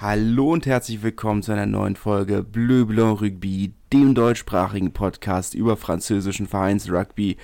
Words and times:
Hallo 0.00 0.52
und 0.52 0.64
herzlich 0.64 1.02
willkommen 1.02 1.42
zu 1.42 1.50
einer 1.50 1.66
neuen 1.66 1.96
Folge 1.96 2.44
Bleu 2.44 2.84
Blanc 2.84 3.20
Rugby, 3.20 3.72
dem 3.92 4.14
deutschsprachigen 4.14 4.92
Podcast 4.92 5.56
über 5.56 5.76
französischen 5.76 6.46
Vereinsrugby. 6.46 7.36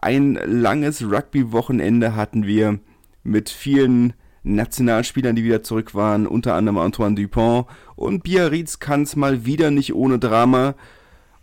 Ein 0.00 0.34
langes 0.44 1.02
Rugby-Wochenende 1.02 2.14
hatten 2.14 2.46
wir 2.46 2.78
mit 3.24 3.50
vielen 3.50 4.12
Nationalspielern, 4.44 5.34
die 5.34 5.42
wieder 5.42 5.64
zurück 5.64 5.96
waren, 5.96 6.28
unter 6.28 6.54
anderem 6.54 6.78
Antoine 6.78 7.16
Dupont 7.16 7.66
und 7.96 8.22
Biarritz 8.22 8.78
kann 8.78 9.02
es 9.02 9.16
mal 9.16 9.44
wieder 9.44 9.72
nicht 9.72 9.92
ohne 9.92 10.20
Drama. 10.20 10.76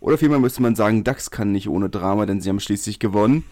Oder 0.00 0.16
vielmehr 0.16 0.38
müsste 0.38 0.62
man 0.62 0.76
sagen, 0.76 1.04
DAX 1.04 1.30
kann 1.30 1.52
nicht 1.52 1.68
ohne 1.68 1.90
Drama, 1.90 2.24
denn 2.24 2.40
sie 2.40 2.48
haben 2.48 2.58
schließlich 2.58 2.98
gewonnen. 2.98 3.44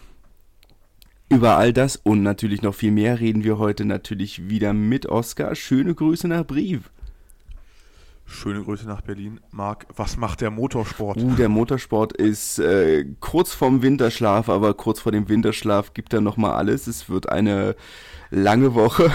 Über 1.29 1.59
all 1.59 1.75
das 1.75 1.97
und 1.97 2.23
natürlich 2.23 2.63
noch 2.63 2.75
viel 2.75 2.91
mehr 2.91 3.21
reden 3.21 3.45
wir 3.45 3.59
heute 3.59 3.85
natürlich 3.85 4.49
wieder 4.49 4.73
mit 4.73 5.05
Oskar. 5.05 5.55
Schöne 5.55 5.95
Grüße 5.95 6.27
nach 6.27 6.47
Brief. 6.47 6.91
Schöne 8.33 8.63
Grüße 8.63 8.87
nach 8.87 9.03
Berlin. 9.03 9.41
Marc, 9.51 9.87
was 9.95 10.17
macht 10.17 10.41
der 10.41 10.51
Motorsport? 10.51 11.19
Uh, 11.19 11.35
der 11.35 11.51
Motorsport 11.51 12.15
ist 12.15 12.59
äh, 12.59 13.05
kurz 13.21 13.53
vorm 13.53 13.83
Winterschlaf, 13.83 14.49
aber 14.49 14.73
kurz 14.73 15.01
vor 15.01 15.13
dem 15.13 15.29
Winterschlaf 15.29 15.93
gibt 15.93 16.15
er 16.15 16.23
nochmal 16.23 16.53
alles. 16.53 16.87
Es 16.87 17.11
wird 17.11 17.29
eine 17.29 17.77
lange 18.31 18.75
Woche. 18.75 19.13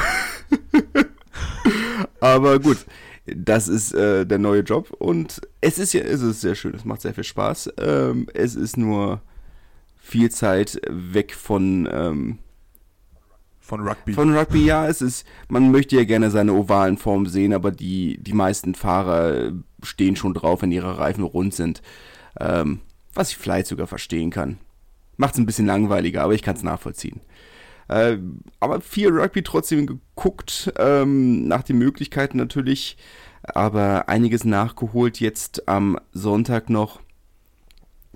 aber 2.19 2.59
gut, 2.59 2.77
das 3.25 3.67
ist 3.67 3.91
äh, 3.93 4.25
der 4.25 4.37
neue 4.37 4.61
Job 4.61 4.91
und 4.91 5.41
es 5.61 5.79
ist 5.79 5.93
ja, 5.93 6.01
es 6.01 6.21
ist 6.21 6.41
sehr 6.41 6.55
schön, 6.55 6.75
es 6.75 6.85
macht 6.85 7.01
sehr 7.01 7.15
viel 7.15 7.23
Spaß. 7.23 7.73
Ähm, 7.79 8.27
es 8.35 8.55
ist 8.55 8.77
nur 8.77 9.21
viel 9.97 10.29
Zeit 10.29 10.79
weg 10.87 11.33
von 11.33 11.89
ähm, 11.91 12.37
von 13.67 13.85
Rugby. 13.85 14.13
Von 14.13 14.35
Rugby, 14.35 14.65
ja, 14.65 14.87
es 14.87 15.01
ist, 15.01 15.27
man 15.49 15.71
möchte 15.71 15.97
ja 15.97 16.05
gerne 16.05 16.31
seine 16.31 16.53
ovalen 16.53 16.97
Formen 16.97 17.25
sehen, 17.25 17.53
aber 17.53 17.71
die, 17.71 18.17
die 18.21 18.33
meisten 18.33 18.75
Fahrer 18.75 19.51
stehen 19.83 20.15
schon 20.15 20.33
drauf, 20.33 20.61
wenn 20.61 20.71
ihre 20.71 20.97
Reifen 20.97 21.23
rund 21.23 21.53
sind. 21.53 21.81
Ähm, 22.39 22.79
was 23.13 23.31
ich 23.31 23.37
vielleicht 23.37 23.67
sogar 23.67 23.87
verstehen 23.87 24.29
kann. 24.29 24.57
Macht 25.17 25.33
es 25.33 25.39
ein 25.39 25.45
bisschen 25.45 25.65
langweiliger, 25.65 26.23
aber 26.23 26.33
ich 26.33 26.43
kann 26.43 26.55
es 26.55 26.63
nachvollziehen. 26.63 27.19
Äh, 27.89 28.17
aber 28.59 28.79
viel 28.81 29.09
Rugby 29.09 29.43
trotzdem 29.43 29.85
geguckt, 29.85 30.71
ähm, 30.77 31.47
nach 31.47 31.63
den 31.63 31.77
Möglichkeiten 31.77 32.37
natürlich, 32.37 32.97
aber 33.43 34.07
einiges 34.07 34.45
nachgeholt 34.45 35.19
jetzt 35.19 35.67
am 35.67 35.99
Sonntag 36.13 36.69
noch. 36.69 37.01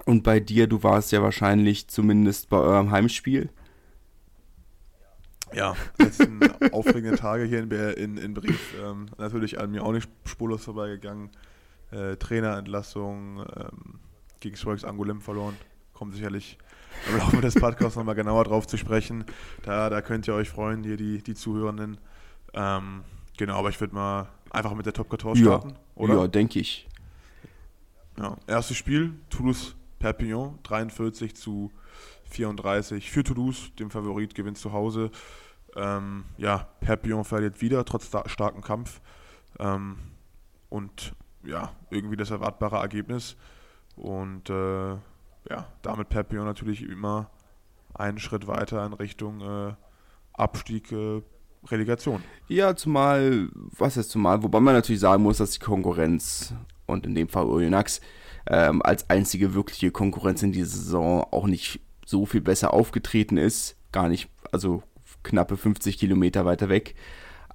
Und 0.06 0.24
bei 0.24 0.40
dir, 0.40 0.68
du 0.68 0.84
warst 0.84 1.12
ja 1.12 1.22
wahrscheinlich 1.22 1.88
zumindest 1.88 2.50
bei 2.50 2.58
eurem 2.58 2.92
Heimspiel. 2.92 3.50
Ja, 5.54 5.76
letzten 5.98 6.40
aufregenden 6.72 7.18
Tage 7.18 7.44
hier 7.44 7.60
in, 7.60 7.72
in, 7.72 8.18
in 8.18 8.34
Brief. 8.34 8.74
Ähm, 8.82 9.08
natürlich 9.18 9.60
an 9.60 9.72
mir 9.72 9.84
auch 9.84 9.92
nicht 9.92 10.10
spurlos 10.26 10.64
vorbeigegangen. 10.64 11.30
Äh, 11.92 12.16
Trainerentlassung, 12.16 13.40
ähm, 13.40 14.00
gegen 14.40 14.56
Strikes 14.56 14.86
Angolim 14.86 15.22
verloren. 15.22 15.56
Kommt 15.94 16.14
sicherlich 16.16 16.58
im 17.10 17.18
Laufe 17.18 17.42
des 17.42 17.56
Podcasts 17.56 17.96
nochmal 17.96 18.16
genauer 18.16 18.46
drauf 18.46 18.66
zu 18.66 18.78
sprechen. 18.78 19.26
Da, 19.64 19.90
da 19.90 20.02
könnt 20.02 20.28
ihr 20.28 20.34
euch 20.34 20.50
freuen, 20.50 20.84
hier 20.84 20.98
die, 20.98 21.22
die 21.22 21.36
Zuhörenden. 21.36 21.98
Ähm, 22.54 23.04
genau, 23.38 23.56
aber 23.56 23.70
ich 23.70 23.80
würde 23.80 23.94
mal 23.94 24.30
einfach 24.50 24.74
mit 24.74 24.86
der 24.86 24.94
Top 24.94 25.10
14 25.10 25.36
starten, 25.36 25.70
ja, 25.70 25.76
oder? 25.96 26.16
Ja, 26.16 26.28
denke 26.28 26.60
ich. 26.60 26.88
Ja, 28.18 28.38
erstes 28.48 28.78
Spiel, 28.78 29.14
Toulouse 29.30 29.76
Perpignan, 30.00 30.60
43 30.64 31.36
zu 31.36 31.72
34 32.32 33.12
für 33.12 33.24
Toulouse, 33.24 33.72
dem 33.80 33.90
Favorit, 33.90 34.36
gewinnt 34.36 34.58
zu 34.58 34.74
Hause. 34.74 35.12
Ähm, 35.76 36.26
ja, 36.38 36.68
Perpignan 36.80 37.24
verliert 37.24 37.62
wieder, 37.62 37.86
trotz 37.86 38.10
starken 38.26 38.62
Kampf. 38.62 39.02
Ähm, 39.60 39.98
und 40.70 41.14
ja, 41.44 41.72
irgendwie 41.90 42.18
das 42.18 42.32
erwartbare 42.32 42.78
Ergebnis. 42.78 43.36
Und 43.96 44.50
äh, 44.50 44.92
ja, 45.50 45.68
damit 45.82 46.10
Perpignan 46.10 46.46
natürlich 46.46 46.88
immer 46.88 47.30
einen 47.94 48.20
Schritt 48.20 48.48
weiter 48.48 48.86
in 48.86 48.94
Richtung 48.94 49.42
äh, 49.42 49.74
Abstieg, 50.34 50.92
äh, 50.92 51.22
Relegation. 51.68 52.24
Ja, 52.48 52.76
zumal, 52.76 53.50
was 53.54 53.98
ist 53.98 54.10
zumal, 54.10 54.42
wobei 54.42 54.60
man 54.60 54.74
natürlich 54.74 55.02
sagen 55.02 55.24
muss, 55.24 55.38
dass 55.38 55.52
die 55.52 55.60
Konkurrenz 55.60 56.54
und 56.88 57.06
in 57.06 57.14
dem 57.14 57.30
Fall 57.30 57.46
Oyonnax 57.46 58.02
ähm, 58.48 58.82
als 58.82 59.10
einzige 59.10 59.54
wirkliche 59.54 59.92
Konkurrenz 59.92 60.42
in 60.42 60.52
dieser 60.52 60.70
Saison 60.78 61.24
auch 61.32 61.46
nicht 61.46 61.80
so 62.06 62.26
viel 62.26 62.42
besser 62.42 62.74
aufgetreten 62.74 63.38
ist. 63.38 63.76
Gar 63.92 64.10
nicht, 64.10 64.30
also 64.52 64.84
knappe 65.24 65.58
50 65.58 65.98
Kilometer 65.98 66.46
weiter 66.46 66.70
weg. 66.70 66.96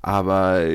Aber 0.02 0.66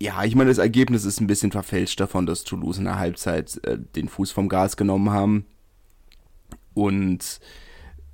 ja, 0.00 0.24
ich 0.24 0.34
meine, 0.34 0.50
das 0.50 0.58
Ergebnis 0.58 1.04
ist 1.04 1.20
ein 1.20 1.26
bisschen 1.26 1.52
verfälscht 1.52 2.00
davon, 2.00 2.26
dass 2.26 2.44
Toulouse 2.44 2.78
in 2.78 2.84
der 2.84 2.98
Halbzeit 2.98 3.60
äh, 3.64 3.78
den 3.78 4.08
Fuß 4.08 4.32
vom 4.32 4.48
Gas 4.48 4.76
genommen 4.76 5.10
haben. 5.10 5.44
Und 6.72 7.40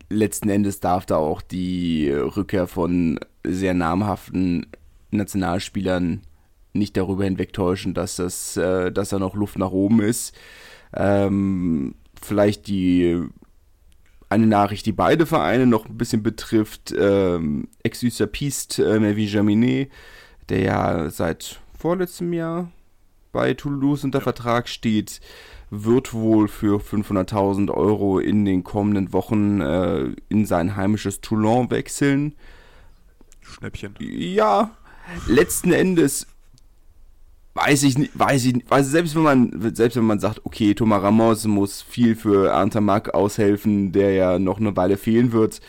letzten 0.09 0.49
Endes 0.49 0.81
darf 0.81 1.07
da 1.07 1.17
auch 1.17 1.43
die 1.43 2.11
Rückkehr 2.11 2.67
von 2.67 3.21
sehr 3.45 3.75
namhaften 3.75 4.67
Nationalspielern 5.11 6.23
nicht 6.73 6.97
darüber 6.97 7.25
hinwegtäuschen, 7.25 7.95
dass, 7.95 8.17
das, 8.17 8.57
äh, 8.57 8.91
dass 8.91 9.11
da 9.11 9.19
noch 9.19 9.35
Luft 9.35 9.59
nach 9.59 9.71
oben 9.71 10.01
ist. 10.01 10.35
Ähm, 10.95 11.95
vielleicht 12.21 12.67
die 12.67 13.23
eine 14.29 14.47
Nachricht, 14.47 14.87
die 14.87 14.93
beide 14.93 15.27
Vereine 15.27 15.67
noch 15.67 15.87
ein 15.87 15.97
bisschen 15.97 16.23
betrifft. 16.23 16.95
Ähm, 16.99 17.69
Ex-Usapiste 17.83 18.85
äh, 18.85 18.99
Melvin 18.99 19.29
Jaminet, 19.29 19.91
der 20.49 20.61
ja 20.61 21.11
seit 21.11 21.61
vorletztem 21.79 22.33
Jahr 22.33 22.71
bei 23.33 23.55
Toulouse 23.55 24.05
unter 24.05 24.21
Vertrag 24.21 24.69
steht, 24.69 25.21
wird 25.71 26.15
wohl 26.15 26.49
für 26.49 26.81
500.000 26.81 27.71
Euro 27.71 28.19
in 28.19 28.45
den 28.45 28.65
kommenden 28.65 29.13
Wochen 29.13 29.61
äh, 29.61 30.11
in 30.29 30.47
sein 30.47 30.77
heimisches 30.77 31.21
Toulon 31.21 31.71
wechseln. 31.71 32.35
Schnäppchen. 33.41 33.95
Ja, 34.01 34.77
letzten 35.27 35.73
Endes 35.73 36.27
weiß 37.57 37.83
ich 37.85 37.97
nicht, 37.97 38.19
weiß 38.19 38.45
ich 38.45 38.55
nicht, 38.55 38.71
weiß, 38.71 38.87
selbst 38.87 39.17
wenn 39.17 39.23
man, 39.23 39.75
selbst 39.75 39.97
wenn 39.97 40.05
man 40.05 40.21
sagt, 40.21 40.43
okay, 40.45 40.75
Thomas 40.75 41.03
Ramos 41.03 41.47
muss 41.47 41.83
viel 41.83 42.15
für 42.15 42.55
Antamak 42.55 43.15
aushelfen, 43.15 43.93
der 43.93 44.13
ja 44.13 44.39
noch 44.39 44.59
eine 44.59 44.77
Weile 44.77 44.97
fehlen 44.99 45.33
wird, 45.33 45.61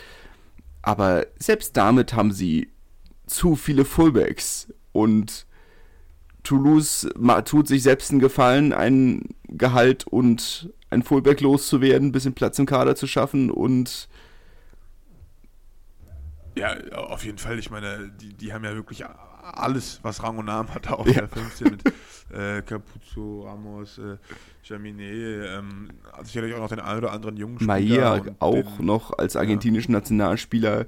aber 0.82 1.26
selbst 1.38 1.76
damit 1.76 2.14
haben 2.14 2.32
sie 2.32 2.68
zu 3.26 3.56
viele 3.56 3.84
Fullbacks. 3.84 4.72
Und 4.92 5.46
Toulouse 6.42 7.08
tut 7.44 7.68
sich 7.68 7.82
selbst 7.82 8.10
einen 8.10 8.20
Gefallen, 8.20 8.72
ein 8.72 9.22
Gehalt 9.48 10.06
und 10.06 10.72
ein 10.90 11.02
Fullback 11.02 11.40
loszuwerden, 11.40 12.08
ein 12.08 12.12
bisschen 12.12 12.34
Platz 12.34 12.58
im 12.58 12.66
Kader 12.66 12.96
zu 12.96 13.06
schaffen. 13.06 13.50
Und 13.50 14.08
ja, 16.58 16.76
auf 16.92 17.24
jeden 17.24 17.38
Fall. 17.38 17.58
Ich 17.58 17.70
meine, 17.70 18.10
die, 18.20 18.34
die 18.34 18.52
haben 18.52 18.64
ja 18.64 18.74
wirklich 18.74 19.04
alles, 19.42 20.00
was 20.02 20.22
Rang 20.22 20.38
und 20.38 20.46
Namen 20.46 20.72
hat, 20.74 20.88
auch 20.88 21.06
ja. 21.06 21.12
der 21.14 21.28
15 21.28 21.70
mit 21.70 21.84
äh, 22.32 22.62
Capuzzo, 22.62 23.42
Ramos, 23.46 23.98
äh, 23.98 24.16
Jaminet, 24.64 25.46
ähm, 25.58 25.88
sicherlich 26.22 26.54
auch 26.54 26.58
noch 26.58 26.68
den 26.68 26.80
einen 26.80 26.98
oder 26.98 27.12
anderen 27.12 27.36
jungen 27.36 27.56
Spieler. 27.56 27.66
Maia 27.66 28.22
auch 28.40 28.76
den, 28.76 28.86
noch 28.86 29.16
als 29.18 29.36
argentinischen 29.36 29.92
ja. 29.92 30.00
Nationalspieler. 30.00 30.86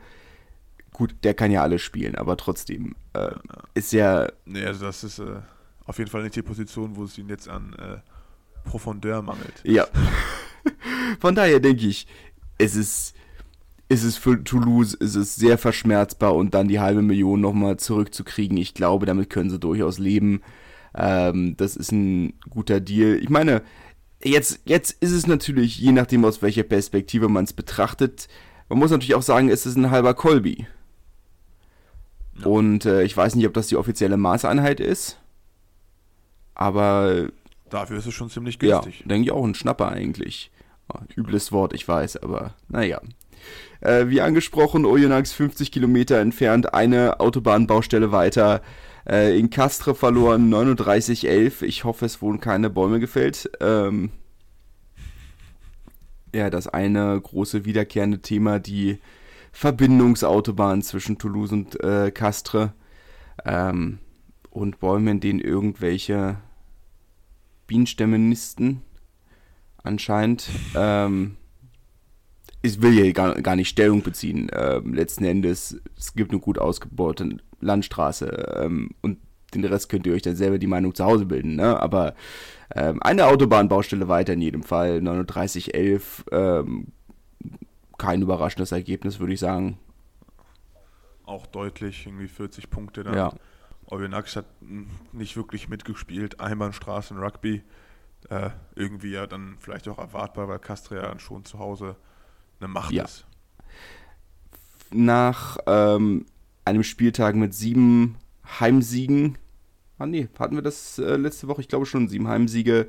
Gut, 0.93 1.15
der 1.23 1.35
kann 1.35 1.51
ja 1.51 1.63
alles 1.63 1.83
spielen, 1.83 2.17
aber 2.17 2.37
trotzdem 2.37 2.95
äh, 3.15 3.21
ja, 3.21 3.41
ist 3.75 3.93
ja. 3.93 4.29
Nee, 4.45 4.65
also 4.65 4.85
das 4.85 5.05
ist 5.05 5.19
äh, 5.21 5.37
auf 5.87 5.99
jeden 5.99 6.11
Fall 6.11 6.23
nicht 6.23 6.37
die 6.37 6.43
Position, 6.43 6.97
wo 6.97 7.05
es 7.05 7.17
ihn 7.17 7.29
jetzt 7.29 7.49
an 7.49 7.75
äh, 7.75 8.69
Profondeur 8.69 9.23
mangelt. 9.23 9.63
Ja. 9.65 9.87
Von 11.21 11.35
daher 11.35 11.61
denke 11.61 11.87
ich, 11.87 12.07
es 12.59 12.77
ist 12.77 13.17
ist 13.91 14.05
es 14.05 14.17
für 14.17 14.43
Toulouse 14.45 14.95
ist 14.95 15.17
es 15.17 15.35
sehr 15.35 15.59
verschmerzbar 15.59 16.37
und 16.37 16.55
dann 16.55 16.69
die 16.69 16.79
halbe 16.79 17.03
Million 17.03 17.41
nochmal 17.41 17.77
zurückzukriegen. 17.77 18.57
Ich 18.57 18.73
glaube, 18.73 19.05
damit 19.05 19.31
können 19.31 19.51
sie 19.51 19.59
durchaus 19.59 19.99
leben. 19.99 20.43
Ähm, 20.95 21.57
das 21.57 21.75
ist 21.75 21.91
ein 21.91 22.35
guter 22.49 22.79
Deal. 22.79 23.19
Ich 23.21 23.31
meine, 23.31 23.63
jetzt, 24.23 24.61
jetzt 24.65 24.93
ist 25.03 25.11
es 25.11 25.27
natürlich, 25.27 25.77
je 25.79 25.91
nachdem 25.91 26.25
aus 26.25 26.41
welcher 26.41 26.63
Perspektive 26.63 27.29
man 27.29 27.45
es 27.45 27.53
betrachtet, 27.53 28.29
man 28.69 28.79
muss 28.79 28.93
natürlich 28.93 29.17
auch 29.17 29.23
sagen, 29.23 29.49
es 29.49 29.67
ist 29.67 29.75
ein 29.75 29.91
halber 29.91 30.15
Colby. 30.15 30.69
Ja. 32.39 32.47
Und 32.47 32.85
äh, 32.85 33.03
ich 33.03 33.17
weiß 33.17 33.35
nicht, 33.35 33.47
ob 33.49 33.55
das 33.55 33.67
die 33.67 33.77
offizielle 33.77 34.17
Maßeinheit 34.17 34.79
ist. 34.79 35.19
Aber. 36.55 37.29
Dafür 37.71 37.99
ist 37.99 38.07
es 38.07 38.15
schon 38.15 38.31
ziemlich 38.31 38.61
günstig. 38.61 39.01
Ja, 39.01 39.07
denke 39.07 39.27
ich 39.27 39.33
auch 39.33 39.45
ein 39.45 39.57
Schnapper 39.57 39.89
eigentlich. 39.89 40.53
Oh, 40.89 41.01
übles 41.17 41.51
Wort, 41.51 41.73
ich 41.73 41.89
weiß, 41.89 42.19
aber 42.19 42.55
naja. 42.69 43.01
Äh, 43.81 44.09
wie 44.09 44.21
angesprochen, 44.21 44.85
Oyonnax 44.85 45.33
50 45.33 45.73
Kilometer 45.73 46.19
entfernt, 46.19 46.75
eine 46.75 47.21
Autobahnbaustelle 47.21 48.13
weiter. 48.13 48.63
Äh, 49.09 49.39
in 49.39 49.51
Castre 49.51 49.95
verloren 49.95 50.53
39,11. 50.53 51.63
Ich 51.63 51.85
hoffe, 51.85 52.05
es 52.05 52.21
wurden 52.21 52.41
keine 52.41 52.71
Bäume 52.71 53.01
gefällt. 53.01 53.51
Ähm, 53.61 54.11
ja, 56.35 56.51
das 56.51 56.69
eine 56.69 57.21
große 57.21 57.65
wiederkehrende 57.65 58.21
Thema, 58.21 58.59
die 58.59 58.99
Verbindungsautobahn 59.53 60.83
zwischen 60.83 61.19
Toulouse 61.19 61.53
und 61.53 61.83
äh, 61.83 62.11
Castres. 62.11 62.71
Ähm, 63.45 63.99
und 64.51 64.81
Bäume, 64.81 65.13
in 65.13 65.21
denen 65.21 65.41
irgendwelche 65.41 66.37
Bienenstämme 67.67 68.19
nisten, 68.19 68.83
anscheinend. 69.83 70.49
Ähm, 70.75 71.37
ich 72.63 72.83
will 72.83 72.93
hier 72.93 73.13
gar, 73.13 73.41
gar 73.41 73.57
nicht 73.57 73.69
Stellung 73.69 74.03
beziehen. 74.03 74.51
Ähm, 74.53 74.95
letzten 74.95 75.25
Endes, 75.25 75.81
es 75.97 76.15
gibt 76.15 76.31
eine 76.31 76.41
gut 76.41 76.59
ausgebaute 76.59 77.39
Landstraße 77.61 78.63
ähm, 78.63 78.91
und 79.03 79.19
den 79.55 79.65
Rest 79.65 79.89
könnt 79.89 80.07
ihr 80.07 80.15
euch 80.15 80.23
dann 80.23 80.37
selber 80.37 80.59
die 80.59 80.67
Meinung 80.67 80.95
zu 80.95 81.05
Hause 81.05 81.27
bilden. 81.27 81.57
Ne? 81.57 81.81
Aber 81.81 82.15
ähm, 82.75 83.03
eine 83.03 83.27
Autobahnbaustelle 83.27 84.09
weiter 84.09 84.35
in 84.35 84.41
jedem 84.41 84.63
Fall. 84.63 85.01
3911, 85.01 86.25
ähm, 86.31 86.89
kein 87.99 88.23
überraschendes 88.23 88.73
Ergebnis, 88.73 89.19
würde 89.19 89.33
ich 89.33 89.41
sagen. 89.41 89.79
Auch 91.25 91.47
deutlich, 91.47 92.07
irgendwie 92.07 92.29
40 92.29 92.71
Punkte 92.71 93.05
dann. 93.05 93.15
Ja. 93.15 93.33
Oyonnax 93.87 94.37
hat 94.37 94.47
nicht 95.13 95.37
wirklich 95.37 95.69
mitgespielt. 95.69 96.41
Einbahnstraßen, 96.41 97.19
Rugby. 97.19 97.63
Äh, 98.29 98.51
irgendwie 98.75 99.13
ja 99.13 99.27
dann 99.27 99.57
vielleicht 99.59 99.89
auch 99.89 99.99
erwartbar, 99.99 100.49
weil 100.49 100.59
Castria 100.59 101.19
schon 101.19 101.45
zu 101.45 101.59
Hause 101.59 101.97
eine 102.61 102.69
Macht 102.69 102.93
Ja. 102.93 103.05
ist. 103.05 103.25
Nach 104.93 105.59
ähm, 105.67 106.27
einem 106.65 106.83
Spieltag 106.83 107.37
mit 107.37 107.55
sieben 107.55 108.17
Heimsiegen. 108.59 109.39
Ah 109.99 110.07
nee, 110.07 110.29
hatten 110.39 110.57
wir 110.57 110.63
das 110.63 110.99
äh, 110.99 111.17
letzte 111.17 111.47
Woche? 111.49 111.61
Ich 111.61 111.69
glaube 111.69 111.87
schon 111.87 112.09
sieben 112.09 112.29
Heimsiege. 112.29 112.89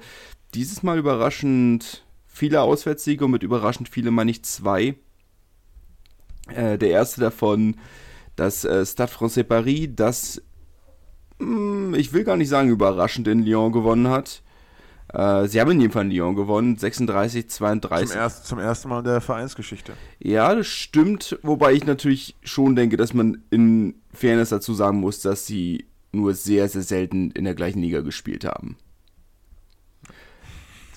Dieses 0.53 0.81
Mal 0.83 0.97
überraschend 0.97 2.03
viele 2.25 2.61
Auswärtssiege 2.61 3.25
und 3.25 3.31
mit 3.31 3.43
überraschend 3.43 3.89
viele 3.89 4.11
meine 4.11 4.31
ich 4.31 4.43
zwei. 4.43 4.95
Äh, 6.47 6.77
der 6.77 6.89
erste 6.89 7.21
davon, 7.21 7.77
das 8.35 8.65
äh, 8.65 8.85
Stade 8.85 9.11
Francais 9.11 9.43
Paris, 9.43 9.89
das 9.95 10.41
mh, 11.39 11.97
ich 11.97 12.13
will 12.13 12.23
gar 12.23 12.37
nicht 12.37 12.49
sagen 12.49 12.69
überraschend 12.69 13.27
in 13.27 13.43
Lyon 13.43 13.71
gewonnen 13.71 14.07
hat. 14.07 14.41
Äh, 15.13 15.47
sie 15.47 15.59
haben 15.59 15.71
in 15.71 15.81
jedem 15.81 15.91
Fall 15.91 16.05
in 16.05 16.11
Lyon 16.11 16.35
gewonnen, 16.35 16.77
36, 16.77 17.49
32. 17.49 18.09
Zum, 18.09 18.17
erst, 18.17 18.47
zum 18.47 18.59
ersten 18.59 18.89
Mal 18.89 18.99
in 18.99 19.05
der 19.05 19.21
Vereinsgeschichte. 19.21 19.93
Ja, 20.19 20.55
das 20.55 20.67
stimmt, 20.67 21.37
wobei 21.43 21.73
ich 21.73 21.85
natürlich 21.85 22.35
schon 22.43 22.75
denke, 22.75 22.97
dass 22.97 23.13
man 23.13 23.43
in 23.49 23.95
Fairness 24.13 24.49
dazu 24.49 24.73
sagen 24.73 24.99
muss, 24.99 25.21
dass 25.21 25.45
sie 25.45 25.85
nur 26.13 26.33
sehr, 26.33 26.69
sehr 26.69 26.83
selten 26.83 27.31
in 27.31 27.43
der 27.43 27.55
gleichen 27.55 27.81
Liga 27.81 28.01
gespielt 28.01 28.45
haben. 28.45 28.77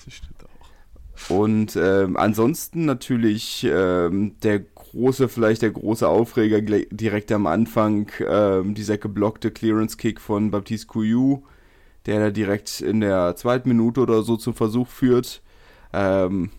Das 0.03 0.13
stimmt 0.13 0.43
auch. 0.43 1.29
Und 1.29 1.75
ähm, 1.75 2.15
ansonsten 2.17 2.85
natürlich 2.85 3.65
ähm, 3.69 4.35
der 4.43 4.59
große, 4.59 5.27
vielleicht 5.27 5.61
der 5.61 5.71
große 5.71 6.07
Aufreger 6.07 6.61
direkt 6.61 7.31
am 7.31 7.47
Anfang, 7.47 8.11
ähm, 8.25 8.75
dieser 8.75 8.97
geblockte 8.97 9.51
Clearance-Kick 9.51 10.21
von 10.21 10.51
Baptiste 10.51 10.87
Couillou, 10.87 11.43
der 12.05 12.19
da 12.19 12.29
direkt 12.31 12.81
in 12.81 12.99
der 12.99 13.35
zweiten 13.35 13.69
Minute 13.69 14.01
oder 14.01 14.23
so 14.23 14.37
zum 14.37 14.53
Versuch 14.53 14.87
führt. 14.87 15.41
Ähm, 15.93 16.51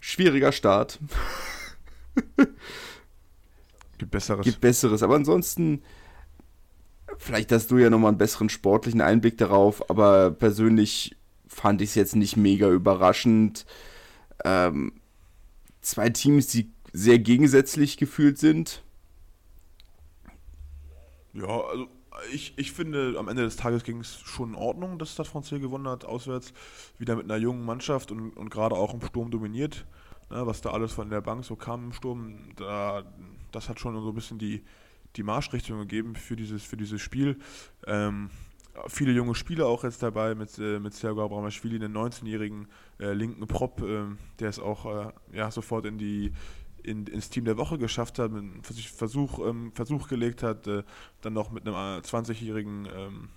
schwieriger 0.00 0.52
Start. 0.52 0.98
Gibt 3.98 4.12
Besseres. 4.12 4.44
gibt 4.44 4.60
Besseres. 4.60 5.02
Aber 5.02 5.14
ansonsten, 5.16 5.82
vielleicht 7.18 7.52
hast 7.52 7.70
du 7.70 7.76
ja 7.78 7.90
nochmal 7.90 8.08
einen 8.10 8.18
besseren 8.18 8.48
sportlichen 8.48 9.02
Einblick 9.02 9.36
darauf, 9.36 9.90
aber 9.90 10.30
persönlich 10.30 11.16
fand 11.46 11.82
ich 11.82 11.90
es 11.90 11.94
jetzt 11.96 12.16
nicht 12.16 12.36
mega 12.36 12.70
überraschend. 12.70 13.66
Ähm, 14.44 14.92
zwei 15.82 16.08
Teams, 16.08 16.46
die 16.46 16.70
sehr 16.92 17.18
gegensätzlich 17.18 17.98
gefühlt 17.98 18.38
sind. 18.38 18.82
Ja, 21.34 21.60
also 21.60 21.88
ich, 22.32 22.54
ich 22.56 22.72
finde, 22.72 23.16
am 23.18 23.28
Ende 23.28 23.42
des 23.42 23.56
Tages 23.56 23.84
ging 23.84 24.00
es 24.00 24.20
schon 24.20 24.50
in 24.50 24.54
Ordnung, 24.54 24.98
dass 24.98 25.12
Stade 25.12 25.28
Francais 25.28 25.60
gewonnen 25.60 25.88
hat, 25.88 26.04
auswärts. 26.04 26.52
Wieder 26.98 27.16
mit 27.16 27.24
einer 27.24 27.36
jungen 27.36 27.64
Mannschaft 27.64 28.10
und, 28.10 28.30
und 28.36 28.50
gerade 28.50 28.74
auch 28.74 28.94
im 28.94 29.02
Sturm 29.02 29.30
dominiert. 29.30 29.86
Ne, 30.30 30.46
was 30.46 30.60
da 30.60 30.70
alles 30.70 30.92
von 30.92 31.10
der 31.10 31.20
Bank 31.20 31.44
so 31.44 31.56
kam 31.56 31.86
im 31.86 31.92
Sturm, 31.92 32.38
da, 32.56 33.02
das 33.50 33.68
hat 33.68 33.80
schon 33.80 34.00
so 34.00 34.08
ein 34.10 34.14
bisschen 34.14 34.38
die, 34.38 34.62
die 35.16 35.24
Marschrichtung 35.24 35.78
gegeben 35.80 36.14
für 36.14 36.36
dieses, 36.36 36.62
für 36.62 36.76
dieses 36.76 37.00
Spiel. 37.00 37.36
Ähm, 37.86 38.30
viele 38.86 39.12
junge 39.12 39.34
Spieler 39.34 39.66
auch 39.66 39.82
jetzt 39.84 40.02
dabei 40.02 40.34
mit, 40.34 40.56
äh, 40.58 40.78
mit 40.78 40.94
Sergio 40.94 41.24
Abramashvili, 41.24 41.76
einen 41.76 41.96
19-jährigen 41.96 42.68
äh, 43.00 43.12
linken 43.12 43.46
Prop, 43.46 43.82
ähm, 43.82 44.18
der 44.38 44.48
es 44.48 44.60
auch 44.60 44.86
äh, 44.86 45.12
ja, 45.32 45.50
sofort 45.50 45.86
in 45.86 45.98
die, 45.98 46.32
in, 46.82 47.06
ins 47.06 47.30
Team 47.30 47.44
der 47.44 47.56
Woche 47.56 47.78
geschafft 47.78 48.18
hat, 48.18 48.30
Vers- 48.62 48.80
Versuch, 48.84 49.38
ähm, 49.46 49.72
Versuch 49.74 50.08
gelegt 50.08 50.42
hat, 50.42 50.66
äh, 50.66 50.82
dann 51.20 51.32
noch 51.32 51.50
mit 51.50 51.66
einem 51.66 51.74
äh, 51.74 52.00
20-jährigen 52.00 52.88
ähm, 52.96 53.28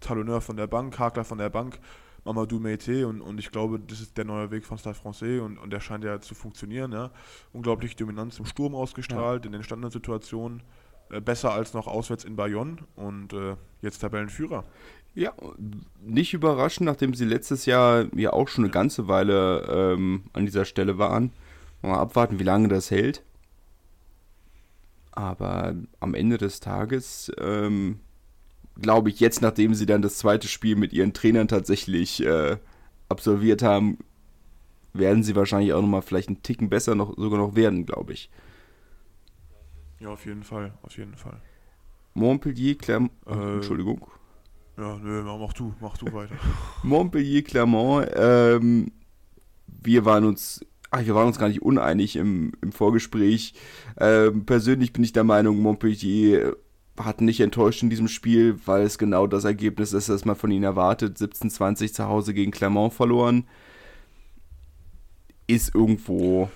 Talonneur 0.00 0.40
von 0.40 0.56
der 0.56 0.66
Bank, 0.66 0.98
Hakler 0.98 1.24
von 1.24 1.38
der 1.38 1.50
Bank, 1.50 1.78
Mamadou 2.24 2.58
Meite 2.58 3.06
und, 3.06 3.20
und 3.20 3.38
ich 3.38 3.50
glaube, 3.50 3.78
das 3.78 4.00
ist 4.00 4.16
der 4.16 4.24
neue 4.24 4.50
Weg 4.50 4.64
von 4.64 4.78
Stade 4.78 4.94
Francais 4.96 5.40
und, 5.40 5.58
und 5.58 5.70
der 5.72 5.80
scheint 5.80 6.04
ja 6.04 6.20
zu 6.20 6.34
funktionieren. 6.34 6.92
Ja. 6.92 7.10
Unglaublich 7.52 7.96
Dominanz 7.96 8.38
im 8.38 8.46
Sturm 8.46 8.74
ausgestrahlt, 8.74 9.44
in 9.46 9.52
den 9.52 9.62
Standardsituationen, 9.62 10.62
äh, 11.10 11.20
besser 11.20 11.52
als 11.52 11.74
noch 11.74 11.86
auswärts 11.86 12.24
in 12.24 12.36
Bayonne 12.36 12.76
und 12.96 13.32
äh, 13.32 13.56
jetzt 13.82 13.98
Tabellenführer. 14.00 14.64
Ja, 15.14 15.32
nicht 16.02 16.34
überraschend, 16.34 16.86
nachdem 16.86 17.14
sie 17.14 17.24
letztes 17.24 17.66
Jahr 17.66 18.06
ja 18.16 18.32
auch 18.32 18.48
schon 18.48 18.64
eine 18.64 18.72
ganze 18.72 19.06
Weile 19.06 19.92
ähm, 19.94 20.24
an 20.32 20.44
dieser 20.44 20.64
Stelle 20.64 20.98
waren. 20.98 21.30
Mal 21.88 21.98
abwarten, 22.00 22.38
wie 22.38 22.44
lange 22.44 22.68
das 22.68 22.90
hält. 22.90 23.22
Aber 25.12 25.74
am 26.00 26.14
Ende 26.14 26.38
des 26.38 26.60
Tages, 26.60 27.30
ähm, 27.38 28.00
glaube 28.80 29.10
ich, 29.10 29.20
jetzt, 29.20 29.42
nachdem 29.42 29.74
sie 29.74 29.86
dann 29.86 30.02
das 30.02 30.18
zweite 30.18 30.48
Spiel 30.48 30.76
mit 30.76 30.92
ihren 30.92 31.12
Trainern 31.12 31.48
tatsächlich 31.48 32.24
äh, 32.24 32.56
absolviert 33.08 33.62
haben, 33.62 33.98
werden 34.92 35.22
sie 35.22 35.36
wahrscheinlich 35.36 35.72
auch 35.72 35.82
nochmal 35.82 36.02
vielleicht 36.02 36.28
einen 36.28 36.42
Ticken 36.42 36.68
besser 36.70 36.94
noch, 36.94 37.16
sogar 37.16 37.38
noch 37.38 37.56
werden, 37.56 37.86
glaube 37.86 38.12
ich. 38.12 38.30
Ja, 40.00 40.08
auf 40.10 40.26
jeden 40.26 40.42
Fall, 40.44 40.72
auf 40.82 40.96
jeden 40.96 41.16
Fall. 41.16 41.40
Montpellier, 42.14 42.76
Clermont, 42.76 43.12
Äh, 43.26 43.54
Entschuldigung. 43.54 44.06
Ja, 44.76 44.96
nö, 44.96 45.22
mach, 45.22 45.52
du, 45.52 45.74
mach 45.80 45.96
du 45.96 46.12
weiter. 46.12 46.34
Montpellier, 46.82 47.42
Clermont, 47.42 48.08
ähm, 48.14 48.92
wir 49.66 50.04
waren 50.04 50.24
uns, 50.24 50.64
ach, 50.94 51.04
wir 51.04 51.14
waren 51.14 51.26
uns 51.26 51.38
gar 51.38 51.48
nicht 51.48 51.62
uneinig 51.62 52.16
im, 52.16 52.52
im 52.62 52.72
Vorgespräch. 52.72 53.54
Ähm, 53.98 54.46
persönlich 54.46 54.92
bin 54.92 55.04
ich 55.04 55.12
der 55.12 55.24
Meinung, 55.24 55.58
Montpellier 55.58 56.56
hat 56.98 57.20
nicht 57.20 57.40
enttäuscht 57.40 57.82
in 57.82 57.90
diesem 57.90 58.06
Spiel, 58.06 58.60
weil 58.66 58.82
es 58.82 58.98
genau 58.98 59.26
das 59.26 59.44
Ergebnis 59.44 59.92
ist, 59.92 60.08
das 60.08 60.24
man 60.24 60.36
von 60.36 60.52
ihnen 60.52 60.62
erwartet. 60.62 61.18
17-20 61.18 61.92
zu 61.92 62.04
Hause 62.04 62.34
gegen 62.34 62.52
Clermont 62.52 62.94
verloren. 62.94 63.48
Ist 65.48 65.74
irgendwo, 65.74 66.48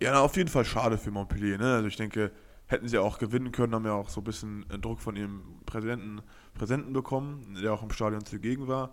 Ja, 0.00 0.20
auf 0.20 0.36
jeden 0.36 0.50
Fall 0.50 0.64
schade 0.64 0.98
für 0.98 1.10
Montpellier. 1.10 1.58
Ne? 1.58 1.74
Also 1.74 1.88
ich 1.88 1.96
denke, 1.96 2.30
hätten 2.66 2.86
sie 2.86 2.98
auch 2.98 3.18
gewinnen 3.18 3.50
können, 3.50 3.74
haben 3.74 3.86
ja 3.86 3.94
auch 3.94 4.10
so 4.10 4.20
ein 4.20 4.24
bisschen 4.24 4.66
Druck 4.80 5.00
von 5.00 5.16
ihrem 5.16 5.42
Präsidenten, 5.64 6.20
Präsidenten 6.54 6.92
bekommen, 6.92 7.58
der 7.62 7.72
auch 7.72 7.82
im 7.82 7.90
Stadion 7.90 8.24
zugegen 8.24 8.68
war. 8.68 8.92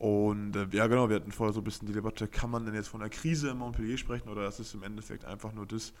Und 0.00 0.56
äh, 0.56 0.66
ja, 0.72 0.86
genau, 0.86 1.10
wir 1.10 1.16
hatten 1.16 1.30
vorher 1.30 1.52
so 1.52 1.60
ein 1.60 1.64
bisschen 1.64 1.86
die 1.86 1.92
Debatte, 1.92 2.26
kann 2.26 2.50
man 2.50 2.64
denn 2.64 2.74
jetzt 2.74 2.88
von 2.88 3.02
einer 3.02 3.10
Krise 3.10 3.50
in 3.50 3.58
Montpellier 3.58 3.98
sprechen 3.98 4.30
oder 4.30 4.48
ist 4.48 4.58
es 4.58 4.72
im 4.72 4.82
Endeffekt 4.82 5.26
einfach 5.26 5.52
nur 5.52 5.66
das, 5.66 5.92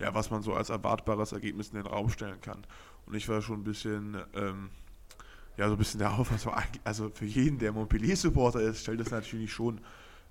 ja, 0.00 0.12
was 0.12 0.32
man 0.32 0.42
so 0.42 0.52
als 0.54 0.68
erwartbares 0.68 1.30
Ergebnis 1.30 1.68
in 1.68 1.76
den 1.76 1.86
Raum 1.86 2.10
stellen 2.10 2.40
kann. 2.40 2.66
Und 3.06 3.14
ich 3.14 3.28
war 3.28 3.40
schon 3.42 3.60
ein 3.60 3.62
bisschen, 3.62 4.16
ähm, 4.34 4.70
ja, 5.56 5.68
so 5.68 5.76
ein 5.76 5.78
bisschen 5.78 6.00
der 6.00 6.12
Auffassung, 6.14 6.54
also 6.82 7.08
für 7.14 7.24
jeden, 7.24 7.58
der 7.60 7.70
Montpellier-Supporter 7.70 8.60
ist, 8.62 8.82
stellt 8.82 8.98
das 8.98 9.12
natürlich 9.12 9.52
schon 9.52 9.80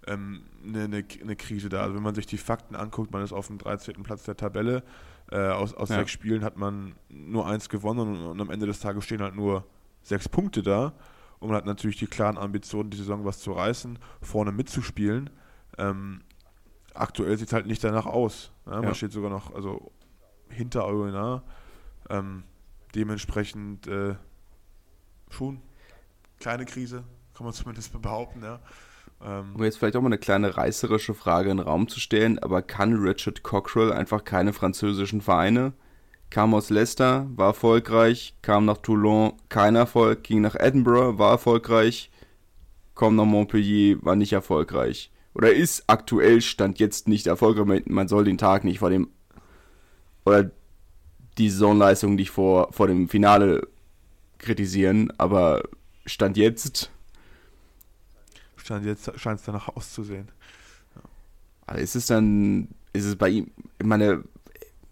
ähm, 0.08 0.42
eine, 0.66 0.84
eine, 0.84 1.06
eine 1.22 1.36
Krise 1.38 1.70
dar. 1.70 1.84
Also 1.84 1.96
wenn 1.96 2.04
man 2.04 2.16
sich 2.16 2.26
die 2.26 2.38
Fakten 2.38 2.76
anguckt, 2.76 3.14
man 3.14 3.24
ist 3.24 3.32
auf 3.32 3.48
dem 3.48 3.60
13. 3.60 4.04
Platz 4.04 4.24
der 4.24 4.36
Tabelle. 4.36 4.84
Äh, 5.32 5.38
aus 5.38 5.74
aus 5.74 5.88
Ja. 5.88 5.96
sechs 6.00 6.12
Spielen 6.12 6.44
hat 6.44 6.58
man 6.58 6.96
nur 7.08 7.48
eins 7.48 7.70
gewonnen 7.70 8.02
und, 8.02 8.26
und 8.26 8.42
am 8.42 8.50
Ende 8.52 8.66
des 8.66 8.82
Tages 8.82 9.06
stehen 9.06 9.22
halt 9.22 9.36
nur 9.38 9.66
sechs 10.04 10.28
Punkte 10.28 10.62
da. 10.62 10.92
Und 11.40 11.50
man 11.50 11.58
hat 11.58 11.66
natürlich 11.66 11.98
die 11.98 12.08
klaren 12.08 12.38
Ambitionen, 12.38 12.90
die 12.90 12.98
Saison 12.98 13.26
was 13.26 13.40
zu 13.40 13.52
reißen, 13.52 14.00
vorne 14.22 14.52
mitzuspielen. 14.52 15.30
Ähm, 15.78 16.22
aktuell 16.94 17.38
sieht 17.38 17.48
es 17.48 17.54
halt 17.54 17.66
nicht 17.68 17.84
danach 17.84 18.06
aus. 18.06 18.52
Ja? 18.66 18.74
Man 18.78 18.84
Ja. 18.86 18.94
steht 18.96 19.12
sogar 19.12 19.30
noch 19.30 19.54
also 19.54 19.92
hinter 20.50 20.88
Oyonnax. 20.88 21.44
Ähm, 22.10 22.44
dementsprechend 22.94 23.88
äh, 23.88 24.16
schon 25.30 25.62
kleine 26.40 26.66
Krise, 26.66 27.04
kann 27.36 27.46
man 27.46 27.54
zumindest 27.54 28.00
behaupten. 28.02 28.42
Ja? 28.44 28.60
Ähm, 29.24 29.56
um 29.56 29.64
jetzt 29.64 29.78
vielleicht 29.78 29.96
auch 29.96 30.02
mal 30.02 30.08
eine 30.10 30.18
kleine 30.18 30.56
reißerische 30.56 31.14
Frage 31.14 31.50
in 31.50 31.58
den 31.58 31.66
Raum 31.68 31.88
zu 31.88 32.00
stellen, 32.00 32.40
aber 32.40 32.62
kann 32.62 32.94
Richard 32.94 33.44
Cockrell 33.44 33.92
einfach 33.92 34.24
keine 34.24 34.54
französischen 34.54 35.22
Vereine? 35.22 35.74
Kam 36.30 36.54
aus 36.54 36.70
Leicester, 36.70 37.28
war 37.36 37.48
erfolgreich, 37.48 38.36
kam 38.42 38.66
nach 38.66 38.78
Toulon, 38.78 39.34
kein 39.48 39.76
Erfolg, 39.76 40.24
ging 40.24 40.42
nach 40.42 40.56
Edinburgh, 40.56 41.18
war 41.18 41.32
erfolgreich, 41.32 42.12
kommt 42.94 43.16
nach 43.16 43.26
Montpellier, 43.26 43.98
war 44.02 44.16
nicht 44.16 44.34
erfolgreich. 44.34 45.12
Oder 45.34 45.54
ist 45.54 45.84
aktuell 45.88 46.42
Stand 46.42 46.80
jetzt 46.80 47.08
nicht 47.08 47.28
erfolgreich, 47.28 47.86
man- 47.86 48.08
soll 48.08 48.26
den 48.26 48.38
Tag 48.38 48.64
nicht 48.64 48.80
vor 48.80 48.90
dem, 48.90 49.10
oder 50.26 50.52
die 51.38 51.50
Saisonleistung 51.50 52.16
nicht 52.16 52.32
vor, 52.32 52.72
vor 52.72 52.88
dem 52.88 53.08
Finale 53.10 53.68
kritisieren, 54.38 55.12
aber 55.18 55.64
Stand 56.06 56.38
jetzt. 56.38 56.92
Stand 58.58 58.86
jetzt 58.86 59.12
scheint 59.20 59.40
es 59.40 59.46
danach 59.46 59.70
auszusehen. 59.70 60.30
Ja. 60.96 61.02
Also 61.68 61.82
ist 61.82 61.96
es 61.96 62.06
dann, 62.08 62.70
ist 62.94 63.06
es 63.06 63.16
bei 63.16 63.30
ihm, 63.30 63.52
ich 63.80 63.86
meine, 63.86 64.24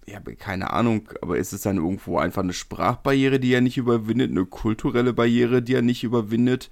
ja, 0.05 0.19
keine 0.19 0.71
Ahnung, 0.71 1.09
aber 1.21 1.37
ist 1.37 1.53
es 1.53 1.61
dann 1.61 1.77
irgendwo 1.77 2.17
einfach 2.17 2.43
eine 2.43 2.53
Sprachbarriere, 2.53 3.39
die 3.39 3.53
er 3.53 3.61
nicht 3.61 3.77
überwindet, 3.77 4.31
eine 4.31 4.45
kulturelle 4.45 5.13
Barriere, 5.13 5.61
die 5.61 5.75
er 5.75 5.81
nicht 5.81 6.03
überwindet? 6.03 6.69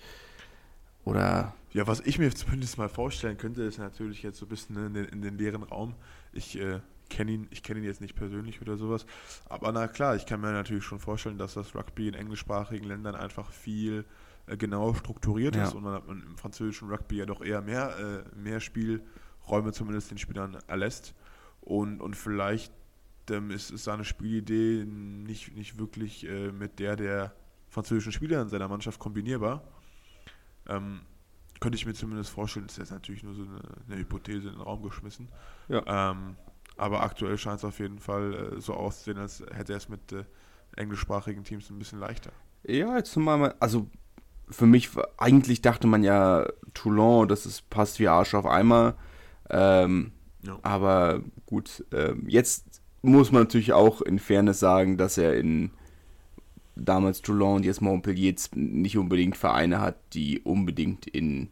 Oder. 1.05 1.53
Ja, 1.73 1.87
was 1.87 2.01
ich 2.01 2.19
mir 2.19 2.33
zumindest 2.35 2.77
mal 2.77 2.89
vorstellen 2.89 3.37
könnte, 3.37 3.63
ist 3.63 3.77
natürlich 3.77 4.23
jetzt 4.23 4.39
so 4.39 4.45
ein 4.45 4.49
bisschen 4.49 4.75
in 4.87 4.93
den, 4.93 5.05
in 5.05 5.21
den 5.21 5.37
leeren 5.37 5.63
Raum. 5.63 5.95
Ich 6.33 6.59
äh, 6.59 6.81
kenne 7.09 7.31
ihn, 7.31 7.47
ich 7.51 7.63
kenne 7.63 7.79
ihn 7.79 7.85
jetzt 7.85 8.01
nicht 8.01 8.15
persönlich 8.15 8.61
oder 8.61 8.77
sowas, 8.77 9.05
aber 9.47 9.71
na 9.71 9.87
klar, 9.87 10.15
ich 10.15 10.25
kann 10.25 10.41
mir 10.41 10.51
natürlich 10.51 10.83
schon 10.83 10.99
vorstellen, 10.99 11.37
dass 11.37 11.53
das 11.53 11.75
Rugby 11.75 12.07
in 12.07 12.13
englischsprachigen 12.13 12.87
Ländern 12.87 13.15
einfach 13.15 13.51
viel 13.51 14.05
äh, 14.47 14.57
genauer 14.57 14.95
strukturiert 14.95 15.55
ja. 15.55 15.63
ist 15.63 15.73
und 15.73 15.83
man 15.83 16.01
im 16.07 16.37
französischen 16.37 16.89
Rugby 16.89 17.17
ja 17.17 17.25
doch 17.25 17.41
eher 17.41 17.61
mehr, 17.61 17.95
äh, 17.97 18.37
mehr 18.37 18.59
Spielräume 18.59 19.71
zumindest 19.71 20.11
den 20.11 20.17
Spielern 20.17 20.57
erlässt 20.67 21.13
und, 21.61 22.01
und 22.01 22.15
vielleicht 22.15 22.73
ähm, 23.31 23.51
ist, 23.51 23.71
ist 23.71 23.85
seine 23.85 24.03
Spielidee 24.05 24.85
nicht, 24.85 25.55
nicht 25.55 25.79
wirklich 25.79 26.27
äh, 26.27 26.51
mit 26.51 26.79
der 26.79 26.95
der 26.95 27.33
französischen 27.69 28.11
Spieler 28.11 28.41
in 28.41 28.49
seiner 28.49 28.67
Mannschaft 28.67 28.99
kombinierbar. 28.99 29.63
Ähm, 30.67 31.01
könnte 31.59 31.77
ich 31.77 31.85
mir 31.85 31.93
zumindest 31.93 32.31
vorstellen, 32.31 32.67
das 32.67 32.73
ist 32.73 32.79
jetzt 32.79 32.91
natürlich 32.91 33.23
nur 33.23 33.33
so 33.33 33.43
eine, 33.43 33.61
eine 33.87 33.97
Hypothese 33.97 34.49
in 34.49 34.55
den 34.55 34.61
Raum 34.61 34.83
geschmissen. 34.83 35.29
Ja. 35.69 36.11
Ähm, 36.11 36.35
aber 36.77 37.01
aktuell 37.03 37.37
scheint 37.37 37.59
es 37.59 37.65
auf 37.65 37.79
jeden 37.79 37.99
Fall 37.99 38.55
äh, 38.57 38.61
so 38.61 38.73
auszusehen, 38.73 39.17
als 39.17 39.43
hätte 39.53 39.73
er 39.73 39.77
es 39.77 39.87
mit 39.87 40.11
äh, 40.11 40.25
englischsprachigen 40.75 41.43
Teams 41.43 41.69
ein 41.69 41.77
bisschen 41.77 41.99
leichter. 41.99 42.31
Ja, 42.63 42.97
jetzt 42.97 43.15
mal, 43.15 43.55
also 43.59 43.89
für 44.49 44.65
mich, 44.65 44.89
eigentlich 45.17 45.61
dachte 45.61 45.87
man 45.87 46.03
ja, 46.03 46.47
Toulon, 46.73 47.27
das 47.27 47.45
ist, 47.45 47.69
passt 47.69 47.99
wie 47.99 48.07
Arsch 48.07 48.33
auf 48.33 48.45
Eimer. 48.45 48.95
Ähm, 49.49 50.11
ja. 50.43 50.57
Aber 50.63 51.21
gut, 51.45 51.85
ähm, 51.93 52.27
jetzt 52.27 52.80
muss 53.01 53.31
man 53.31 53.43
natürlich 53.43 53.73
auch 53.73 54.01
in 54.01 54.19
Fairness 54.19 54.59
sagen, 54.59 54.97
dass 54.97 55.17
er 55.17 55.35
in 55.35 55.71
damals 56.75 57.21
Toulon 57.21 57.57
und 57.57 57.65
jetzt 57.65 57.81
Montpellier 57.81 58.29
jetzt 58.29 58.55
nicht 58.55 58.97
unbedingt 58.97 59.37
Vereine 59.37 59.81
hat, 59.81 59.97
die 60.13 60.39
unbedingt 60.41 61.07
in 61.07 61.49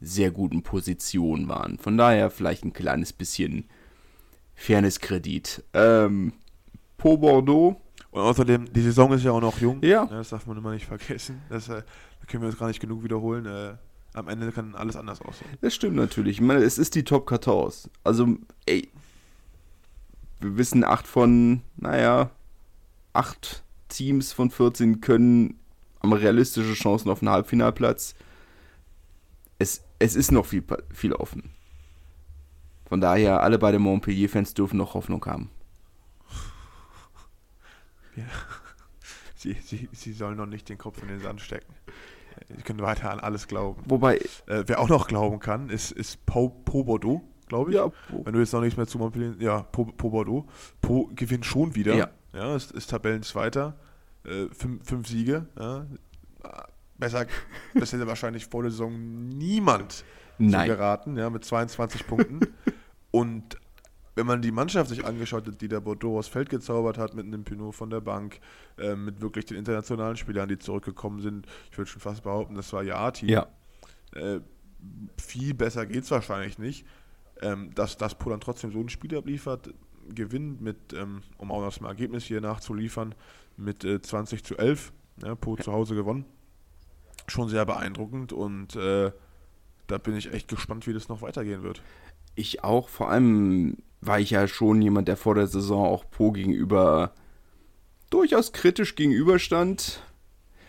sehr 0.00 0.30
guten 0.30 0.62
Positionen 0.62 1.48
waren. 1.48 1.78
Von 1.78 1.96
daher 1.96 2.30
vielleicht 2.30 2.64
ein 2.64 2.72
kleines 2.72 3.12
bisschen 3.12 3.64
Fairnesskredit. 4.54 5.64
Ähm, 5.72 6.32
Po 6.96 7.16
Bordeaux. 7.16 7.80
Und 8.10 8.20
außerdem, 8.20 8.72
die 8.72 8.82
Saison 8.82 9.12
ist 9.12 9.24
ja 9.24 9.32
auch 9.32 9.40
noch 9.40 9.58
jung. 9.58 9.82
Ja. 9.82 10.06
Das 10.06 10.28
darf 10.28 10.46
man 10.46 10.56
immer 10.56 10.72
nicht 10.72 10.86
vergessen. 10.86 11.42
Das, 11.48 11.68
äh, 11.68 11.82
da 12.20 12.26
können 12.26 12.42
wir 12.42 12.50
jetzt 12.50 12.58
gar 12.58 12.68
nicht 12.68 12.80
genug 12.80 13.02
wiederholen. 13.02 13.46
Äh, 13.46 13.74
am 14.12 14.28
Ende 14.28 14.52
kann 14.52 14.76
alles 14.76 14.94
anders 14.94 15.20
aussehen. 15.20 15.50
Das 15.60 15.74
stimmt 15.74 15.96
natürlich. 15.96 16.36
Ich 16.36 16.40
meine, 16.40 16.62
es 16.62 16.78
ist 16.78 16.94
die 16.94 17.02
Top 17.02 17.28
14. 17.28 17.90
Also, 18.04 18.36
ey, 18.66 18.88
wir 20.44 20.58
wissen, 20.58 20.84
acht 20.84 21.06
von, 21.06 21.62
naja, 21.76 22.30
acht 23.12 23.64
Teams 23.88 24.32
von 24.32 24.50
14 24.50 25.00
können 25.00 25.58
haben 26.02 26.12
realistische 26.12 26.74
Chancen 26.74 27.10
auf 27.10 27.22
einen 27.22 27.30
Halbfinalplatz. 27.30 28.14
Es, 29.58 29.82
es 29.98 30.16
ist 30.16 30.32
noch 30.32 30.44
viel, 30.44 30.62
viel 30.92 31.14
offen. 31.14 31.50
Von 32.86 33.00
daher, 33.00 33.42
alle 33.42 33.58
beide 33.58 33.78
Montpellier-Fans 33.78 34.52
dürfen 34.52 34.76
noch 34.76 34.92
Hoffnung 34.92 35.24
haben. 35.24 35.50
Ja. 38.16 38.24
Sie, 39.34 39.54
sie, 39.64 39.88
sie 39.92 40.12
sollen 40.12 40.36
noch 40.36 40.46
nicht 40.46 40.68
den 40.68 40.78
Kopf 40.78 41.02
in 41.02 41.08
den 41.08 41.20
Sand 41.20 41.40
stecken. 41.40 41.74
Sie 42.48 42.62
können 42.62 42.80
weiter 42.80 43.10
an 43.10 43.20
alles 43.20 43.48
glauben. 43.48 43.82
Wobei. 43.86 44.16
Äh, 44.46 44.64
wer 44.66 44.80
auch 44.80 44.88
noch 44.88 45.06
glauben 45.06 45.38
kann, 45.38 45.70
ist, 45.70 45.90
ist 45.90 46.24
Po, 46.26 46.50
po 46.50 46.84
Bordeaux 46.84 47.22
glaube 47.46 47.70
ich. 47.70 47.76
Ja. 47.76 47.90
Wenn 48.24 48.32
du 48.32 48.40
jetzt 48.40 48.52
noch 48.52 48.60
nichts 48.60 48.76
mehr 48.76 48.86
zu 48.86 48.98
Montpellier, 48.98 49.34
ja, 49.38 49.62
Po, 49.62 49.84
po 49.84 50.10
Bordeaux. 50.10 50.46
Po 50.80 51.10
gewinnt 51.14 51.44
schon 51.44 51.74
wieder. 51.74 51.94
Ja. 51.94 52.10
Ja, 52.34 52.56
ist, 52.56 52.72
ist 52.72 52.90
Tabellenzweiter. 52.90 53.76
Äh, 54.24 54.46
fünf, 54.52 54.86
fünf 54.86 55.08
Siege. 55.08 55.46
Ja. 55.58 55.86
Besser, 56.98 57.26
das 57.74 57.92
hätte 57.92 58.06
wahrscheinlich 58.06 58.46
vor 58.46 58.62
der 58.62 58.70
Saison 58.70 59.28
niemand 59.28 60.04
Nein. 60.38 60.68
geraten, 60.68 61.16
ja, 61.16 61.30
mit 61.30 61.44
22 61.44 62.06
Punkten. 62.06 62.40
Und 63.10 63.56
wenn 64.16 64.26
man 64.26 64.42
die 64.42 64.52
Mannschaft 64.52 64.90
sich 64.90 65.04
angeschaut 65.04 65.46
hat, 65.46 65.60
die 65.60 65.68
der 65.68 65.80
Bordeaux 65.80 66.18
aus 66.18 66.28
Feld 66.28 66.48
gezaubert 66.48 66.98
hat, 66.98 67.14
mit 67.14 67.26
einem 67.26 67.44
Pinot 67.44 67.74
von 67.74 67.90
der 67.90 68.00
Bank, 68.00 68.40
äh, 68.78 68.94
mit 68.94 69.20
wirklich 69.20 69.44
den 69.44 69.56
internationalen 69.56 70.16
Spielern, 70.16 70.48
die 70.48 70.58
zurückgekommen 70.58 71.20
sind, 71.20 71.46
ich 71.70 71.78
würde 71.78 71.90
schon 71.90 72.00
fast 72.00 72.22
behaupten, 72.22 72.54
das 72.54 72.72
war 72.72 72.82
Ja-Team. 72.82 73.28
Ja. 73.28 73.46
Äh, 74.14 74.40
viel 75.20 75.54
besser 75.54 75.86
geht 75.86 76.04
es 76.04 76.10
wahrscheinlich 76.10 76.58
nicht 76.58 76.86
ähm, 77.44 77.70
dass, 77.74 77.96
dass 77.96 78.16
Polen 78.16 78.40
trotzdem 78.40 78.72
so 78.72 78.80
ein 78.80 78.88
Spiel 78.88 79.16
abliefert, 79.16 79.72
gewinnt 80.12 80.60
mit, 80.60 80.92
ähm, 80.94 81.22
um 81.38 81.52
auch 81.52 81.64
das 81.64 81.78
Ergebnis 81.78 82.24
hier 82.24 82.40
nachzuliefern, 82.40 83.14
mit 83.56 83.84
äh, 83.84 84.00
20 84.00 84.42
zu 84.44 84.56
11, 84.56 84.92
ja, 85.22 85.34
Po 85.34 85.56
zu 85.56 85.72
Hause 85.72 85.94
gewonnen. 85.94 86.24
Schon 87.28 87.48
sehr 87.48 87.64
beeindruckend 87.64 88.32
und 88.32 88.76
äh, 88.76 89.12
da 89.86 89.98
bin 89.98 90.16
ich 90.16 90.32
echt 90.32 90.48
gespannt, 90.48 90.86
wie 90.86 90.92
das 90.92 91.08
noch 91.08 91.22
weitergehen 91.22 91.62
wird. 91.62 91.82
Ich 92.34 92.64
auch, 92.64 92.88
vor 92.88 93.10
allem 93.10 93.76
war 94.00 94.18
ich 94.18 94.30
ja 94.30 94.48
schon 94.48 94.82
jemand, 94.82 95.08
der 95.08 95.16
vor 95.16 95.34
der 95.34 95.46
Saison 95.46 95.86
auch 95.86 96.10
Po 96.10 96.32
gegenüber 96.32 97.12
durchaus 98.10 98.52
kritisch 98.52 98.96
gegenüberstand. 98.96 100.02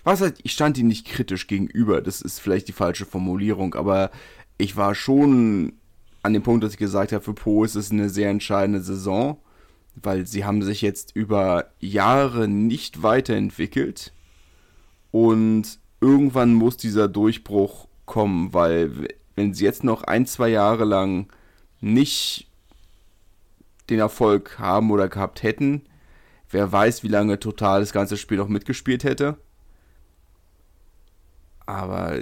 Was 0.03 0.22
halt, 0.22 0.39
ich 0.44 0.51
stand 0.51 0.77
ihm 0.77 0.88
nicht 0.88 1.08
kritisch 1.08 1.48
gegenüber, 1.48 2.01
das 2.01 2.22
ist 2.22 2.39
vielleicht 2.39 2.67
die 2.67 2.74
falsche 2.74 3.05
Formulierung, 3.05 3.74
aber 3.74 4.12
ich 4.58 4.77
war 4.77 4.96
schon 4.96 5.74
an 6.25 6.34
dem 6.34 6.41
Punkt, 6.41 6.63
dass 6.63 6.74
ich 6.74 6.79
gesagt 6.79 7.12
habe, 7.12 7.24
für 7.24 7.34
Po 7.34 7.63
ist 7.63 7.75
es 7.75 7.91
eine 7.91 8.10
sehr 8.10 8.32
entscheidende 8.32 8.82
Saison, 8.82 9.38
weil 9.96 10.25
sie 10.25 10.44
haben 10.44 10.63
sich 10.63 10.82
jetzt 10.82 11.15
über 11.15 11.67
Jahre 11.79 12.48
nicht 12.48 13.03
weiterentwickelt 13.03 14.12
und 15.12 15.79
irgendwann 16.01 16.53
muss 16.53 16.77
dieser 16.77 17.08
Durchbruch 17.08 17.88
kommen, 18.05 18.53
weil 18.53 19.08
wenn 19.36 19.53
sie 19.53 19.65
jetzt 19.65 19.84
noch 19.84 20.03
ein, 20.03 20.25
zwei 20.25 20.50
Jahre 20.50 20.84
lang 20.84 21.27
nicht 21.79 22.48
den 23.91 24.00
Erfolg 24.00 24.58
haben 24.58 24.89
oder 24.89 25.08
gehabt 25.08 25.44
hätten, 25.44 25.84
wer 26.50 26.72
weiß, 26.72 27.03
wie 27.03 27.08
lange 27.08 27.39
total 27.39 27.82
das 27.82 27.94
ganze 27.94 28.17
Spiel 28.17 28.38
noch 28.38 28.48
mitgespielt 28.48 29.03
hätte. 29.03 29.38
Aber 31.67 32.20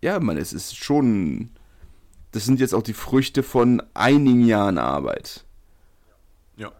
ja, 0.00 0.20
man, 0.20 0.36
es 0.36 0.52
ist 0.52 0.76
schon 0.76 1.50
das 2.32 2.44
sind 2.44 2.60
jetzt 2.60 2.74
auch 2.74 2.82
die 2.82 2.94
Früchte 2.94 3.42
von 3.42 3.82
einigen 3.94 4.44
Jahren 4.46 4.78
Arbeit. 4.78 5.44
Ja, 6.56 6.72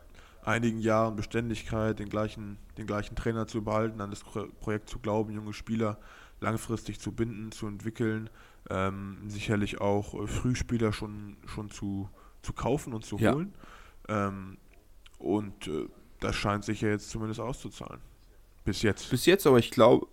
einigen 0.44 0.78
Jahren 0.78 1.16
Beständigkeit, 1.16 1.98
den 1.98 2.08
gleichen, 2.08 2.56
den 2.78 2.86
gleichen 2.86 3.16
Trainer 3.16 3.46
zu 3.46 3.62
behalten, 3.62 4.00
an 4.00 4.10
das 4.10 4.22
Projekt 4.60 4.88
zu 4.88 4.98
glauben, 4.98 5.32
junge 5.32 5.52
Spieler 5.52 5.98
langfristig 6.40 7.00
zu 7.00 7.12
binden, 7.12 7.52
zu 7.52 7.66
entwickeln, 7.66 8.30
ähm, 8.70 9.18
sicherlich 9.26 9.80
auch 9.80 10.14
äh, 10.14 10.26
Frühspieler 10.26 10.92
schon, 10.92 11.36
schon 11.46 11.70
zu, 11.70 12.08
zu 12.42 12.52
kaufen 12.52 12.94
und 12.94 13.04
zu 13.04 13.18
holen. 13.18 13.52
Ja. 14.08 14.28
Ähm, 14.28 14.56
und 15.18 15.66
äh, 15.66 15.86
das 16.20 16.36
scheint 16.36 16.64
sich 16.64 16.80
ja 16.80 16.88
jetzt 16.88 17.10
zumindest 17.10 17.40
auszuzahlen. 17.40 18.00
Bis 18.64 18.82
jetzt. 18.82 19.10
Bis 19.10 19.26
jetzt, 19.26 19.46
aber 19.46 19.58
ich 19.58 19.70
glaube, 19.70 20.06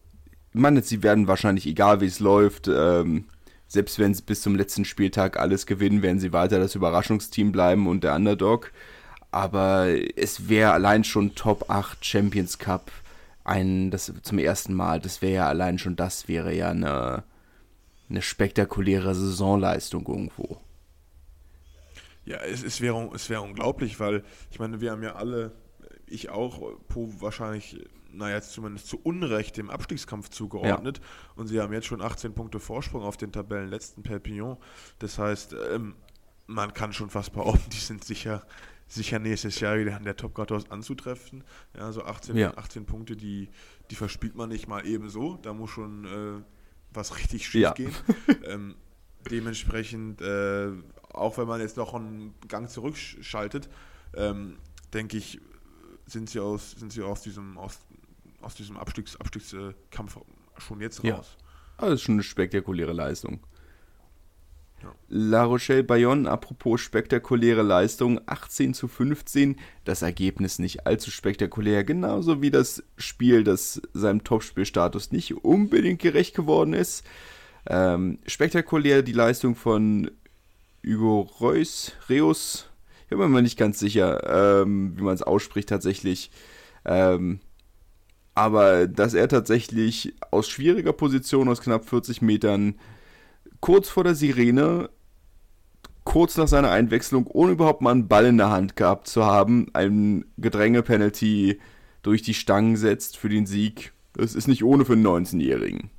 ich 0.54 0.60
meine, 0.60 0.82
sie 0.82 1.04
werden 1.04 1.28
wahrscheinlich, 1.28 1.68
egal 1.68 2.02
wie 2.02 2.06
es 2.06 2.20
läuft, 2.20 2.68
ähm, 2.68 3.26
selbst 3.68 4.00
wenn 4.00 4.14
sie 4.14 4.24
bis 4.24 4.42
zum 4.42 4.56
letzten 4.56 4.86
Spieltag 4.86 5.38
alles 5.38 5.66
gewinnen, 5.66 6.02
werden 6.02 6.20
sie 6.20 6.34
weiter 6.34 6.60
das 6.60 6.76
Überraschungsteam 6.76 7.52
bleiben 7.52 7.88
und 7.88 8.04
der 8.04 8.16
Underdog. 8.16 8.72
Aber 9.32 9.88
es 10.16 10.48
wäre 10.48 10.72
allein 10.72 11.04
schon 11.04 11.36
Top 11.36 11.70
8 11.70 12.04
Champions 12.04 12.60
Cup 12.60 12.92
ein, 13.44 13.92
das 13.92 14.12
zum 14.24 14.40
ersten 14.40 14.74
Mal, 14.74 15.00
das 15.00 15.22
wäre 15.22 15.34
ja 15.34 15.48
allein 15.48 15.80
schon 15.80 15.96
das 15.96 16.28
wäre 16.28 16.54
ja 16.54 16.70
eine, 16.70 17.24
eine 18.10 18.22
spektakuläre 18.22 19.16
Saisonleistung 19.16 20.06
irgendwo. 20.06 20.58
Ja, 22.26 22.38
es, 22.40 22.62
es 22.64 22.82
wäre 22.82 23.10
es 23.16 23.30
wär 23.30 23.42
unglaublich, 23.42 24.00
weil 24.02 24.24
ich 24.52 24.60
meine, 24.60 24.82
wir 24.82 24.92
haben 24.92 25.02
ja 25.04 25.16
alle, 25.16 25.54
ich 26.08 26.30
auch, 26.30 26.60
Po 26.90 27.10
wahrscheinlich 27.20 27.78
naja, 28.18 28.36
jetzt 28.36 28.52
zumindest 28.52 28.88
zu 28.88 29.00
Unrecht 29.02 29.58
dem 29.58 29.70
Abstiegskampf 29.70 30.30
zugeordnet. 30.30 30.98
Ja. 30.98 31.04
Und 31.36 31.48
sie 31.48 31.62
haben 31.62 31.74
jetzt 31.74 31.88
schon 31.88 32.02
18 32.02 32.34
Punkte 32.34 32.60
Vorsprung 32.60 33.04
auf 33.04 33.18
den 33.18 33.32
Tabellenletzten 33.32 34.04
Perpignan. 34.04 34.58
Das 35.00 35.18
heißt, 35.18 35.56
ähm, 35.74 35.96
man 36.48 36.74
kann 36.74 36.94
schon 36.94 37.10
fast 37.10 37.34
behaupten, 37.34 37.70
die 37.72 37.78
sind 37.78 38.04
sicher, 38.04 38.46
sicher 38.88 39.20
nächstes 39.20 39.60
Jahr 39.60 39.78
wieder 39.78 39.96
an 39.96 40.04
der 40.04 40.16
Top 40.16 40.36
14 40.36 40.72
anzutreffen. 40.72 41.44
Ja, 41.76 41.92
so 41.92 42.04
18, 42.04 42.36
ja. 42.36 42.58
18 42.58 42.86
Punkte, 42.86 43.16
die, 43.16 43.50
die 43.92 43.96
verspielt 43.96 44.36
man 44.36 44.50
nicht 44.50 44.68
mal 44.68 44.86
ebenso. 44.86 45.38
Da 45.42 45.54
muss 45.54 45.70
schon 45.70 46.06
äh, 46.06 46.44
was 46.94 47.18
richtig 47.18 47.48
schief 47.48 47.62
ja. 47.62 47.74
gehen. 47.74 47.94
ähm, 48.46 48.76
dementsprechend, 49.30 50.22
äh, 50.22 50.72
auch 51.14 51.38
wenn 51.38 51.48
man 51.48 51.62
jetzt 51.62 51.78
noch 51.78 51.94
einen 51.94 52.34
Gang 52.48 52.70
zurückschaltet, 52.70 53.70
ähm, 54.16 54.58
denke 54.94 55.18
ich, 55.18 55.40
sind 56.06 56.30
sie 56.30 56.40
aus, 56.40 56.72
sind 56.72 56.92
sie 56.92 57.04
aus 57.04 57.22
diesem, 57.22 57.58
aus, 57.58 57.80
aus 58.42 58.56
diesem 58.56 58.78
Abstiegs, 58.78 59.16
Abstiegskampf 59.20 60.18
schon 60.58 60.82
jetzt 60.82 61.04
Ja. 61.04 61.16
raus. 61.16 61.38
Also 61.78 61.92
das 61.92 62.00
ist 62.02 62.06
schon 62.06 62.16
eine 62.16 62.24
spektakuläre 62.24 62.94
Leistung. 62.94 63.40
Ja. 64.84 64.94
La 65.10 65.44
Rochelle 65.44 65.84
Bayonne, 65.84 66.30
apropos 66.30 66.82
spektakuläre 66.82 67.64
Leistung, 67.64 68.22
18 68.28 68.74
zu 68.76 68.88
15. 68.88 69.56
Das 69.86 70.04
Ergebnis 70.04 70.60
nicht 70.60 70.86
allzu 70.86 71.10
spektakulär, 71.10 71.84
genauso 71.84 72.42
wie 72.44 72.52
das 72.52 72.84
Spiel, 72.96 73.44
das 73.44 73.82
seinem 73.94 74.24
Topspielstatus 74.24 75.12
nicht 75.12 75.44
unbedingt 75.44 76.00
gerecht 76.00 76.36
geworden 76.36 76.74
ist. 76.74 77.04
Ähm, 77.66 78.20
spektakulär 78.28 79.02
die 79.02 79.14
Leistung 79.14 79.56
von 79.56 80.12
Hugo 80.86 81.22
Reus, 81.42 81.94
Reus, 82.10 82.70
ich 83.10 83.18
bin 83.18 83.32
mir 83.32 83.42
nicht 83.42 83.58
ganz 83.58 83.80
sicher, 83.80 84.62
ähm, 84.62 84.94
wie 84.98 85.02
man 85.04 85.16
es 85.16 85.24
ausspricht 85.24 85.70
tatsächlich. 85.70 86.30
Ähm, 86.86 87.40
aber 88.38 88.88
dass 88.88 89.16
er 89.16 89.28
tatsächlich 89.28 90.14
aus 90.30 90.48
schwieriger 90.48 90.94
Position, 90.94 91.50
aus 91.50 91.60
knapp 91.60 91.90
40 91.90 92.22
Metern, 92.22 92.76
kurz 93.62 93.90
vor 93.90 94.04
der 94.04 94.14
Sirene, 94.14 94.92
kurz 96.04 96.38
nach 96.38 96.48
seiner 96.48 96.70
Einwechslung, 96.70 97.26
ohne 97.26 97.54
überhaupt 97.54 97.82
mal 97.82 97.90
einen 97.90 98.08
Ball 98.08 98.28
in 98.28 98.38
der 98.38 98.52
Hand 98.52 98.76
gehabt 98.76 99.08
zu 99.08 99.26
haben, 99.26 99.74
ein 99.74 100.24
Gedränge-Penalty 100.38 101.60
durch 102.04 102.22
die 102.22 102.36
Stangen 102.36 102.78
setzt 102.78 103.18
für 103.18 103.28
den 103.28 103.48
Sieg. 103.48 103.92
Das 104.14 104.36
ist 104.36 104.48
nicht 104.48 104.64
ohne 104.64 104.86
für 104.86 104.94
einen 104.94 105.08
19-Jährigen. 105.08 105.90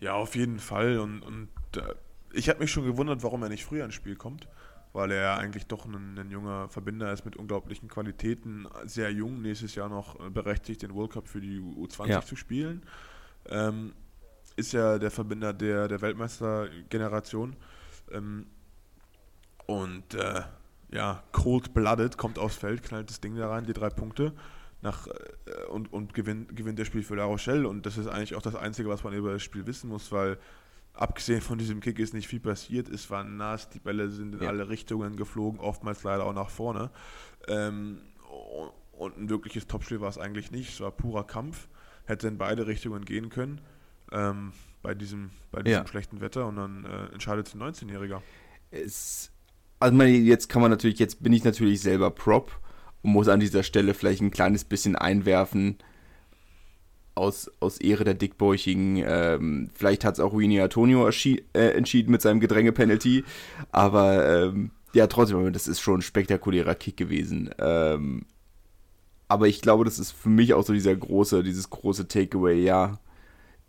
Ja, 0.00 0.12
auf 0.16 0.36
jeden 0.36 0.58
Fall. 0.58 0.98
Und, 0.98 1.22
und 1.22 1.48
äh, 1.76 1.94
ich 2.34 2.50
habe 2.50 2.60
mich 2.60 2.70
schon 2.70 2.84
gewundert, 2.84 3.22
warum 3.22 3.42
er 3.42 3.48
nicht 3.48 3.64
früher 3.64 3.86
ins 3.86 3.94
Spiel 3.94 4.16
kommt, 4.16 4.48
weil 4.98 5.12
er 5.12 5.22
ja 5.22 5.36
eigentlich 5.36 5.66
doch 5.66 5.86
ein, 5.86 6.18
ein 6.18 6.30
junger 6.32 6.68
Verbinder 6.68 7.12
ist 7.12 7.24
mit 7.24 7.36
unglaublichen 7.36 7.88
Qualitäten, 7.88 8.66
sehr 8.84 9.12
jung, 9.12 9.40
nächstes 9.40 9.76
Jahr 9.76 9.88
noch 9.88 10.18
äh, 10.18 10.28
berechtigt, 10.28 10.82
den 10.82 10.92
World 10.92 11.12
Cup 11.12 11.28
für 11.28 11.40
die 11.40 11.60
U20 11.60 12.06
Ja. 12.08 12.20
zu 12.20 12.34
spielen. 12.34 12.82
Ähm, 13.46 13.92
ist 14.56 14.72
ja 14.72 14.98
der 14.98 15.12
Verbinder 15.12 15.52
der, 15.52 15.86
der 15.86 16.00
Weltmeistergeneration. 16.00 17.54
Ähm, 18.10 18.46
und 19.66 20.14
äh, 20.14 20.42
ja, 20.90 21.22
cold-blooded, 21.30 22.16
kommt 22.18 22.40
aufs 22.40 22.56
Feld, 22.56 22.82
knallt 22.82 23.08
das 23.08 23.20
Ding 23.20 23.36
da 23.36 23.48
rein, 23.48 23.66
die 23.66 23.74
drei 23.74 23.90
Punkte. 23.90 24.32
Nach, 24.82 25.06
äh, 25.06 25.66
und 25.70 25.92
und 25.92 26.12
gewinnt, 26.12 26.56
gewinnt 26.56 26.78
das 26.80 26.88
Spiel 26.88 27.04
für 27.04 27.14
La 27.14 27.24
Rochelle. 27.24 27.68
Und 27.68 27.86
das 27.86 27.98
ist 27.98 28.08
eigentlich 28.08 28.34
auch 28.34 28.42
das 28.42 28.56
Einzige, 28.56 28.88
was 28.88 29.04
man 29.04 29.12
über 29.12 29.32
das 29.32 29.42
Spiel 29.44 29.64
wissen 29.64 29.88
muss, 29.90 30.10
weil 30.10 30.38
abgesehen 30.98 31.40
von 31.40 31.58
diesem 31.58 31.80
Kick 31.80 31.98
ist 31.98 32.12
nicht 32.14 32.28
viel 32.28 32.40
passiert. 32.40 32.88
Es 32.88 33.08
war 33.10 33.24
nass, 33.24 33.68
die 33.70 33.78
Bälle 33.78 34.10
sind 34.10 34.34
in 34.34 34.42
Ja. 34.42 34.48
alle 34.48 34.68
Richtungen 34.68 35.16
geflogen, 35.16 35.60
oftmals 35.60 36.02
leider 36.02 36.24
auch 36.24 36.34
nach 36.34 36.50
vorne. 36.50 36.90
Ähm, 37.46 37.98
und 38.92 39.16
ein 39.16 39.30
wirkliches 39.30 39.66
Topspiel 39.66 40.00
war 40.00 40.08
es 40.08 40.18
eigentlich 40.18 40.50
nicht. 40.50 40.70
Es 40.70 40.80
war 40.80 40.90
purer 40.90 41.24
Kampf, 41.24 41.68
hätte 42.04 42.26
in 42.28 42.36
beide 42.36 42.66
Richtungen 42.66 43.04
gehen 43.04 43.28
können. 43.30 43.60
Ähm, 44.10 44.52
bei 44.82 44.94
diesem, 44.94 45.30
bei 45.50 45.62
diesem 45.62 45.82
Ja. 45.82 45.86
schlechten 45.86 46.20
Wetter 46.20 46.46
und 46.46 46.56
dann 46.56 46.84
äh, 46.84 47.12
entscheidet 47.12 47.54
ein 47.54 47.62
19-Jähriger. 47.62 48.22
Es, 48.70 49.30
also 49.80 49.94
man, 49.96 50.08
jetzt 50.08 50.48
kann 50.48 50.62
man 50.62 50.70
natürlich, 50.70 50.98
jetzt 50.98 51.22
bin 51.22 51.32
ich 51.32 51.44
natürlich 51.44 51.80
selber 51.80 52.10
Prop 52.10 52.58
und 53.02 53.12
muss 53.12 53.28
an 53.28 53.38
dieser 53.40 53.62
Stelle 53.62 53.94
vielleicht 53.94 54.20
ein 54.22 54.30
kleines 54.30 54.64
bisschen 54.64 54.96
einwerfen 54.96 55.78
aus, 57.18 57.50
aus 57.60 57.78
Ehre 57.78 58.04
der 58.04 58.14
Dickbäuchigen. 58.14 59.02
Ähm, 59.06 59.70
vielleicht 59.74 60.04
hat 60.04 60.14
es 60.14 60.20
auch 60.20 60.36
Winnie 60.36 60.60
Antonio 60.60 61.08
äh, 61.08 61.40
entschieden 61.52 62.10
mit 62.10 62.22
seinem 62.22 62.40
Gedränge-Penalty, 62.40 63.24
aber 63.70 64.44
ähm, 64.46 64.70
ja, 64.94 65.06
trotzdem, 65.06 65.52
das 65.52 65.68
ist 65.68 65.80
schon 65.80 65.98
ein 65.98 66.02
spektakulärer 66.02 66.74
Kick 66.74 66.96
gewesen. 66.96 67.50
Ähm, 67.58 68.24
aber 69.28 69.46
ich 69.48 69.60
glaube, 69.60 69.84
das 69.84 69.98
ist 69.98 70.12
für 70.12 70.30
mich 70.30 70.54
auch 70.54 70.64
so 70.64 70.72
dieser 70.72 70.96
große, 70.96 71.42
dieses 71.42 71.68
große 71.68 72.08
Takeaway, 72.08 72.62
ja. 72.62 72.98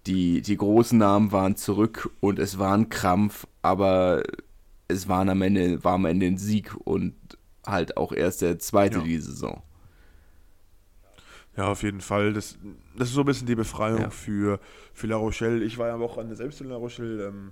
Die, 0.08 0.42
die 0.42 0.56
großen 0.56 0.98
Namen 0.98 1.34
waren 1.34 1.58
zurück 1.58 2.10
und 2.22 2.40
es 2.40 2.58
war 2.58 2.74
ein 2.74 2.88
Krampf, 2.88 3.46
aber 3.62 4.24
es 4.88 5.10
waren 5.10 5.28
am 5.30 5.42
Ende, 5.42 5.84
war 5.84 5.94
am 5.94 6.06
Ende 6.06 6.26
ein 6.26 6.38
Sieg 6.38 6.74
und 6.86 7.14
halt 7.66 7.98
auch 7.98 8.14
erst 8.14 8.42
der 8.42 8.60
zweite 8.60 9.00
Ja. 9.00 9.04
die 9.04 9.20
Saison. 9.20 9.62
Ja, 11.58 11.68
auf 11.68 11.84
jeden 11.84 12.00
Fall. 12.00 12.32
Das, 12.32 12.58
das 13.00 13.08
ist 13.10 13.16
so 13.16 13.22
ein 13.22 13.26
bisschen 13.26 13.48
die 13.48 13.56
Befreiung 13.56 14.02
Ja. 14.02 14.10
für, 14.10 14.60
für 14.94 15.08
La 15.08 15.16
Rochelle. 15.16 15.64
Ich 15.64 15.78
war 15.78 15.88
ja 15.88 15.94
am 15.96 16.00
Wochenende 16.02 16.36
selbst 16.36 16.62
in 16.62 16.68
La 16.70 16.76
Rochelle, 16.76 17.28
ähm, 17.28 17.52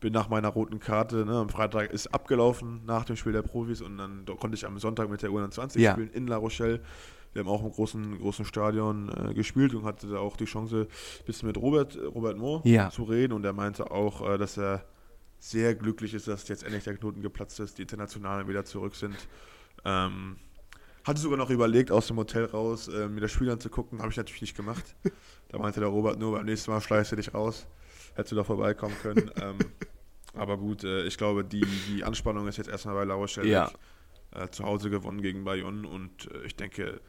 bin 0.00 0.12
nach 0.12 0.28
meiner 0.28 0.48
roten 0.48 0.78
Karte, 0.78 1.24
ne, 1.24 1.32
am 1.38 1.48
Freitag 1.48 1.90
ist 1.92 2.08
abgelaufen 2.14 2.82
nach 2.86 3.04
dem 3.04 3.16
Spiel 3.16 3.32
der 3.32 3.42
Profis 3.42 3.80
und 3.80 3.98
dann 3.98 4.24
da 4.26 4.34
konnte 4.34 4.54
ich 4.56 4.66
am 4.66 4.78
Sonntag 4.78 5.08
mit 5.10 5.22
der 5.22 5.30
U21 5.30 5.78
Ja. 5.80 5.92
spielen 5.92 6.10
in 6.10 6.26
La 6.26 6.36
Rochelle. 6.36 6.80
Wir 7.32 7.40
haben 7.40 7.48
auch 7.50 7.62
im 7.64 7.70
großen, 7.70 8.18
großen 8.18 8.44
Stadion 8.46 9.10
äh, 9.10 9.34
gespielt 9.34 9.74
und 9.74 9.84
hatte 9.84 10.06
da 10.08 10.18
auch 10.18 10.36
die 10.38 10.44
Chance, 10.46 10.86
ein 11.20 11.24
bisschen 11.26 11.46
mit 11.48 11.56
Robert, 11.58 11.98
Robert 12.14 12.38
Mohr 12.38 12.62
Ja. 12.64 12.88
zu 12.90 13.02
reden 13.04 13.32
und 13.34 13.44
er 13.44 13.52
meinte 13.52 13.90
auch, 13.90 14.26
äh, 14.26 14.38
dass 14.38 14.56
er 14.56 14.84
sehr 15.38 15.74
glücklich 15.74 16.14
ist, 16.14 16.28
dass 16.28 16.48
jetzt 16.48 16.62
endlich 16.62 16.84
der 16.84 16.96
Knoten 16.96 17.20
geplatzt 17.20 17.60
ist, 17.60 17.76
die 17.78 17.82
Internationalen 17.82 18.48
wieder 18.48 18.64
zurück 18.64 18.94
sind. 18.94 19.16
Ähm, 19.84 20.36
hatte 21.06 21.20
sogar 21.20 21.38
noch 21.38 21.50
überlegt, 21.50 21.90
aus 21.90 22.08
dem 22.08 22.16
Hotel 22.16 22.46
raus 22.46 22.88
äh, 22.88 23.08
mir 23.08 23.20
das 23.20 23.30
Spiel 23.30 23.50
anzugucken, 23.50 24.00
habe 24.00 24.10
ich 24.10 24.16
natürlich 24.16 24.42
nicht 24.42 24.56
gemacht. 24.56 24.94
Da 25.48 25.58
meinte 25.58 25.78
der 25.78 25.90
Robert 25.90 26.18
nur, 26.18 26.32
beim 26.32 26.44
nächsten 26.44 26.72
Mal 26.72 26.80
schleißt 26.80 27.12
du 27.12 27.16
dich 27.16 27.32
raus. 27.32 27.68
Hättest 28.16 28.32
du 28.32 28.36
doch 28.36 28.46
vorbeikommen 28.46 28.96
können. 29.00 29.30
ähm, 29.40 29.58
aber 30.34 30.58
gut, 30.58 30.82
äh, 30.82 31.04
ich 31.04 31.16
glaube, 31.16 31.44
die, 31.44 31.64
die 31.88 32.02
Anspannung 32.02 32.48
ist 32.48 32.56
jetzt 32.56 32.68
erstmal 32.68 32.96
bei 32.96 33.04
La 33.04 33.14
Rochelle 33.14 33.48
Ja. 33.48 33.70
Äh, 34.32 34.48
zu 34.48 34.64
Hause 34.64 34.90
gewonnen 34.90 35.22
gegen 35.22 35.44
Bayonne 35.44 35.86
und 35.88 36.28
äh, 36.32 36.46
ich 36.46 36.56
denke, 36.56 37.00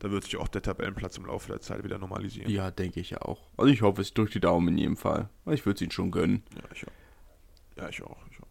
da 0.00 0.10
wird 0.10 0.24
sich 0.24 0.36
auch 0.36 0.48
der 0.48 0.60
Tabellenplatz 0.60 1.16
im 1.16 1.26
Laufe 1.26 1.52
der 1.52 1.60
Zeit 1.60 1.84
wieder 1.84 1.98
normalisieren. 1.98 2.50
Ja, 2.50 2.72
denke 2.72 2.98
ich 2.98 3.16
auch. 3.16 3.48
Also 3.56 3.72
ich 3.72 3.80
hoffe, 3.80 4.02
es 4.02 4.12
drückt 4.12 4.34
die 4.34 4.40
Daumen 4.40 4.68
in 4.68 4.78
jedem 4.78 4.96
Fall. 4.96 5.30
Ich 5.46 5.64
würde 5.64 5.76
es 5.76 5.82
ihnen 5.82 5.92
schon 5.92 6.10
gönnen. 6.10 6.42
Ja, 6.56 6.62
ich 6.74 6.84
auch. 6.84 6.92
Ja, 7.76 7.88
ich 7.88 8.02
auch. 8.02 8.18
Ich 8.30 8.42
auch. 8.42 8.46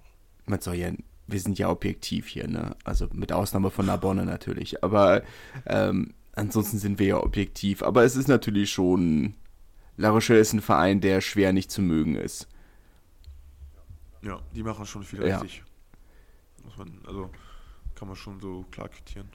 Man 0.46 0.62
soll 0.62 0.76
ja, 0.76 0.92
wir 1.28 1.40
sind 1.40 1.58
ja 1.60 1.70
objektiv 1.70 2.28
hier, 2.28 2.48
ne? 2.48 2.76
Also 2.84 3.08
mit 3.14 3.32
Ausnahme 3.32 3.70
von 3.72 3.86
Narbonne 3.86 4.26
natürlich. 4.26 4.84
Aber 4.84 5.24
ähm, 5.66 6.14
ansonsten 6.34 6.78
sind 6.80 7.00
wir 7.00 7.08
ja 7.08 7.24
objektiv. 7.24 7.82
Aber 7.84 8.04
es 8.04 8.16
ist 8.16 8.28
natürlich 8.28 8.72
schon. 8.72 9.36
La 9.96 10.10
Rochelle 10.10 10.40
ist 10.40 10.54
ein 10.54 10.62
Verein, 10.62 11.02
der 11.02 11.22
schwer 11.22 11.54
nicht 11.54 11.72
zu 11.72 11.82
mögen 11.82 12.16
ist. 12.16 12.48
Ja, 14.22 14.40
die 14.56 14.64
machen 14.64 14.86
schon 14.86 15.04
viel 15.04 15.26
Ja. 15.26 15.40
richtig. 15.40 15.64
Man, 16.78 17.00
also 17.06 17.30
kann 17.94 18.08
man 18.08 18.18
schon 18.18 18.40
so 18.40 18.66
klar 18.72 18.90
quittieren. 18.90 19.28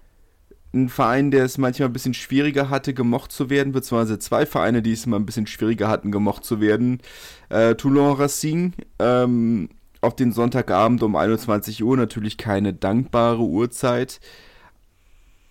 ein 0.74 0.88
Verein, 0.88 1.31
der 1.31 1.44
es 1.44 1.57
manchmal 1.57 1.88
ein 1.88 1.92
bisschen 1.92 2.14
schwieriger 2.14 2.68
hatte, 2.70 2.92
gemocht 2.94 3.31
zu 3.33 3.48
werden, 3.51 3.72
beziehungsweise 3.72 4.18
zwei 4.18 4.44
Vereine, 4.46 4.83
die 4.83 4.92
es 4.92 5.07
mal 5.07 5.16
ein 5.16 5.24
bisschen 5.27 5.46
schwieriger 5.46 5.88
hatten, 5.88 6.11
gemocht 6.11 6.44
zu 6.44 6.61
werden. 6.61 7.01
Äh, 7.48 7.74
Toulon 7.77 8.16
Racing, 8.16 8.72
ähm, 8.98 9.68
auf 10.00 10.16
den 10.16 10.32
Sonntagabend 10.32 11.02
um 11.02 11.16
21 11.16 11.82
Uhr, 11.82 11.96
natürlich 11.96 12.37
keine 12.38 12.72
dankbare 12.72 13.42
Uhrzeit. 13.42 14.20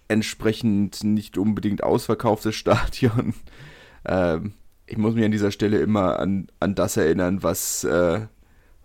Entsprechend 0.08 1.04
nicht 1.04 1.38
unbedingt 1.38 1.84
ausverkauftes 1.84 2.56
Stadion. 2.56 3.34
Ähm, 4.06 4.54
ich 4.86 4.98
muss 4.98 5.16
mich 5.16 5.26
an 5.26 5.32
dieser 5.32 5.52
Stelle 5.52 5.80
immer 5.80 6.20
an, 6.20 6.48
an 6.60 6.76
das 6.76 6.96
erinnern, 6.98 7.44
was 7.44 7.84
äh, 7.84 8.22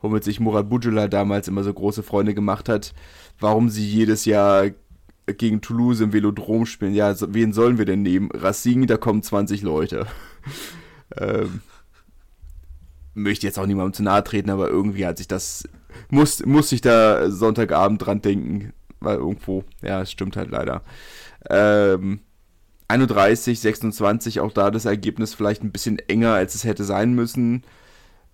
womit 0.01 0.25
sich 0.25 0.41
Murat 0.41 0.69
Boudjela 0.69 1.07
damals 1.09 1.49
immer 1.49 1.63
so 1.63 1.73
große 1.73 2.03
Freunde 2.03 2.35
gemacht 2.35 2.69
hat, 2.69 2.93
warum 3.39 3.69
sie 3.69 3.87
jedes 3.87 4.25
Jahr 4.25 4.71
gegen 5.27 5.61
Toulouse 5.61 6.01
im 6.01 6.13
Velodrom 6.13 6.67
spielen. 6.67 6.95
Ja, 6.95 7.15
wen 7.33 7.53
sollen 7.53 7.79
wir 7.79 7.85
denn 7.85 8.03
nehmen? 8.03 8.31
Racing, 8.33 8.87
da 8.89 8.97
kommen 8.97 9.23
20 9.23 9.63
Leute. 9.63 10.07
ähm, 11.17 11.61
möchte 13.15 13.47
jetzt 13.47 13.59
auch 13.59 13.67
niemandem 13.67 13.93
zu 13.93 14.03
nahe 14.03 14.25
treten, 14.25 14.51
aber 14.51 14.69
irgendwie 14.69 15.07
hat 15.07 15.19
sich 15.19 15.29
das, 15.29 15.69
muss, 16.11 16.45
muss 16.45 16.73
ich 16.73 16.81
da 16.81 17.31
Sonntagabend 17.31 18.05
dran 18.05 18.23
denken, 18.23 18.73
weil 19.01 19.17
irgendwo, 19.17 19.65
ja, 19.83 20.03
es 20.03 20.11
stimmt 20.11 20.37
halt 20.37 20.51
leider. 20.51 20.83
Ähm, 21.51 22.21
31, 22.89 23.59
26, 23.61 24.41
auch 24.41 24.53
da 24.53 24.71
das 24.71 24.85
Ergebnis 24.85 25.35
vielleicht 25.35 25.63
ein 25.63 25.73
bisschen 25.73 25.99
enger, 25.99 26.35
als 26.35 26.55
es 26.55 26.65
hätte 26.65 26.85
sein 26.85 27.15
müssen. 27.15 27.63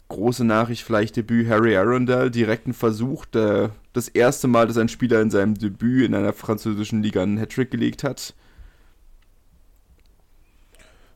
Große 0.09 0.45
Nachricht, 0.45 0.83
vielleicht 0.83 1.17
Debüt 1.17 1.49
Harry 1.49 1.77
Arundel, 1.77 2.31
direkten 2.31 2.73
Versuch, 2.73 3.25
der, 3.27 3.71
das 3.93 4.09
erste 4.09 4.49
Mal, 4.49 4.67
dass 4.67 4.79
ein 4.79 4.89
Spieler 4.89 5.21
in 5.21 5.31
seinem 5.31 5.55
Debüt 5.55 6.07
in 6.07 6.15
einer 6.15 6.33
französischen 6.33 7.03
Liga 7.03 7.23
einen 7.23 7.39
Hattrick 7.39 7.71
gelegt 7.71 8.05
hat. 8.05 8.35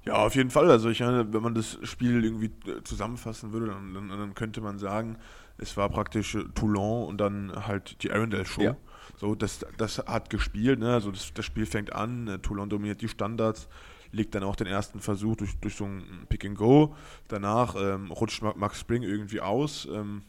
Ja, 0.05 0.15
auf 0.15 0.35
jeden 0.35 0.51
Fall. 0.51 0.71
Also 0.71 0.89
ich 0.91 1.01
meine, 1.01 1.33
wenn 1.33 1.43
man 1.43 1.55
das 1.55 1.79
Spiel 1.85 2.25
irgendwie 2.25 2.51
äh, 2.69 2.83
zusammenfassen 2.83 3.53
würde, 3.53 3.67
dann, 3.69 3.95
dann, 3.95 4.09
dann 4.09 4.35
könnte 4.35 4.61
man 4.61 4.79
sagen, 4.79 5.17
es 5.59 5.77
war 5.77 5.89
praktisch 5.89 6.35
äh, 6.35 6.45
Toulon 6.55 7.07
und 7.09 7.19
dann 7.19 7.53
halt 7.67 8.03
die 8.03 8.11
Arundel 8.11 8.45
Show. 8.45 8.63
Ja. 8.63 8.77
So, 9.17 9.35
das, 9.37 9.65
das 9.79 9.99
hat 9.99 10.31
gespielt, 10.31 10.81
ne? 10.81 10.93
Also 10.95 11.13
das, 11.13 11.33
das 11.35 11.45
Spiel 11.45 11.67
fängt 11.67 11.93
an, 11.93 12.27
äh, 12.27 12.39
Toulon 12.41 12.69
dominiert 12.69 13.01
die 13.01 13.09
Standards, 13.09 13.69
legt 14.11 14.35
dann 14.35 14.43
auch 14.43 14.57
den 14.57 14.67
ersten 14.67 14.99
Versuch 15.01 15.37
durch, 15.37 15.57
durch 15.61 15.77
so 15.77 15.85
ein 15.85 16.27
Pick 16.29 16.45
and 16.45 16.59
Go. 16.59 16.97
Danach 17.29 17.77
ähm, 17.79 18.11
rutscht 18.11 18.43
Ma- 18.43 18.55
Max 18.57 18.81
Spring 18.81 19.03
irgendwie 19.05 19.41
aus, 19.41 19.87
ähm, 19.93 20.23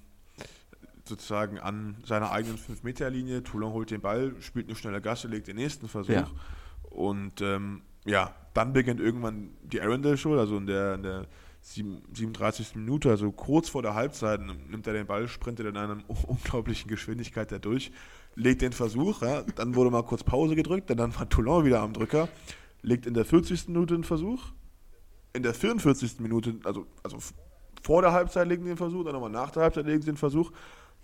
sozusagen 1.05 1.59
an 1.59 1.97
seiner 2.05 2.31
eigenen 2.31 2.57
5-Meter-Linie. 2.57 3.43
Toulon 3.43 3.73
holt 3.73 3.89
den 3.91 4.01
Ball, 4.01 4.35
spielt 4.39 4.67
eine 4.67 4.75
schnelle 4.75 5.01
Gasse, 5.01 5.27
legt 5.27 5.47
den 5.47 5.55
nächsten 5.57 5.87
Versuch. 5.87 6.13
Ja. 6.13 6.29
Und 6.83 7.41
ähm, 7.41 7.81
ja, 8.05 8.33
dann 8.53 8.73
beginnt 8.73 8.99
irgendwann 8.99 9.51
die 9.63 9.81
Arundel 9.81 10.17
Show, 10.17 10.37
also 10.37 10.57
in 10.57 10.67
der, 10.67 10.95
in 10.95 11.03
der 11.03 11.27
37. 11.61 12.75
Minute, 12.75 13.09
also 13.09 13.31
kurz 13.31 13.69
vor 13.69 13.81
der 13.81 13.95
Halbzeit, 13.95 14.41
nimmt 14.41 14.85
er 14.85 14.93
den 14.93 15.07
Ball, 15.07 15.27
sprintet 15.27 15.65
in 15.65 15.77
einer 15.77 15.97
unglaublichen 16.27 16.89
Geschwindigkeit 16.89 17.51
da 17.51 17.57
durch, 17.57 17.91
legt 18.35 18.61
den 18.61 18.73
Versuch, 18.73 19.21
ja, 19.21 19.43
dann 19.55 19.75
wurde 19.75 19.89
mal 19.89 20.03
kurz 20.03 20.23
Pause 20.23 20.55
gedrückt, 20.55 20.89
dann 20.89 21.15
war 21.15 21.29
Toulon 21.29 21.65
wieder 21.65 21.81
am 21.81 21.93
Drücker, 21.93 22.27
legt 22.81 23.05
in 23.05 23.13
der 23.13 23.25
40. 23.25 23.69
Minute 23.69 23.93
den 23.93 24.03
Versuch, 24.03 24.51
in 25.31 25.41
der 25.41 25.53
44. 25.53 26.19
Minute, 26.19 26.55
also, 26.65 26.85
also 27.01 27.17
vor 27.81 28.01
der 28.01 28.11
Halbzeit 28.11 28.47
legen 28.47 28.63
sie 28.63 28.69
den 28.69 28.77
Versuch, 28.77 29.05
dann 29.05 29.13
nochmal 29.13 29.31
nach 29.31 29.51
der 29.51 29.63
Halbzeit 29.63 29.85
legen 29.85 30.01
sie 30.01 30.11
den 30.11 30.17
Versuch, 30.17 30.51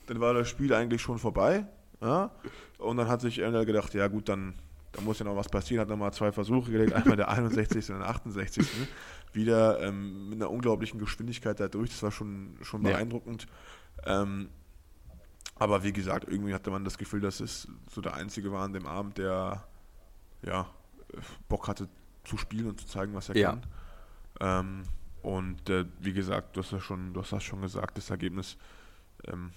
dann 0.07 0.19
war 0.19 0.33
das 0.33 0.49
Spiel 0.49 0.73
eigentlich 0.73 1.01
schon 1.01 1.19
vorbei, 1.19 1.65
ja, 2.01 2.31
und 2.79 2.97
dann 2.97 3.07
hat 3.07 3.21
sich 3.21 3.39
Ernst 3.39 3.65
gedacht, 3.65 3.93
ja 3.93 4.07
gut, 4.07 4.27
dann 4.27 4.55
da 4.91 5.01
muss 5.01 5.19
ja 5.19 5.25
noch 5.25 5.35
was 5.35 5.49
passieren, 5.49 5.81
hat 5.81 5.89
nochmal 5.89 6.13
zwei 6.13 6.31
Versuche 6.31 6.71
gelegt, 6.71 6.93
einmal 6.93 7.15
der 7.15 7.29
61. 7.29 7.91
und 7.91 7.99
der 7.99 8.09
68. 8.09 8.67
Wieder 9.33 9.81
ähm, 9.81 10.29
mit 10.29 10.41
einer 10.41 10.49
unglaublichen 10.49 10.99
Geschwindigkeit 10.99 11.59
da 11.59 11.67
durch, 11.67 11.91
das 11.91 12.01
war 12.01 12.11
schon, 12.11 12.57
schon 12.61 12.81
beeindruckend. 12.81 13.45
Ja. 14.05 14.23
Ähm, 14.23 14.49
aber 15.55 15.83
wie 15.83 15.93
gesagt, 15.93 16.27
irgendwie 16.27 16.53
hatte 16.53 16.71
man 16.71 16.83
das 16.83 16.97
Gefühl, 16.97 17.21
dass 17.21 17.39
es 17.39 17.67
so 17.91 18.01
der 18.01 18.15
Einzige 18.15 18.51
war 18.51 18.63
an 18.63 18.73
dem 18.73 18.87
Abend, 18.87 19.17
der 19.17 19.63
ja, 20.41 20.67
Bock 21.47 21.67
hatte 21.67 21.89
zu 22.23 22.37
spielen 22.37 22.67
und 22.67 22.79
zu 22.79 22.87
zeigen, 22.87 23.13
was 23.13 23.29
er 23.29 23.35
ja. 23.35 23.49
kann. 23.49 23.65
Ähm, 24.39 24.83
und 25.21 25.69
äh, 25.69 25.85
wie 25.99 26.13
gesagt, 26.13 26.55
du 26.55 26.61
hast 26.61 26.71
ja 26.71 26.79
schon, 26.79 27.13
du 27.13 27.21
hast 27.21 27.33
das 27.33 27.43
schon 27.43 27.61
gesagt, 27.61 27.97
das 27.97 28.09
Ergebnis 28.09 28.57
ähm, 29.27 29.51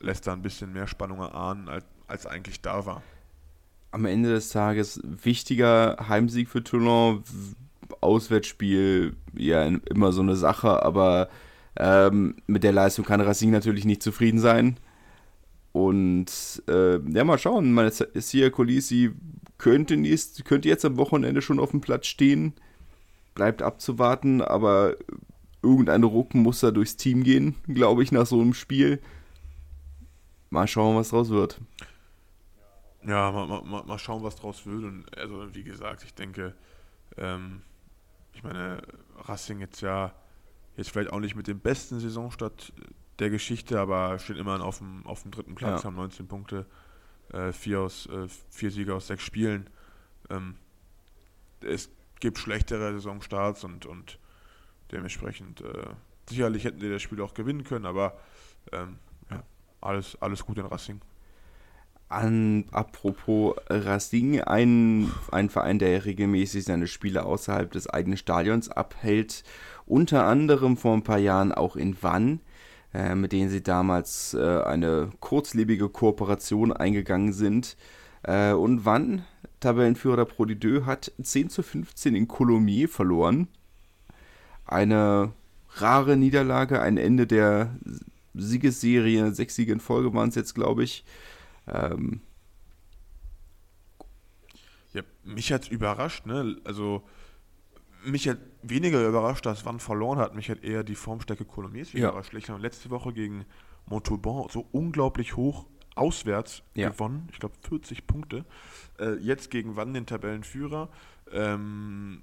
lässt 0.00 0.26
da 0.26 0.32
ein 0.32 0.42
bisschen 0.42 0.72
mehr 0.72 0.88
Spannung 0.88 1.20
erahnen, 1.20 1.68
als, 1.68 1.84
als 2.08 2.26
eigentlich 2.26 2.60
da 2.60 2.84
war 2.84 3.02
am 3.94 4.06
Ende 4.06 4.30
des 4.30 4.50
Tages 4.50 5.00
wichtiger 5.04 5.96
Heimsieg 6.08 6.48
für 6.48 6.64
Toulon. 6.64 7.22
Auswärtsspiel, 8.00 9.14
ja, 9.34 9.64
immer 9.64 10.12
so 10.12 10.20
eine 10.20 10.36
Sache, 10.36 10.82
aber 10.82 11.28
ähm, 11.76 12.36
mit 12.46 12.64
der 12.64 12.72
Leistung 12.72 13.04
kann 13.04 13.20
Racing 13.20 13.50
natürlich 13.50 13.84
nicht 13.84 14.02
zufrieden 14.02 14.40
sein. 14.40 14.76
Und 15.72 16.62
äh, 16.68 16.98
ja, 17.10 17.24
mal 17.24 17.38
schauen. 17.38 17.72
Meine 17.72 17.90
Sia 17.90 18.50
Colisi 18.50 19.12
könnte, 19.58 19.96
nächst, 19.96 20.44
könnte 20.44 20.68
jetzt 20.68 20.84
am 20.84 20.96
Wochenende 20.96 21.40
schon 21.40 21.60
auf 21.60 21.70
dem 21.70 21.80
Platz 21.80 22.06
stehen. 22.06 22.52
Bleibt 23.34 23.62
abzuwarten, 23.62 24.42
aber 24.42 24.96
irgendein 25.62 26.02
Rucken 26.02 26.42
muss 26.42 26.60
da 26.60 26.70
durchs 26.70 26.96
Team 26.96 27.22
gehen, 27.22 27.54
glaube 27.66 28.02
ich, 28.02 28.12
nach 28.12 28.26
so 28.26 28.40
einem 28.40 28.54
Spiel. 28.54 29.00
Mal 30.50 30.66
schauen, 30.66 30.96
was 30.96 31.08
draus 31.08 31.30
wird. 31.30 31.60
Ja, 33.06 33.30
mal, 33.30 33.62
mal, 33.62 33.84
mal 33.84 33.98
schauen, 33.98 34.22
was 34.22 34.36
draus 34.36 34.64
wird. 34.66 34.84
Und 34.84 35.18
also, 35.18 35.54
wie 35.54 35.64
gesagt, 35.64 36.04
ich 36.04 36.14
denke, 36.14 36.54
ähm, 37.16 37.62
ich 38.32 38.42
meine, 38.42 38.82
Racing 39.26 39.60
jetzt 39.60 39.80
ja 39.80 40.12
jetzt 40.76 40.90
vielleicht 40.90 41.12
auch 41.12 41.20
nicht 41.20 41.36
mit 41.36 41.46
dem 41.46 41.60
besten 41.60 42.00
Saisonstart 42.00 42.72
der 43.18 43.30
Geschichte, 43.30 43.78
aber 43.78 44.18
steht 44.18 44.38
immerhin 44.38 44.62
auf 44.62 44.78
dem, 44.78 45.06
auf 45.06 45.22
dem 45.22 45.30
dritten 45.30 45.54
Platz, 45.54 45.82
ja. 45.82 45.86
haben 45.86 45.96
19 45.96 46.26
Punkte, 46.26 46.66
äh, 47.32 47.52
vier, 47.52 47.80
aus, 47.80 48.06
äh, 48.06 48.26
vier 48.50 48.70
Siege 48.70 48.94
aus 48.94 49.06
sechs 49.06 49.22
Spielen. 49.22 49.70
Ähm, 50.30 50.56
es 51.60 51.90
gibt 52.20 52.38
schlechtere 52.38 52.92
Saisonstarts 52.94 53.64
und, 53.64 53.86
und 53.86 54.18
dementsprechend 54.90 55.60
äh, 55.60 55.86
sicherlich 56.28 56.64
hätten 56.64 56.80
die 56.80 56.90
das 56.90 57.02
Spiel 57.02 57.20
auch 57.20 57.34
gewinnen 57.34 57.64
können, 57.64 57.86
aber 57.86 58.18
ähm, 58.72 58.98
ja, 59.30 59.42
alles, 59.80 60.20
alles 60.20 60.44
gut 60.44 60.58
in 60.58 60.66
Racing. 60.66 61.00
An, 62.14 62.64
apropos 62.70 63.56
Racing, 63.68 64.40
ein, 64.40 65.10
ein 65.30 65.50
Verein, 65.50 65.78
der 65.78 66.04
regelmäßig 66.04 66.64
seine 66.64 66.86
Spiele 66.86 67.24
außerhalb 67.24 67.70
des 67.70 67.88
eigenen 67.88 68.16
Stadions 68.16 68.68
abhält, 68.68 69.44
unter 69.86 70.24
anderem 70.24 70.76
vor 70.76 70.94
ein 70.94 71.02
paar 71.02 71.18
Jahren 71.18 71.52
auch 71.52 71.76
in 71.76 71.96
Wann, 72.00 72.40
äh, 72.94 73.14
mit 73.14 73.32
denen 73.32 73.50
sie 73.50 73.62
damals 73.62 74.34
äh, 74.34 74.62
eine 74.62 75.10
kurzlebige 75.20 75.88
Kooperation 75.88 76.72
eingegangen 76.72 77.32
sind. 77.32 77.76
Äh, 78.22 78.52
und 78.52 78.84
Wann, 78.84 79.24
Tabellenführer 79.60 80.24
Pro 80.24 80.44
D2, 80.44 80.86
hat 80.86 81.12
10 81.20 81.50
zu 81.50 81.62
15 81.62 82.14
in 82.14 82.28
Colomiers 82.28 82.90
verloren. 82.90 83.48
Eine 84.66 85.32
rare 85.76 86.16
Niederlage, 86.16 86.80
ein 86.80 86.96
Ende 86.96 87.26
der 87.26 87.74
Siegesserie, 88.34 89.32
sechs 89.32 89.56
Siege 89.56 89.72
in 89.72 89.80
Folge 89.80 90.12
waren 90.14 90.28
es 90.28 90.34
jetzt, 90.34 90.54
glaube 90.54 90.84
ich. 90.84 91.04
Ähm, 91.66 92.20
ja, 94.92 95.02
mich 95.24 95.52
hat 95.52 95.68
überrascht, 95.68 96.26
ne? 96.26 96.56
Also 96.64 97.02
mich 98.04 98.28
hat 98.28 98.38
weniger 98.62 99.06
überrascht, 99.06 99.46
dass 99.46 99.64
Wann 99.64 99.80
verloren 99.80 100.18
hat. 100.18 100.34
Mich 100.34 100.50
hat 100.50 100.62
eher 100.62 100.84
die 100.84 100.94
Formstärke 100.94 101.44
Colomiers 101.44 101.92
ja. 101.92 102.10
überrascht. 102.10 102.34
Ich 102.34 102.48
habe 102.48 102.60
letzte 102.60 102.90
Woche 102.90 103.12
gegen 103.12 103.44
Montauban 103.86 104.48
so 104.50 104.66
unglaublich 104.72 105.36
hoch 105.36 105.66
auswärts 105.94 106.62
ja. 106.74 106.90
gewonnen. 106.90 107.28
Ich 107.32 107.38
glaube 107.38 107.54
40 107.68 108.06
Punkte. 108.06 108.44
Äh, 108.98 109.14
jetzt 109.14 109.50
gegen 109.50 109.76
Wann 109.76 109.94
den 109.94 110.06
Tabellenführer. 110.06 110.88
Ähm, 111.32 112.22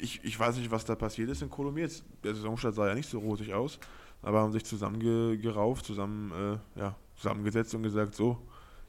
ich, 0.00 0.22
ich 0.24 0.38
weiß 0.38 0.56
nicht, 0.56 0.70
was 0.70 0.84
da 0.84 0.94
passiert 0.94 1.28
ist 1.30 1.42
in 1.42 1.50
Colomiers. 1.50 2.04
Der 2.22 2.34
Saisonstart 2.34 2.74
sah 2.74 2.88
ja 2.88 2.94
nicht 2.94 3.08
so 3.08 3.18
rosig 3.18 3.52
aus, 3.52 3.78
aber 4.22 4.40
haben 4.40 4.52
sich 4.52 4.64
zusammengerauft, 4.64 5.84
zusammen 5.84 6.60
äh, 6.76 6.80
ja, 6.80 6.96
zusammengesetzt 7.18 7.74
und 7.74 7.82
gesagt, 7.82 8.14
so, 8.14 8.38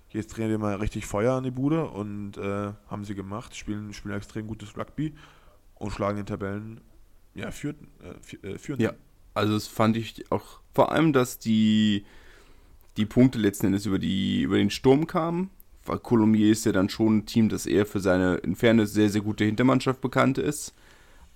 jetzt 0.10 0.36
drehen 0.36 0.50
wir 0.50 0.58
mal 0.58 0.76
richtig 0.76 1.06
Feuer 1.06 1.34
an 1.34 1.44
die 1.44 1.52
Bude 1.52 1.86
und 1.86 2.38
äh, 2.38 2.72
haben 2.88 3.04
sie 3.04 3.16
gemacht, 3.16 3.56
spielen, 3.56 3.94
spielen 3.94 4.16
extrem 4.16 4.48
gutes 4.48 4.78
Rugby 4.78 5.14
und 5.76 5.92
schlagen 5.92 6.18
den 6.18 6.26
Tabellen, 6.26 6.82
ja, 7.34 7.52
führten, 7.52 7.88
äh, 8.02 8.48
äh, 8.48 8.58
führen. 8.58 8.80
Ja, 8.80 8.94
also 9.34 9.54
das 9.54 9.68
fand 9.68 9.98
ich 9.98 10.32
auch, 10.32 10.62
vor 10.74 10.92
allem, 10.92 11.14
dass 11.14 11.40
die, 11.40 12.06
die 12.98 13.06
Punkte 13.06 13.40
letzten 13.40 13.68
Endes 13.68 13.86
über, 13.86 14.00
die, 14.00 14.44
über 14.44 14.58
den 14.58 14.70
Sturm 14.70 15.08
kamen, 15.08 15.50
weil 15.86 16.00
Colombier 16.00 16.52
ist 16.52 16.66
ja 16.66 16.72
dann 16.72 16.90
schon 16.90 17.18
ein 17.18 17.26
Team, 17.26 17.50
das 17.50 17.66
eher 17.66 17.86
für 17.86 18.00
seine 18.00 18.36
in 18.36 18.56
Fairness 18.56 18.94
sehr, 18.94 19.10
sehr 19.10 19.22
gute 19.22 19.46
Hintermannschaft 19.46 20.02
bekannt 20.02 20.38
ist. 20.38 20.74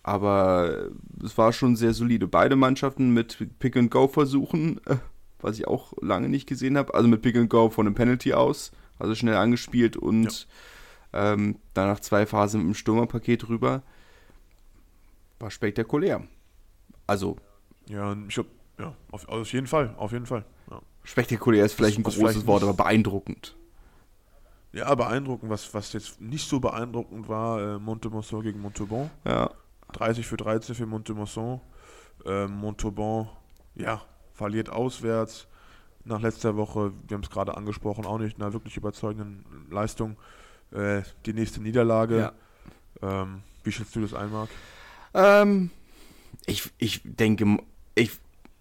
Aber 0.05 0.89
es 1.23 1.37
war 1.37 1.53
schon 1.53 1.77
sehr 1.77 1.93
solide. 1.93 2.27
Beide 2.27 2.57
Mannschaften 2.57 3.13
mit 3.13 3.37
Pick-and-Go-Versuchen 3.59 4.81
äh, 4.85 4.97
was 5.43 5.57
ich 5.59 5.67
auch 5.67 5.93
lange 6.01 6.29
nicht 6.29 6.47
gesehen 6.47 6.77
habe. 6.77 6.93
Also 6.93 7.07
mit 7.07 7.21
Pick 7.21 7.35
and 7.35 7.49
Go 7.49 7.69
von 7.69 7.85
einem 7.85 7.95
Penalty 7.95 8.33
aus, 8.33 8.71
also 8.99 9.15
schnell 9.15 9.35
angespielt 9.35 9.97
und 9.97 10.47
ja. 11.11 11.33
ähm, 11.33 11.57
danach 11.73 11.99
zwei 11.99 12.25
Phasen 12.25 12.61
mit 12.61 12.69
dem 12.69 12.75
Stürmerpaket 12.75 13.49
rüber. 13.49 13.83
War 15.39 15.51
spektakulär. 15.51 16.23
Also. 17.05 17.37
Ja, 17.89 18.15
ich 18.27 18.35
glaube, 18.35 18.49
ja, 18.79 18.95
auf, 19.11 19.27
auf, 19.27 19.51
jeden 19.51 19.67
Fall, 19.67 19.93
auf 19.97 20.11
jeden 20.13 20.25
Fall. 20.25 20.45
Ja. 20.71 20.81
Spektakulär 21.03 21.65
ist 21.65 21.73
vielleicht 21.73 21.99
das, 22.05 22.15
ein 22.15 22.21
großes 22.21 22.47
Wort, 22.47 22.63
aber 22.63 22.73
beeindruckend. 22.73 23.55
Ja, 24.71 24.93
beeindruckend. 24.95 25.51
Was, 25.51 25.73
was 25.73 25.93
jetzt 25.93 26.19
nicht 26.19 26.47
so 26.47 26.59
beeindruckend 26.59 27.27
war, 27.27 27.75
äh, 27.75 27.79
Montemonceau 27.79 28.39
gegen 28.39 28.59
Montauban. 28.59 29.11
Ja. 29.25 29.51
30 29.91 30.25
für 30.25 30.37
13 30.37 30.73
für 30.73 30.85
Montemonceau. 30.85 31.61
Äh, 32.25 32.47
Montauban, 32.47 33.29
ja, 33.75 34.01
verliert 34.33 34.69
auswärts. 34.69 35.47
Nach 36.05 36.21
letzter 36.21 36.57
Woche, 36.57 36.91
wir 37.07 37.15
haben 37.15 37.23
es 37.23 37.29
gerade 37.29 37.55
angesprochen, 37.55 38.05
auch 38.05 38.17
nicht 38.17 38.39
einer 38.39 38.51
wirklich 38.51 38.75
überzeugenden 38.75 39.45
Leistung. 39.71 40.17
Äh, 40.71 41.03
die 41.25 41.33
nächste 41.33 41.61
Niederlage. 41.61 42.31
Ja. 43.01 43.21
Ähm, 43.21 43.41
wie 43.63 43.71
schätzt 43.71 43.95
du 43.95 44.01
das 44.01 44.13
ein, 44.13 44.31
Marc? 44.31 44.49
Ähm, 45.13 45.69
ich, 46.45 46.71
ich 46.77 47.01
denke, 47.03 47.59
ich 47.95 48.11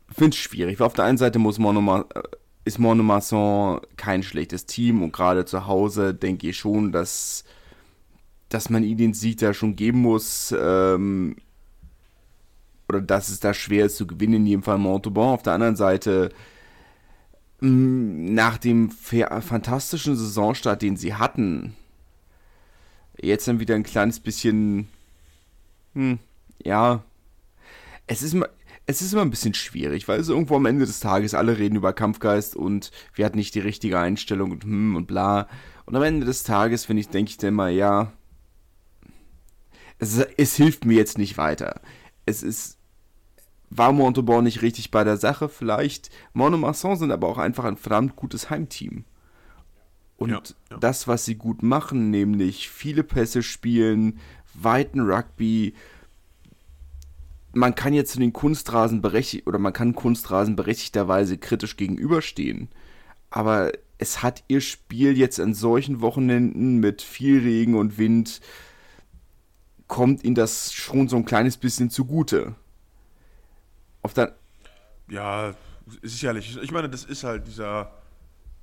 finde 0.09 0.31
es 0.31 0.37
schwierig. 0.37 0.81
Auf 0.81 0.93
der 0.93 1.07
einen 1.07 1.19
Seite 1.19 1.39
muss 1.39 1.59
Monoma, 1.59 2.05
äh, 2.15 2.23
ist 2.65 2.79
Monomasson 2.79 3.81
kein 3.97 4.23
schlechtes 4.23 4.67
Team 4.67 5.03
und 5.03 5.13
gerade 5.13 5.45
zu 5.45 5.67
Hause 5.67 6.15
denke 6.15 6.49
ich 6.49 6.57
schon, 6.57 6.93
dass, 6.93 7.45
dass 8.49 8.71
man 8.71 8.85
ihnen 8.85 8.99
den 8.99 9.15
Sieg 9.15 9.39
da 9.39 9.53
schon 9.53 9.75
geben 9.75 10.01
muss. 10.01 10.55
Ähm, 10.57 11.37
oder 12.93 13.03
dass 13.03 13.29
es 13.29 13.41
da 13.41 13.55
schwer 13.55 13.87
ist 13.87 13.97
zu 13.97 14.07
gewinnen, 14.07 14.35
in 14.35 14.47
jedem 14.47 14.63
Fall 14.63 14.79
Montauban. 14.79 15.31
Auf 15.31 15.43
der 15.43 15.55
anderen 15.55 15.77
Seite, 15.77 16.31
mm, 17.61 18.35
nach 18.35 18.59
dem 18.59 18.91
fantastischen 18.91 20.17
Saisonstart, 20.17 20.83
den 20.83 20.97
sie 20.97 21.15
hatten, 21.15 21.75
jetzt 23.21 23.49
dann 23.49 23.61
wieder 23.61 23.75
ein 23.75 23.83
kleines 23.83 24.21
bisschen, 24.21 24.89
hm, 25.95 26.19
ja, 26.63 27.03
es 28.07 28.23
ist 28.23 28.35
immer, 28.35 28.49
es 28.87 29.01
ist 29.01 29.13
immer 29.13 29.23
ein 29.23 29.31
bisschen 29.31 29.55
schwierig, 29.55 30.09
weil 30.09 30.21
es 30.21 30.29
irgendwo 30.29 30.57
am 30.57 30.67
Ende 30.67 30.87
des 30.87 31.01
Tages 31.01 31.35
alle 31.35 31.59
reden 31.59 31.77
über 31.77 31.93
Kampfgeist 31.93 32.57
und 32.57 32.91
wir 33.15 33.25
hatten 33.25 33.39
nicht 33.39 33.55
die 33.55 33.61
richtige 33.61 33.99
Einstellung 33.99 34.51
und 34.51 34.65
hm 34.65 34.97
und 34.97 35.07
bla. 35.07 35.49
Und 35.87 35.97
am 35.97 36.03
Ende 36.03 36.27
des 36.27 36.43
Tages, 36.43 36.85
finde 36.85 37.01
ich, 37.01 37.09
denke 37.09 37.31
ich 37.31 37.37
dann 37.39 37.49
immer, 37.49 37.69
ja, 37.69 38.13
es, 39.99 40.19
es 40.37 40.57
hilft 40.57 40.85
mir 40.85 40.95
jetzt 40.95 41.17
nicht 41.17 41.39
weiter. 41.39 41.81
Es 42.27 42.43
ist, 42.43 42.77
war 43.77 43.93
Montauban 43.93 44.45
nicht 44.45 44.63
richtig 44.63 44.91
bei 44.91 45.05
der 45.05 45.17
Sache. 45.17 45.49
Vielleicht 45.49 46.11
Monomasson 46.35 46.97
sind 46.97 47.11
aber 47.11 47.29
auch 47.29 47.39
einfach 47.39 47.65
ein 47.65 47.77
verdammt 47.77 48.17
gutes 48.17 48.51
Heimteam. 48.51 49.05
Und 50.17 50.31
ja, 50.31 50.43
ja. 50.71 50.79
das, 50.79 51.09
was 51.09 51.25
sie 51.25 51.35
gut 51.35 51.63
machen, 51.63 52.11
nämlich 52.11 52.69
viele 52.69 53.03
Pässe 53.03 53.43
spielen, 53.43 54.21
weiten 54.55 55.01
Rugby, 55.01 55.75
man 57.55 57.75
kann 57.75 57.93
jetzt 57.93 58.13
zu 58.13 58.19
den 58.19 58.33
Kunstrasen 58.33 59.03
berechtigt 59.03 59.47
oder 59.47 59.59
man 59.59 59.73
kann 59.73 59.95
Kunstrasen 59.95 60.57
berechtigterweise 60.57 61.39
kritisch 61.39 61.77
gegenüberstehen. 61.77 62.69
Aber 63.31 63.73
es 63.99 64.23
hat 64.23 64.45
ihr 64.49 64.61
Spiel 64.61 65.17
jetzt 65.17 65.41
an 65.41 65.55
solchen 65.55 66.01
Wochenenden 66.01 66.79
mit 66.79 67.03
viel 67.03 67.41
Regen 67.41 67.75
und 67.75 67.99
Wind 67.99 68.41
kommt 69.87 70.25
ihnen 70.25 70.35
das 70.35 70.73
schon 70.73 71.09
so 71.09 71.17
ein 71.17 71.25
kleines 71.25 71.57
bisschen 71.57 71.91
zugute. 71.91 72.55
Auf 74.03 74.15
der 74.15 74.37
ja, 75.09 75.55
sicherlich. 76.03 76.57
Ich 76.63 76.71
meine, 76.71 76.89
das 76.89 77.05
ist 77.05 77.25
halt 77.25 77.47
dieser 77.47 77.93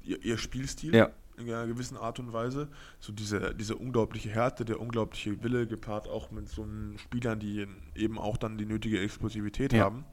ihr, 0.01 0.23
ihr 0.23 0.37
Spielstil. 0.37 0.95
Ja 0.95 1.11
in 1.39 1.53
einer 1.53 1.67
gewissen 1.67 1.97
Art 1.97 2.19
und 2.19 2.33
Weise. 2.33 2.67
So 2.99 3.13
diese, 3.13 3.55
diese 3.55 3.75
unglaubliche 3.75 4.29
Härte, 4.29 4.65
der 4.65 4.79
unglaubliche 4.79 5.41
Wille, 5.43 5.67
gepaart 5.67 6.07
auch 6.07 6.31
mit 6.31 6.49
so 6.49 6.67
Spielern, 6.97 7.39
die 7.39 7.65
eben 7.95 8.19
auch 8.19 8.37
dann 8.37 8.57
die 8.57 8.65
nötige 8.65 8.99
Explosivität 8.99 9.73
ja. 9.73 9.85
haben. 9.85 10.05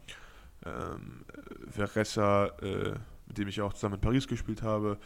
Ähm, 0.64 1.24
Veressa, 1.68 2.46
äh, 2.62 2.94
mit 3.26 3.38
dem 3.38 3.48
ich 3.48 3.60
auch 3.60 3.72
zusammen 3.72 3.96
in 3.96 4.00
Paris 4.00 4.28
gespielt 4.28 4.62
habe, 4.62 4.98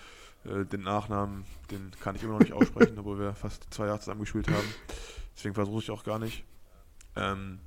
äh, 0.45 0.65
den 0.65 0.83
Nachnamen, 0.83 1.45
den 1.71 1.91
kann 2.01 2.15
ich 2.17 2.23
immer 2.23 2.35
noch 2.35 2.41
nicht 2.41 2.53
aussprechen, 2.53 2.95
obwohl 2.99 3.19
wir 3.19 3.35
fast 3.35 3.73
zwei 3.73 3.87
Jahre 3.87 4.01
zusammen 4.01 4.21
gespielt 4.21 4.49
haben. 4.49 4.75
Deswegen 5.35 5.55
versuche 5.55 5.81
ich 5.81 5.91
auch 5.91 6.05
gar 6.05 6.19
nicht. 6.19 6.45
Ähm, 7.17 7.61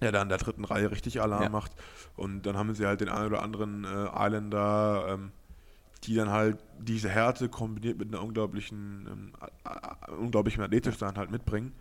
ja, 0.00 0.12
da 0.12 0.22
in 0.22 0.28
der 0.28 0.38
dritten 0.38 0.64
Reihe 0.64 0.90
richtig 0.90 1.20
Alarm 1.20 1.42
ja. 1.42 1.48
macht. 1.48 1.72
Und 2.16 2.42
dann 2.42 2.56
haben 2.56 2.74
sie 2.74 2.86
halt 2.86 3.00
den 3.00 3.08
einen 3.08 3.26
oder 3.26 3.42
anderen 3.42 3.84
äh, 3.84 4.26
Islander, 4.26 5.06
ähm, 5.08 5.32
die 6.04 6.14
dann 6.14 6.30
halt 6.30 6.58
diese 6.78 7.08
Härte 7.08 7.48
kombiniert 7.48 7.98
mit 7.98 8.08
einer 8.08 8.22
unglaublichen, 8.22 9.08
ähm, 9.10 9.32
äh, 9.64 10.10
unglaublichen 10.12 10.62
Athletischsein 10.62 11.16
halt 11.16 11.30
mitbringen. 11.30 11.72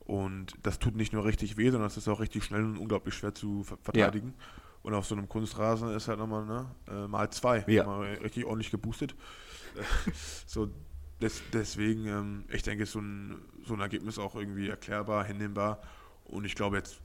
Und 0.00 0.54
das 0.62 0.78
tut 0.78 0.96
nicht 0.96 1.12
nur 1.12 1.24
richtig 1.24 1.56
weh, 1.56 1.70
sondern 1.70 1.86
es 1.86 1.96
ist 1.96 2.08
auch 2.08 2.20
richtig 2.20 2.44
schnell 2.44 2.64
und 2.64 2.78
unglaublich 2.78 3.14
schwer 3.14 3.34
zu 3.34 3.62
ver 3.62 3.76
verteidigen. 3.82 4.34
Ja. 4.36 4.44
Und 4.82 4.94
auf 4.94 5.06
so 5.06 5.14
einem 5.14 5.28
Kunstrasen 5.28 5.90
ist 5.94 6.08
halt 6.08 6.18
nochmal 6.18 6.46
ne, 6.46 6.66
äh, 6.88 7.06
mal 7.06 7.30
zwei, 7.30 7.64
ja. 7.68 7.84
mal 7.84 8.14
richtig 8.14 8.46
ordentlich 8.46 8.70
geboostet. 8.70 9.14
so 10.46 10.70
des, 11.20 11.42
deswegen, 11.52 12.06
ähm, 12.06 12.44
ich 12.48 12.62
denke, 12.62 12.84
ist 12.84 12.92
so 12.92 13.00
ein, 13.00 13.36
so 13.64 13.74
ein 13.74 13.80
Ergebnis 13.80 14.18
auch 14.18 14.34
irgendwie 14.34 14.68
erklärbar, 14.68 15.24
hinnehmbar. 15.24 15.82
Und 16.24 16.44
ich 16.44 16.54
glaube 16.54 16.76
jetzt 16.76 17.02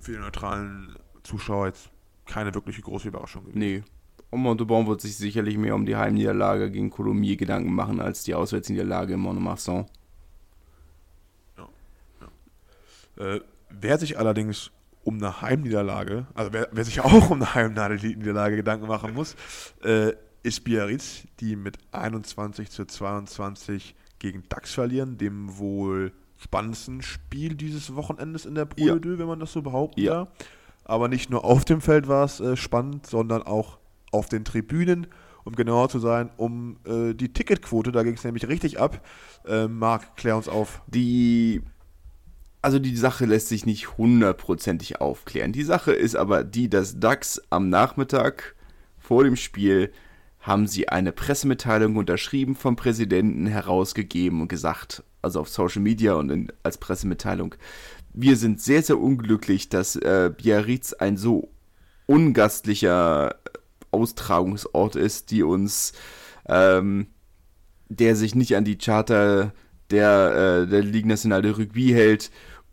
für 0.00 0.12
die 0.12 0.18
neutralen 0.18 0.96
Zuschauer 1.22 1.66
jetzt 1.66 1.90
keine 2.26 2.54
wirkliche 2.54 2.82
große 2.82 3.08
Überraschung 3.08 3.44
gewesen. 3.44 3.58
Nee, 3.58 3.82
und 4.30 4.40
Montauban 4.40 4.86
wird 4.86 5.00
sich 5.00 5.16
sicherlich 5.16 5.56
mehr 5.56 5.74
um 5.74 5.86
die 5.86 5.96
Heimniederlage 5.96 6.70
gegen 6.70 6.90
Colomiers 6.90 7.38
Gedanken 7.38 7.72
machen 7.72 8.00
als 8.00 8.24
die 8.24 8.34
Auswärtsniederlage 8.34 9.14
in 9.14 9.20
Monomarsan. 9.20 9.86
Ja, 11.56 11.68
ja. 13.18 13.24
Äh, 13.24 13.40
wer 13.70 13.98
sich 13.98 14.18
allerdings 14.18 14.72
um 15.04 15.16
eine 15.18 15.40
Heimniederlage, 15.40 16.26
also 16.34 16.52
wer, 16.52 16.68
wer 16.72 16.84
sich 16.84 17.00
auch 17.00 17.30
um 17.30 17.40
eine 17.40 17.54
Heimniederlage 17.54 18.56
Gedanken 18.56 18.88
machen 18.88 19.14
muss, 19.14 19.36
äh, 19.84 20.12
ist 20.42 20.64
Biarritz, 20.64 21.22
die 21.40 21.56
mit 21.56 21.78
21 21.92 22.70
zu 22.70 22.84
22 22.84 23.94
gegen 24.18 24.42
DAX 24.48 24.74
verlieren, 24.74 25.18
dem 25.18 25.58
wohl 25.58 26.12
spannendsten 26.38 27.02
Spiel 27.02 27.54
dieses 27.54 27.94
Wochenendes 27.94 28.46
in 28.46 28.54
der 28.54 28.66
Pro 28.66 28.84
ja. 28.84 28.96
wenn 29.02 29.26
man 29.26 29.40
das 29.40 29.52
so 29.52 29.62
behaupten 29.62 30.00
ja. 30.00 30.14
darf. 30.14 30.28
Aber 30.84 31.08
nicht 31.08 31.30
nur 31.30 31.44
auf 31.44 31.64
dem 31.64 31.80
Feld 31.80 32.06
war 32.08 32.24
es 32.24 32.40
äh, 32.40 32.56
spannend, 32.56 33.06
sondern 33.06 33.42
auch 33.42 33.78
auf 34.12 34.28
den 34.28 34.44
Tribünen, 34.44 35.08
um 35.44 35.54
genauer 35.54 35.88
zu 35.88 35.98
sein, 35.98 36.30
um 36.36 36.78
äh, 36.86 37.14
die 37.14 37.32
Ticketquote. 37.32 37.92
Da 37.92 38.02
ging 38.02 38.14
es 38.14 38.24
nämlich 38.24 38.46
richtig 38.48 38.78
ab. 38.78 39.04
Äh, 39.46 39.66
Marc, 39.66 40.16
klär 40.16 40.36
uns 40.36 40.48
auf. 40.48 40.82
Die. 40.86 41.62
Also 42.62 42.78
die 42.80 42.96
Sache 42.96 43.26
lässt 43.26 43.48
sich 43.48 43.64
nicht 43.64 43.96
hundertprozentig 43.96 45.00
aufklären. 45.00 45.52
Die 45.52 45.62
Sache 45.62 45.92
ist 45.92 46.16
aber 46.16 46.42
die, 46.42 46.68
dass 46.68 46.98
DAX 46.98 47.40
am 47.48 47.68
Nachmittag 47.68 48.56
vor 48.98 49.22
dem 49.22 49.36
Spiel 49.36 49.92
haben 50.40 50.66
sie 50.66 50.88
eine 50.88 51.12
Pressemitteilung 51.12 51.96
unterschrieben 51.96 52.56
vom 52.56 52.74
Präsidenten 52.74 53.46
herausgegeben 53.46 54.40
und 54.40 54.48
gesagt, 54.48 55.04
also 55.26 55.40
auf 55.40 55.48
Social 55.48 55.82
Media 55.82 56.14
und 56.14 56.30
in, 56.30 56.52
als 56.62 56.78
Pressemitteilung, 56.78 57.54
wir 58.14 58.36
sind 58.36 58.62
sehr, 58.62 58.82
sehr 58.82 58.98
unglücklich, 58.98 59.68
dass 59.68 59.96
äh, 59.96 60.32
Biarritz 60.34 60.94
ein 60.94 61.16
so 61.16 61.50
ungastlicher 62.06 63.34
Austragungsort 63.90 64.96
ist, 64.96 65.30
die 65.30 65.42
uns, 65.42 65.92
ähm, 66.48 67.08
der 67.88 68.16
sich 68.16 68.34
nicht 68.34 68.56
an 68.56 68.64
die 68.64 68.78
Charter 68.78 69.52
der, 69.90 70.62
äh, 70.64 70.66
der 70.66 70.82
Ligue 70.82 71.08
Nationale 71.08 71.42
de 71.42 71.50
Rugby 71.52 71.88
hält 71.88 72.30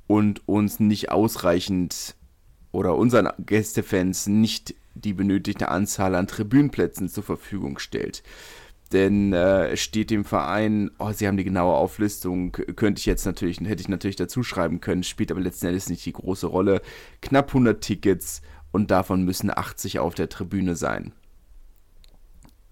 und 0.07 0.47
uns 0.47 0.79
nicht 0.79 1.11
ausreichend 1.11 2.15
oder 2.71 2.95
unseren 2.95 3.29
Gästefans 3.39 4.27
nicht 4.27 4.75
die 4.95 5.13
benötigte 5.13 5.69
Anzahl 5.69 6.15
an 6.15 6.27
Tribünenplätzen 6.27 7.09
zur 7.09 7.23
Verfügung 7.23 7.79
stellt. 7.79 8.23
Denn 8.93 9.33
äh, 9.33 9.75
steht 9.75 10.11
dem 10.11 10.23
Verein, 10.23 10.91
oh, 10.99 11.11
sie 11.11 11.27
haben 11.27 11.35
die 11.37 11.43
genaue 11.43 11.75
Auflistung, 11.75 12.51
könnte 12.51 12.99
ich 12.99 13.07
jetzt 13.07 13.25
natürlich, 13.25 13.59
hätte 13.59 13.81
ich 13.81 13.89
natürlich 13.89 14.15
dazu 14.15 14.43
schreiben 14.43 14.81
können, 14.81 15.01
spielt 15.01 15.31
aber 15.31 15.41
letzten 15.41 15.65
Endes 15.65 15.89
nicht 15.89 16.05
die 16.05 16.13
große 16.13 16.45
Rolle. 16.45 16.79
Knapp 17.19 17.47
100 17.47 17.81
Tickets 17.81 18.43
und 18.71 18.91
davon 18.91 19.25
müssen 19.25 19.49
80 19.49 19.97
auf 19.97 20.13
der 20.13 20.29
Tribüne 20.29 20.75
sein. 20.75 21.11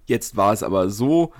Jetzt 0.06 0.38
war 0.38 0.54
es 0.54 0.62
aber 0.62 0.92
so, 0.92 1.34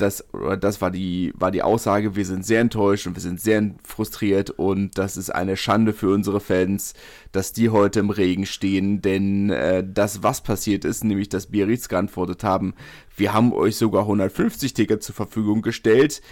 dass, 0.00 0.24
das 0.60 0.80
war 0.80 0.90
die, 0.90 1.32
war 1.36 1.50
die 1.50 1.62
Aussage, 1.62 2.16
wir 2.16 2.24
sind 2.24 2.44
sehr 2.44 2.60
enttäuscht 2.60 3.06
und 3.06 3.14
wir 3.14 3.22
sind 3.22 3.40
sehr 3.40 3.74
frustriert 3.84 4.50
und 4.50 4.96
das 4.98 5.16
ist 5.16 5.30
eine 5.30 5.56
Schande 5.56 5.92
für 5.92 6.12
unsere 6.12 6.40
Fans, 6.40 6.94
dass 7.32 7.52
die 7.52 7.70
heute 7.70 8.00
im 8.00 8.10
Regen 8.10 8.46
stehen, 8.46 9.02
denn 9.02 9.50
äh, 9.50 9.84
das, 9.86 10.22
was 10.22 10.42
passiert 10.42 10.84
ist, 10.84 11.04
nämlich 11.04 11.28
dass 11.28 11.46
Biarritz 11.46 11.88
geantwortet 11.88 12.44
haben, 12.44 12.74
wir 13.16 13.32
haben 13.32 13.52
euch 13.52 13.76
sogar 13.76 14.02
150 14.02 14.74
Tickets 14.74 15.06
zur 15.06 15.14
Verfügung 15.14 15.62
gestellt. 15.62 16.22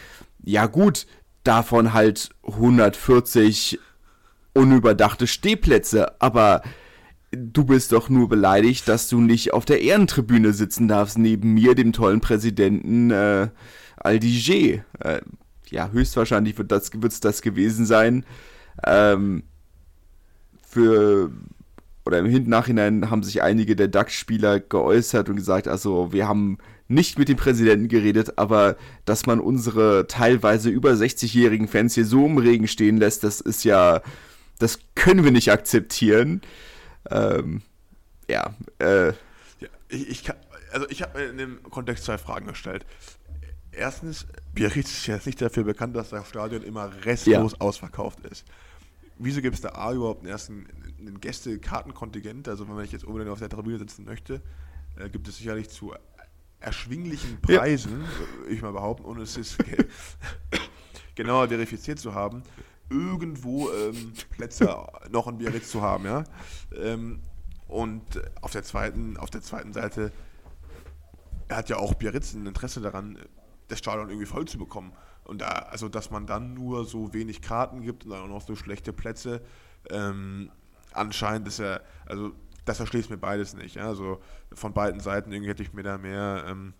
Ja 0.43 0.67
gut, 0.67 1.07
davon 1.45 1.93
halt 1.93 2.31
140 2.45 3.79
unüberdachte 4.55 5.27
Stehplätze, 5.27 6.21
aber 6.21 6.63
du 7.31 7.65
bist 7.65 7.93
doch 7.93 8.09
nur 8.09 8.29
beleidigt, 8.29 8.89
dass 8.89 9.09
du 9.09 9.21
nicht 9.21 9.53
auf 9.53 9.65
der 9.65 9.81
Ehrentribüne 9.81 10.53
sitzen 10.53 10.89
darfst, 10.89 11.19
neben 11.19 11.55
mir, 11.55 11.75
dem 11.75 11.93
tollen 11.93 12.21
Präsidenten 12.21 13.11
äh, 13.11 13.49
Aldiger. 13.97 14.85
Äh, 15.01 15.21
ja, 15.71 15.91
höchstwahrscheinlich 15.91 16.57
wird 16.57 16.73
das, 16.73 16.91
wird's 16.95 17.21
das 17.21 17.43
gewesen 17.43 17.85
sein. 17.85 18.25
Ähm, 18.85 19.43
für 20.67 21.31
oder 22.07 22.21
im 22.21 22.49
Nachhinein 22.49 23.11
haben 23.11 23.23
sich 23.23 23.43
einige 23.43 23.77
der 23.77 23.89
DAX-Spieler 23.89 24.61
geäußert 24.61 25.29
und 25.29 25.37
gesagt, 25.37 25.69
also 25.69 26.11
wir 26.11 26.27
haben 26.27 26.57
nicht 26.89 27.19
mit 27.19 27.29
dem 27.29 27.37
Präsidenten 27.37 27.89
geredet, 27.89 28.39
aber 28.39 28.77
dass 29.05 29.27
man 29.27 29.41
unsere 29.41 30.07
teilweise 30.07 30.71
über 30.71 30.93
60-jährigen 30.93 31.69
Fans 31.69 31.95
hier 31.95 32.07
so 32.07 32.25
im 32.25 32.39
Regen 32.39 32.67
stehen 32.67 32.97
lässt, 32.97 33.25
das 33.25 33.43
ist 33.43 33.63
ja, 33.63 34.01
das 34.59 34.79
können 34.95 35.23
wir 35.23 35.33
nicht 35.33 35.53
akzeptieren. 35.53 36.41
Ähm, 37.11 37.63
ja, 38.29 38.55
äh, 38.79 39.09
ja, 39.09 39.69
ich, 39.89 40.09
ich 40.09 40.25
kann, 40.25 40.37
also 40.73 40.89
ich 40.89 41.03
habe 41.03 41.19
mir 41.19 41.31
in 41.31 41.39
dem 41.39 41.63
Kontext 41.65 42.05
zwei 42.05 42.19
Fragen 42.19 42.47
gestellt. 42.47 42.85
Erstens, 43.73 44.27
Biarritz 44.55 44.91
ist 44.91 45.07
jetzt 45.07 45.27
nicht 45.27 45.41
dafür 45.41 45.65
bekannt, 45.65 45.95
dass 45.95 46.11
das 46.11 46.29
Stadion 46.29 46.63
immer 46.63 46.91
restlos 47.05 47.53
ja. 47.53 47.61
ausverkauft 47.61 48.21
ist. 48.21 48.45
Wieso 49.19 49.41
gibt 49.41 49.57
es 49.57 49.61
da 49.61 49.71
A 49.71 49.93
überhaupt 49.93 50.21
einen 50.21 50.31
ersten 50.31 50.67
einen 50.99 51.21
Gästekartenkontingent? 51.21 52.49
Also 52.49 52.69
wenn 52.69 52.85
ich 52.85 52.93
jetzt 52.93 53.05
unbedingt 53.05 53.31
auf 53.31 53.39
der 53.39 53.49
Tribüne 53.49 53.79
sitzen 53.79 54.05
möchte, 54.05 54.41
äh, 54.97 55.09
gibt 55.09 55.29
es 55.29 55.39
sicherlich 55.39 55.71
zu 55.71 55.95
erschwinglichen 56.61 57.41
Preisen, 57.41 58.03
ja. 58.03 58.51
ich 58.51 58.63
mal 58.63 58.73
behaupten, 58.73 59.05
und 59.05 59.21
es 59.21 59.37
ist 59.37 59.59
genauer 61.15 61.49
verifiziert 61.49 61.99
zu 61.99 62.15
haben, 62.15 62.43
irgendwo 62.91 63.71
ähm, 63.71 64.13
Plätze 64.31 64.87
noch 65.11 65.27
in 65.29 65.39
Biarritz 65.39 65.71
zu 65.71 65.83
haben, 65.83 66.05
ja. 66.05 66.25
Ähm, 66.75 67.21
und 67.67 68.03
auf 68.41 68.53
der 68.53 68.63
zweiten, 68.63 69.17
auf 69.19 69.31
der 69.31 69.43
zweiten 69.43 69.73
Seite 69.73 70.11
hat 71.51 71.69
ja 71.69 71.77
auch 71.77 71.95
Biarritz 71.95 72.35
ein 72.35 72.47
Interesse 72.47 72.81
daran, 72.81 73.19
das 73.69 73.79
Stadion 73.79 74.09
irgendwie 74.09 74.27
voll 74.27 74.47
zu 74.47 74.59
bekommen. 74.59 74.93
Und 75.25 75.43
da, 75.43 75.49
also 75.49 75.89
dass 75.89 76.11
man 76.11 76.27
dann 76.27 76.55
nur 76.55 76.87
so 76.87 77.13
wenig 77.13 77.43
Karten 77.43 77.83
gibt 77.83 78.05
und 78.05 78.11
dann 78.11 78.23
auch 78.23 78.29
noch 78.29 78.43
so 78.43 78.57
schlechte 78.57 78.95
Plätze, 78.95 79.43
ähm, 79.91 80.51
anscheinend 80.93 81.47
ist 81.49 81.59
ja, 81.59 81.81
also 82.07 82.33
das 82.65 82.79
versteht 82.79 83.11
mir 83.11 83.19
beides 83.19 83.55
nicht. 83.55 83.77
Ja? 83.77 83.87
Also 83.89 84.21
von 84.53 84.73
beiden 84.73 85.01
Seiten 85.01 85.31
irgendwie 85.31 85.51
hätte 85.51 85.63
ich 85.63 85.73
mir 85.75 85.83
da 85.83 85.99
mehr, 85.99 86.45
ähm, 86.47 86.73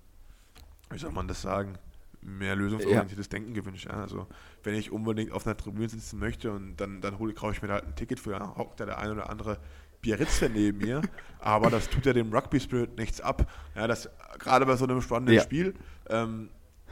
wie 0.91 0.99
soll 0.99 1.13
man 1.13 1.29
das 1.29 1.43
sagen, 1.43 1.79
mehr 2.21 2.57
lösungsorientiertes 2.57 3.27
ja. 3.27 3.31
Denken 3.31 3.55
gewünscht. 3.55 3.87
Ja? 3.87 4.01
Also 4.01 4.27
wenn 4.63 4.75
ich 4.75 4.91
unbedingt 4.91 5.33
auf 5.33 5.47
einer 5.47 5.57
Tribüne 5.57 5.89
sitzen 5.89 6.19
möchte 6.19 6.53
und 6.53 6.77
dann, 6.77 7.01
dann 7.01 7.19
hole, 7.19 7.33
kaufe 7.33 7.53
ich 7.53 7.63
mir 7.63 7.69
da 7.69 7.75
halt 7.75 7.87
ein 7.87 7.97
Ticket 7.97 8.21
für, 8.21 8.31
dann 8.31 8.57
hockt 8.57 8.81
da 8.81 8.87
der 8.87 8.99
ein 8.99 9.11
oder 9.11 9.31
andere 9.31 9.59
Biarritz 10.01 10.41
neben 10.43 10.79
mir, 10.79 11.03
aber 11.41 11.71
das 11.71 11.89
tut 11.89 12.07
ja 12.07 12.13
dem 12.13 12.33
Rugby 12.33 12.61
Spirit 12.61 12.97
nichts 12.97 13.21
ab. 13.21 13.51
Ja, 13.75 13.87
das 13.87 14.09
gerade 14.39 14.65
bei 14.67 14.77
so 14.77 14.85
einem 14.85 15.03
spannenden 15.03 15.37
ja. 15.37 15.43
Spiel. 15.43 15.75
Ähm, 16.09 16.51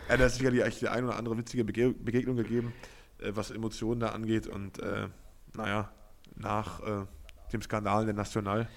Ja, 0.09 0.17
da 0.17 0.27
ist 0.27 0.37
sicherlich 0.37 0.63
eigentlich 0.63 0.79
die 0.79 0.89
eine 0.89 1.09
oder 1.09 1.17
andere 1.17 1.37
witzige 1.37 1.65
Bege 1.65 1.93
Begegnung 1.93 2.37
gegeben, 2.37 2.73
äh, 3.19 3.33
was 3.35 3.51
Emotionen 3.51 4.01
da 4.01 4.09
angeht. 4.09 4.47
Und 4.47 4.79
äh, 4.81 5.09
naja, 5.55 5.91
nach 6.37 6.81
äh, 6.81 7.07
dem 7.53 7.63
Skandal 7.63 8.05
der 8.05 8.15
National 8.15 8.69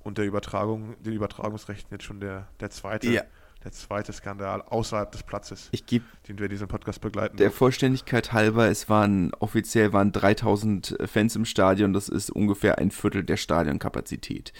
und 0.00 0.18
der 0.18 0.26
Übertragung, 0.26 0.96
den 1.02 1.14
Übertragungsrechten 1.14 1.90
jetzt 1.92 2.04
schon 2.04 2.20
der, 2.20 2.48
der 2.60 2.70
zweite. 2.70 3.10
Ja 3.10 3.22
der 3.64 3.72
zweite 3.72 4.12
Skandal 4.12 4.62
außerhalb 4.62 5.10
des 5.12 5.22
Platzes, 5.22 5.68
ich 5.72 5.86
geb, 5.86 6.02
den 6.28 6.38
wir 6.38 6.48
diesen 6.48 6.68
Podcast 6.68 7.00
begleiten. 7.00 7.36
Der 7.36 7.50
Vollständigkeit 7.50 8.32
halber, 8.32 8.68
es 8.68 8.88
waren 8.88 9.32
offiziell 9.34 9.92
waren 9.92 10.12
3000 10.12 10.96
Fans 11.06 11.36
im 11.36 11.44
Stadion, 11.44 11.92
das 11.92 12.08
ist 12.08 12.30
ungefähr 12.30 12.78
ein 12.78 12.90
Viertel 12.90 13.24
der 13.24 13.36
Stadionkapazität. 13.36 14.52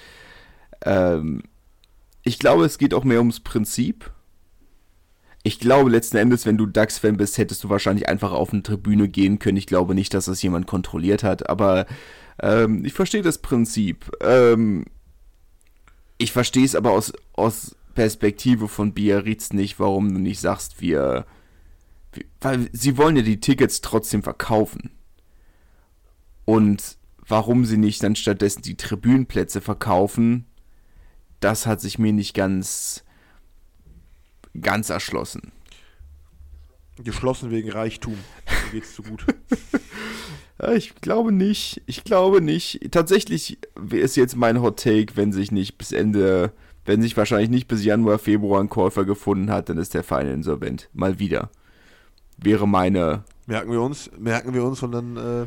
Ähm, 0.84 1.42
ich 2.22 2.38
glaube, 2.38 2.64
es 2.64 2.78
geht 2.78 2.94
auch 2.94 3.04
mehr 3.04 3.18
ums 3.18 3.40
Prinzip. 3.40 4.10
Ich 5.42 5.58
glaube 5.58 5.90
letzten 5.90 6.18
Endes, 6.18 6.46
wenn 6.46 6.56
du 6.56 6.66
DAX-Fan 6.66 7.16
bist, 7.16 7.36
hättest 7.36 7.64
du 7.64 7.68
wahrscheinlich 7.68 8.08
einfach 8.08 8.30
auf 8.30 8.52
eine 8.52 8.62
Tribüne 8.62 9.08
gehen 9.08 9.40
können. 9.40 9.56
Ich 9.56 9.66
glaube 9.66 9.94
nicht, 9.94 10.14
dass 10.14 10.26
das 10.26 10.40
jemand 10.42 10.68
kontrolliert 10.68 11.24
hat, 11.24 11.48
aber 11.48 11.86
ähm, 12.40 12.84
ich 12.84 12.92
verstehe 12.92 13.22
das 13.22 13.38
Prinzip. 13.38 14.10
Ähm, 14.20 14.84
ich 16.18 16.30
verstehe 16.30 16.64
es 16.64 16.76
aber 16.76 16.92
aus, 16.92 17.12
aus 17.32 17.74
Perspektive 17.94 18.68
von 18.68 18.94
Biarritz 18.94 19.52
nicht, 19.52 19.78
warum 19.78 20.12
du 20.12 20.20
nicht 20.20 20.40
sagst, 20.40 20.80
wir, 20.80 21.26
wir. 22.12 22.24
Weil 22.40 22.68
sie 22.72 22.96
wollen 22.96 23.16
ja 23.16 23.22
die 23.22 23.40
Tickets 23.40 23.80
trotzdem 23.80 24.22
verkaufen. 24.22 24.90
Und 26.44 26.98
warum 27.26 27.64
sie 27.64 27.76
nicht 27.76 28.02
dann 28.02 28.16
stattdessen 28.16 28.62
die 28.62 28.76
Tribünenplätze 28.76 29.60
verkaufen, 29.60 30.46
das 31.40 31.66
hat 31.66 31.80
sich 31.80 31.98
mir 31.98 32.12
nicht 32.12 32.34
ganz, 32.34 33.04
ganz 34.60 34.90
erschlossen. 34.90 35.52
Geschlossen 36.98 37.50
wegen 37.50 37.70
Reichtum. 37.70 38.14
Mir 38.14 38.80
geht's 38.80 38.94
zu 38.94 39.02
gut. 39.02 39.24
ich 40.74 40.94
glaube 40.96 41.32
nicht. 41.32 41.82
Ich 41.86 42.04
glaube 42.04 42.40
nicht. 42.40 42.92
Tatsächlich 42.92 43.58
ist 43.90 44.16
jetzt 44.16 44.36
mein 44.36 44.60
Hot 44.60 44.78
Take, 44.80 45.16
wenn 45.16 45.32
sich 45.32 45.50
nicht 45.50 45.78
bis 45.78 45.92
Ende 45.92 46.52
wenn 46.84 47.02
sich 47.02 47.16
wahrscheinlich 47.16 47.50
nicht 47.50 47.68
bis 47.68 47.84
Januar, 47.84 48.18
Februar 48.18 48.60
ein 48.60 48.68
Käufer 48.68 49.04
gefunden 49.04 49.50
hat, 49.50 49.68
dann 49.68 49.78
ist 49.78 49.94
der 49.94 50.02
Verein 50.02 50.28
insolvent. 50.28 50.88
Mal 50.92 51.18
wieder. 51.18 51.50
Wäre 52.38 52.66
meine. 52.66 53.24
Merken 53.46 53.70
wir 53.70 53.80
uns, 53.80 54.10
merken 54.18 54.54
wir 54.54 54.64
uns 54.64 54.82
und 54.82 54.92
dann, 54.92 55.16
äh, 55.16 55.46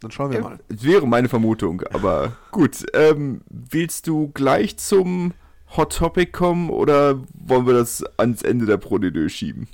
dann 0.00 0.10
schauen 0.10 0.32
wir 0.32 0.40
mal. 0.40 0.58
Wäre 0.68 1.06
meine 1.06 1.28
Vermutung, 1.28 1.82
aber 1.92 2.36
gut. 2.50 2.84
Ähm, 2.92 3.40
willst 3.48 4.06
du 4.06 4.30
gleich 4.34 4.76
zum 4.76 5.32
Hot 5.76 5.96
Topic 5.96 6.32
kommen 6.32 6.70
oder 6.70 7.20
wollen 7.32 7.66
wir 7.66 7.74
das 7.74 8.04
ans 8.18 8.42
Ende 8.42 8.66
der 8.66 8.76
Pro 8.76 8.98
schieben? 9.28 9.68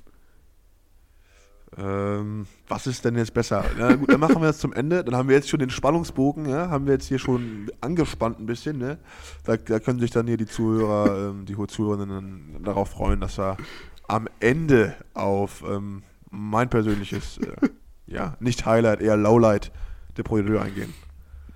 Ähm, 1.76 2.46
was 2.68 2.86
ist 2.86 3.04
denn 3.04 3.16
jetzt 3.16 3.32
besser? 3.32 3.64
Na 3.78 3.94
gut, 3.94 4.10
dann 4.12 4.20
machen 4.20 4.40
wir 4.40 4.48
das 4.48 4.58
zum 4.58 4.72
Ende. 4.72 5.04
Dann 5.04 5.14
haben 5.14 5.28
wir 5.28 5.36
jetzt 5.36 5.48
schon 5.48 5.60
den 5.60 5.70
Spannungsbogen, 5.70 6.48
ja, 6.48 6.68
haben 6.68 6.86
wir 6.86 6.94
jetzt 6.94 7.06
hier 7.06 7.18
schon 7.18 7.70
angespannt 7.80 8.40
ein 8.40 8.46
bisschen. 8.46 8.78
Ne? 8.78 8.98
Da, 9.44 9.56
da 9.56 9.78
können 9.78 10.00
sich 10.00 10.10
dann 10.10 10.26
hier 10.26 10.36
die 10.36 10.46
Zuhörer, 10.46 11.30
ähm, 11.30 11.46
die 11.46 11.56
Zuhörerinnen 11.56 12.62
darauf 12.64 12.90
freuen, 12.90 13.20
dass 13.20 13.38
wir 13.38 13.56
am 14.08 14.28
Ende 14.40 14.96
auf 15.14 15.62
ähm, 15.68 16.02
mein 16.30 16.68
persönliches, 16.68 17.38
äh, 17.38 17.68
ja, 18.06 18.36
nicht 18.40 18.66
Highlight, 18.66 19.00
eher 19.00 19.16
Lowlight 19.16 19.70
der 20.16 20.24
Projedeur 20.24 20.62
eingehen. 20.62 20.92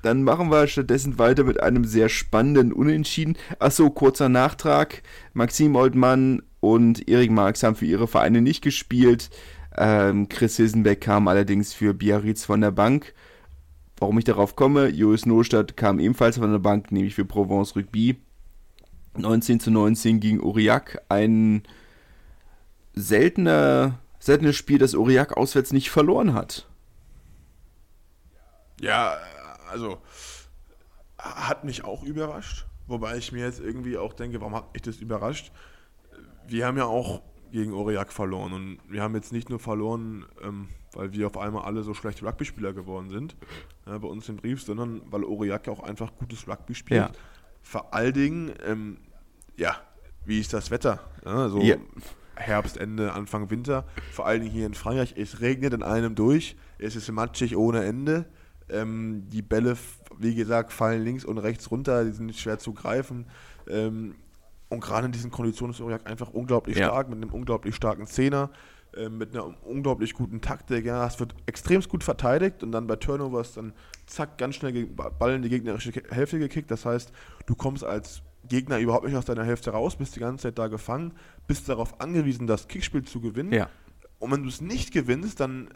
Dann 0.03 0.23
machen 0.23 0.51
wir 0.51 0.67
stattdessen 0.67 1.19
weiter 1.19 1.45
mit 1.45 1.61
einem 1.61 1.85
sehr 1.85 2.11
spannenden 2.11 2.73
Unentschieden. 2.73 3.37
Achso, 3.59 3.89
kurzer 3.91 4.29
Nachtrag. 4.29 5.03
Maxim 5.33 5.75
Oldmann 5.77 6.43
und 6.61 7.09
Erik 7.09 7.31
Marx 7.31 7.63
haben 7.63 7.75
für 7.75 7.87
ihre 7.87 8.07
Vereine 8.07 8.43
nicht 8.43 8.63
gespielt. 8.63 9.31
Ähm, 9.77 10.29
Chris 10.29 10.57
Hilsenbeck 10.57 11.01
kam 11.01 11.29
allerdings 11.29 11.73
für 11.73 11.95
Biarritz 11.95 12.45
von 12.45 12.61
der 12.61 12.71
Bank. 12.71 13.15
Warum 13.99 14.19
ich 14.19 14.25
darauf 14.25 14.57
komme, 14.57 14.89
Joris 14.89 15.27
Nostadt 15.27 15.77
kam 15.77 15.99
ebenfalls 15.99 16.39
von 16.39 16.51
der 16.51 16.59
Bank, 16.59 16.93
nämlich 16.93 17.15
für 17.15 17.25
Provence 17.25 17.77
Rugby. 17.77 18.21
19 19.17 19.61
zu 19.61 19.71
19 19.71 20.21
gegen 20.21 20.43
Aurillac. 20.43 21.03
Ein 21.09 21.63
seltener, 22.95 23.99
seltenes 24.19 24.57
Spiel, 24.57 24.79
das 24.79 24.95
Aurillac 24.95 25.37
auswärts 25.37 25.73
nicht 25.73 25.91
verloren 25.91 26.35
hat. 26.35 26.69
Ja, 28.81 29.17
also 29.71 29.99
hat 31.19 31.65
mich 31.65 31.85
auch 31.85 32.03
überrascht. 32.03 32.67
Wobei 32.87 33.17
ich 33.17 33.33
mir 33.33 33.45
jetzt 33.45 33.61
irgendwie 33.61 33.97
auch 33.97 34.13
denke, 34.13 34.41
warum 34.41 34.55
hat 34.55 34.73
mich 34.75 34.83
das 34.83 34.97
überrascht? 34.97 35.53
Wir 36.47 36.67
haben 36.67 36.77
ja 36.77 36.85
auch 36.85 37.23
gegen 37.55 37.73
Aurillac 37.73 38.13
verloren. 38.13 38.53
Und 38.53 38.79
wir 38.89 39.01
haben 39.01 39.15
jetzt 39.15 39.33
nicht 39.33 39.49
nur 39.49 39.61
verloren, 39.61 40.27
ähm, 40.43 40.67
weil 40.93 41.13
wir 41.13 41.29
auf 41.29 41.39
einmal 41.39 41.65
alle 41.65 41.85
so 41.85 41.95
schlechte 41.95 42.27
Rugby-Spieler 42.27 42.73
geworden 42.73 43.11
sind, 43.11 43.37
ja, 43.87 43.97
bei 43.97 44.09
uns 44.09 44.29
im 44.29 44.37
Brief, 44.37 44.61
sondern 44.61 45.03
weil 45.07 45.23
Aurillac 45.23 45.69
auch 45.69 45.85
einfach 45.85 46.11
gutes 46.19 46.49
Rugby 46.49 46.75
spielt. 46.75 47.01
Ja. 47.01 47.13
Vor 47.63 47.95
allen 47.95 48.13
Dingen, 48.13 48.53
ähm, 48.67 48.97
ja, 49.57 49.77
wie 50.25 50.41
ist 50.41 50.53
das 50.53 50.73
Wetter? 50.73 50.99
Ja, 51.25 51.49
so 51.49 51.61
yeah. 51.61 51.79
Herbst, 52.35 52.77
Ende, 52.77 53.13
Anfang 53.13 53.49
Winter. 53.51 53.87
Vor 54.11 54.27
allen 54.27 54.41
Dingen 54.41 54.53
hier 54.53 54.67
in 54.67 54.75
Frankreich. 54.75 55.15
Es 55.17 55.41
regnet 55.41 55.75
in 55.75 55.85
einem 55.85 56.17
durch. 56.17 56.57
Es 56.79 56.97
ist 56.97 57.09
matschig 57.13 57.57
ohne 57.57 57.85
Ende. 57.85 58.27
Ähm, 58.69 59.29
die 59.29 59.43
Bälle, 59.43 59.77
wie 60.19 60.35
gesagt, 60.35 60.73
fallen 60.73 61.05
links 61.05 61.25
und 61.25 61.39
rechts 61.39 61.71
runter. 61.71 62.05
Die 62.05 62.11
sind 62.11 62.35
schwer 62.35 62.59
zu 62.59 62.73
greifen. 62.73 63.27
Ähm, 63.69 64.17
und 64.75 64.81
gerade 64.81 65.07
in 65.07 65.13
diesen 65.13 65.31
Konditionen 65.31 65.75
ist 65.75 65.81
Aurillac 65.81 66.07
einfach 66.07 66.31
unglaublich 66.31 66.77
ja. 66.77 66.87
stark, 66.87 67.09
mit 67.09 67.23
einem 67.23 67.31
unglaublich 67.31 67.75
starken 67.75 68.07
Zehner, 68.07 68.51
äh, 68.97 69.09
mit 69.09 69.35
einer 69.35 69.55
unglaublich 69.65 70.15
guten 70.15 70.41
Taktik. 70.41 70.85
Ja, 70.85 71.07
es 71.07 71.19
wird 71.19 71.35
extrem 71.47 71.81
gut 71.83 72.05
verteidigt 72.05 72.63
und 72.63 72.73
dann 72.73 72.87
bei 72.87 72.97
Turnovers 72.97 73.55
dann 73.55 73.73
zack, 74.07 74.39
ganz 74.39 74.57
schnell 74.57 74.87
Ball 74.87 75.35
in 75.35 75.43
die 75.43 75.49
gegnerische 75.49 75.93
Hälfte 76.11 76.39
gekickt. 76.39 76.71
Das 76.71 76.85
heißt, 76.85 77.13
du 77.47 77.55
kommst 77.55 77.85
als 77.85 78.23
Gegner 78.49 78.79
überhaupt 78.79 79.07
nicht 79.07 79.17
aus 79.17 79.25
deiner 79.25 79.45
Hälfte 79.45 79.71
raus, 79.71 79.97
bist 79.97 80.17
die 80.17 80.21
ganze 80.21 80.43
Zeit 80.43 80.59
da 80.59 80.69
gefangen, 80.69 81.13
bist 81.47 81.69
darauf 81.69 82.01
angewiesen, 82.01 82.47
das 82.47 82.69
Kickspiel 82.69 83.05
zu 83.05 83.21
gewinnen. 83.21 83.53
Ja. 83.53 83.69
Und 84.19 84.31
wenn 84.33 84.43
du 84.43 84.49
es 84.49 84.61
nicht 84.61 84.93
gewinnst, 84.93 85.41
dann, 85.41 85.69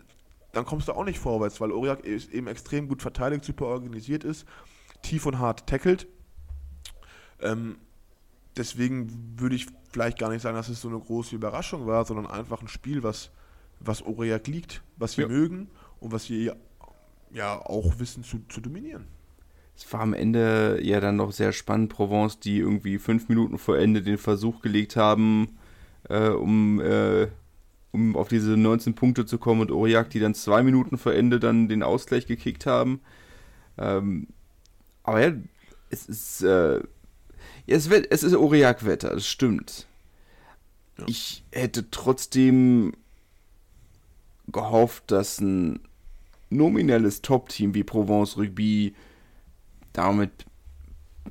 dann 0.53 0.65
kommst 0.65 0.89
du 0.89 0.93
auch 0.93 1.05
nicht 1.05 1.19
vorwärts, 1.19 1.61
weil 1.61 1.73
Aurillac 1.73 2.05
eben 2.05 2.47
extrem 2.47 2.89
gut 2.89 3.03
verteidigt, 3.03 3.45
super 3.45 3.67
organisiert 3.67 4.25
ist, 4.25 4.47
tief 5.03 5.27
und 5.27 5.39
hart 5.39 5.67
tackelt. 5.67 6.07
Ähm, 7.41 7.79
deswegen 8.59 9.39
würde 9.39 9.57
ich 9.57 9.67
vielleicht 9.91 10.19
gar 10.19 10.31
nicht 10.31 10.43
sagen, 10.43 10.57
dass 10.57 10.69
es 10.69 10.81
so 10.81 10.89
eine 10.89 10.99
große 10.99 11.35
Überraschung 11.35 11.87
war, 11.87 12.05
sondern 12.05 12.27
einfach 12.27 12.61
ein 12.61 12.69
Spiel, 12.69 13.03
was, 13.03 13.31
was 13.81 14.03
Aurillac 14.03 14.47
liegt, 14.47 14.83
was 14.97 15.17
wir 15.17 15.27
ja. 15.27 15.33
mögen 15.33 15.69
und 16.01 16.13
was 16.13 16.29
wir 16.29 16.57
ja 17.33 17.59
auch 17.59 17.99
wissen 17.99 18.25
zu, 18.25 18.41
zu 18.49 18.61
dominieren. 18.61 19.07
Es 19.77 19.91
war 19.93 20.01
am 20.01 20.13
Ende 20.13 20.81
ja 20.83 21.01
dann 21.01 21.17
noch 21.17 21.31
sehr 21.31 21.53
spannend. 21.53 21.93
Provence, 21.93 22.41
die 22.41 22.59
irgendwie 22.59 22.99
fünf 22.99 23.29
Minuten 23.29 23.59
vor 23.59 23.79
Ende 23.79 24.03
den 24.03 24.19
Versuch 24.19 24.61
gelegt 24.61 24.97
haben, 24.97 25.59
äh, 26.09 26.31
um, 26.31 26.81
äh, 26.81 27.29
um 27.93 28.17
auf 28.17 28.29
diese 28.29 28.57
19 28.57 28.95
Punkte 28.95 29.25
zu 29.25 29.39
kommen 29.39 29.61
und 29.61 29.71
Aurillac, 29.71 30.11
die 30.11 30.19
dann 30.19 30.35
zwei 30.35 30.65
Minuten 30.65 30.99
vor 30.99 31.15
Ende 31.15 31.39
dann 31.39 31.69
den 31.69 31.85
Ausgleich 31.85 32.27
gekickt 32.27 32.67
haben. 32.67 33.01
Ähm, 33.79 34.27
aber 35.05 35.25
ja, 35.25 35.33
es 35.91 36.07
ist 36.07 36.43
äh, 36.43 36.81
es, 37.69 37.91
wird, 37.91 38.11
es 38.11 38.23
ist 38.23 38.35
Aurillac-Wetter, 38.35 39.11
das 39.11 39.27
stimmt. 39.27 39.87
Ja. 40.99 41.05
Ich 41.07 41.45
hätte 41.53 41.91
trotzdem 41.91 42.95
gehofft, 44.49 45.11
dass 45.11 45.41
ein 45.41 45.81
nominelles 46.51 47.23
Top-Team 47.23 47.75
wie 47.75 47.85
Provence 47.85 48.37
Rugby 48.37 48.95
damit 49.93 50.47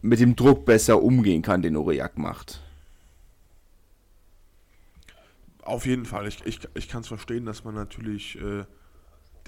mit 0.02 0.19
dem 0.19 0.36
Druck 0.36 0.65
besser 0.65 1.02
umgehen 1.02 1.41
kann, 1.41 1.62
den 1.62 1.76
Aurillac 1.76 2.17
macht. 2.17 2.62
Auf 5.63 5.86
jeden 5.86 6.06
Fall. 6.06 6.28
Ich, 6.28 6.45
ich, 6.45 6.60
ich 6.76 6.88
kann 6.88 7.02
es 7.02 7.08
verstehen, 7.08 7.45
dass 7.45 7.63
man 7.63 7.73
natürlich 7.73 8.39
äh, 8.39 8.64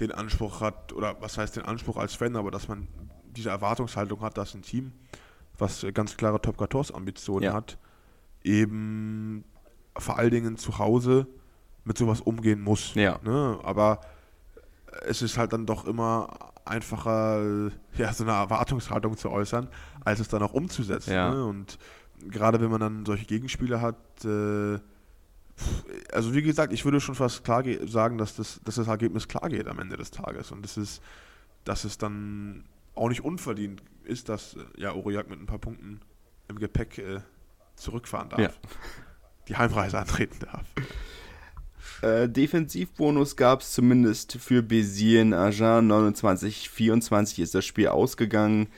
den 0.00 0.12
Anspruch 0.12 0.60
hat, 0.60 0.92
oder 0.92 1.16
was 1.20 1.38
heißt 1.38 1.56
den 1.56 1.64
Anspruch 1.64 1.96
als 1.96 2.14
Fan, 2.14 2.36
aber 2.36 2.50
dass 2.50 2.68
man 2.68 2.88
diese 3.36 3.50
Erwartungshaltung 3.50 4.20
hat, 4.20 4.36
dass 4.36 4.54
ein 4.54 4.62
Team 4.62 4.92
was 5.60 5.86
ganz 5.94 6.16
klare 6.16 6.40
Top 6.40 6.58
14 6.58 6.94
Ambitionen 6.94 7.44
ja. 7.44 7.52
hat, 7.52 7.78
eben 8.42 9.44
vor 9.96 10.18
allen 10.18 10.30
Dingen 10.30 10.56
zu 10.56 10.78
Hause 10.78 11.26
mit 11.84 11.98
sowas 11.98 12.20
umgehen 12.20 12.60
muss. 12.60 12.94
Ja. 12.94 13.18
Ne? 13.22 13.58
Aber 13.62 14.00
es 15.06 15.22
ist 15.22 15.38
halt 15.38 15.52
dann 15.52 15.66
doch 15.66 15.86
immer 15.86 16.52
einfacher, 16.64 17.70
ja, 17.96 18.12
so 18.12 18.24
eine 18.24 18.32
Erwartungshaltung 18.32 19.16
zu 19.16 19.30
äußern, 19.30 19.68
als 20.04 20.20
es 20.20 20.28
dann 20.28 20.42
auch 20.42 20.52
umzusetzen. 20.52 21.12
Ja. 21.12 21.30
Ne? 21.34 21.44
Und 21.44 21.78
gerade 22.28 22.60
wenn 22.60 22.70
man 22.70 22.80
dann 22.80 23.06
solche 23.06 23.26
Gegenspiele 23.26 23.80
hat, 23.80 23.96
äh, 24.24 24.78
also 26.12 26.34
wie 26.34 26.42
gesagt, 26.42 26.72
ich 26.72 26.84
würde 26.84 27.00
schon 27.00 27.14
fast 27.14 27.44
klar 27.44 27.62
sagen, 27.86 28.16
dass 28.16 28.36
das, 28.36 28.60
dass 28.64 28.76
das 28.76 28.88
Ergebnis 28.88 29.28
klar 29.28 29.48
geht 29.50 29.68
am 29.68 29.78
Ende 29.78 29.96
des 29.96 30.10
Tages. 30.10 30.52
Und 30.52 30.62
das 30.62 30.76
ist, 30.76 31.02
dass 31.64 31.84
es 31.84 31.98
dann 31.98 32.64
auch 32.94 33.08
nicht 33.08 33.22
unverdient 33.22 33.82
ist, 34.10 34.28
dass 34.28 34.54
äh, 34.54 34.58
ja, 34.76 34.92
Aurillac 34.92 35.30
mit 35.30 35.40
ein 35.40 35.46
paar 35.46 35.58
Punkten 35.58 36.00
im 36.48 36.58
Gepäck 36.58 36.98
äh, 36.98 37.20
zurückfahren 37.76 38.28
darf. 38.28 38.40
Ja. 38.40 38.50
Die 39.48 39.56
Heimreise 39.56 39.98
antreten 39.98 40.38
darf. 40.40 40.64
Äh, 42.02 42.28
Defensivbonus 42.28 43.36
gab 43.36 43.60
es 43.60 43.72
zumindest 43.72 44.38
für 44.38 44.62
Bézier 44.62 45.22
in 45.22 45.34
Agen. 45.34 45.90
29-24 45.90 47.42
ist 47.42 47.54
das 47.54 47.64
Spiel 47.64 47.88
ausgegangen. 47.88 48.68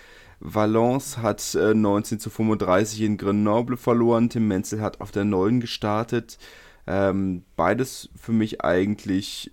Valence 0.40 1.18
hat 1.18 1.54
äh, 1.54 1.74
19 1.74 2.18
zu 2.18 2.30
35 2.30 3.00
in 3.02 3.16
Grenoble 3.16 3.76
verloren. 3.76 4.28
Tim 4.28 4.48
Menzel 4.48 4.80
hat 4.80 5.00
auf 5.00 5.12
der 5.12 5.24
9 5.24 5.60
gestartet. 5.60 6.38
Ähm, 6.86 7.44
beides 7.54 8.10
für 8.16 8.32
mich 8.32 8.64
eigentlich 8.64 9.52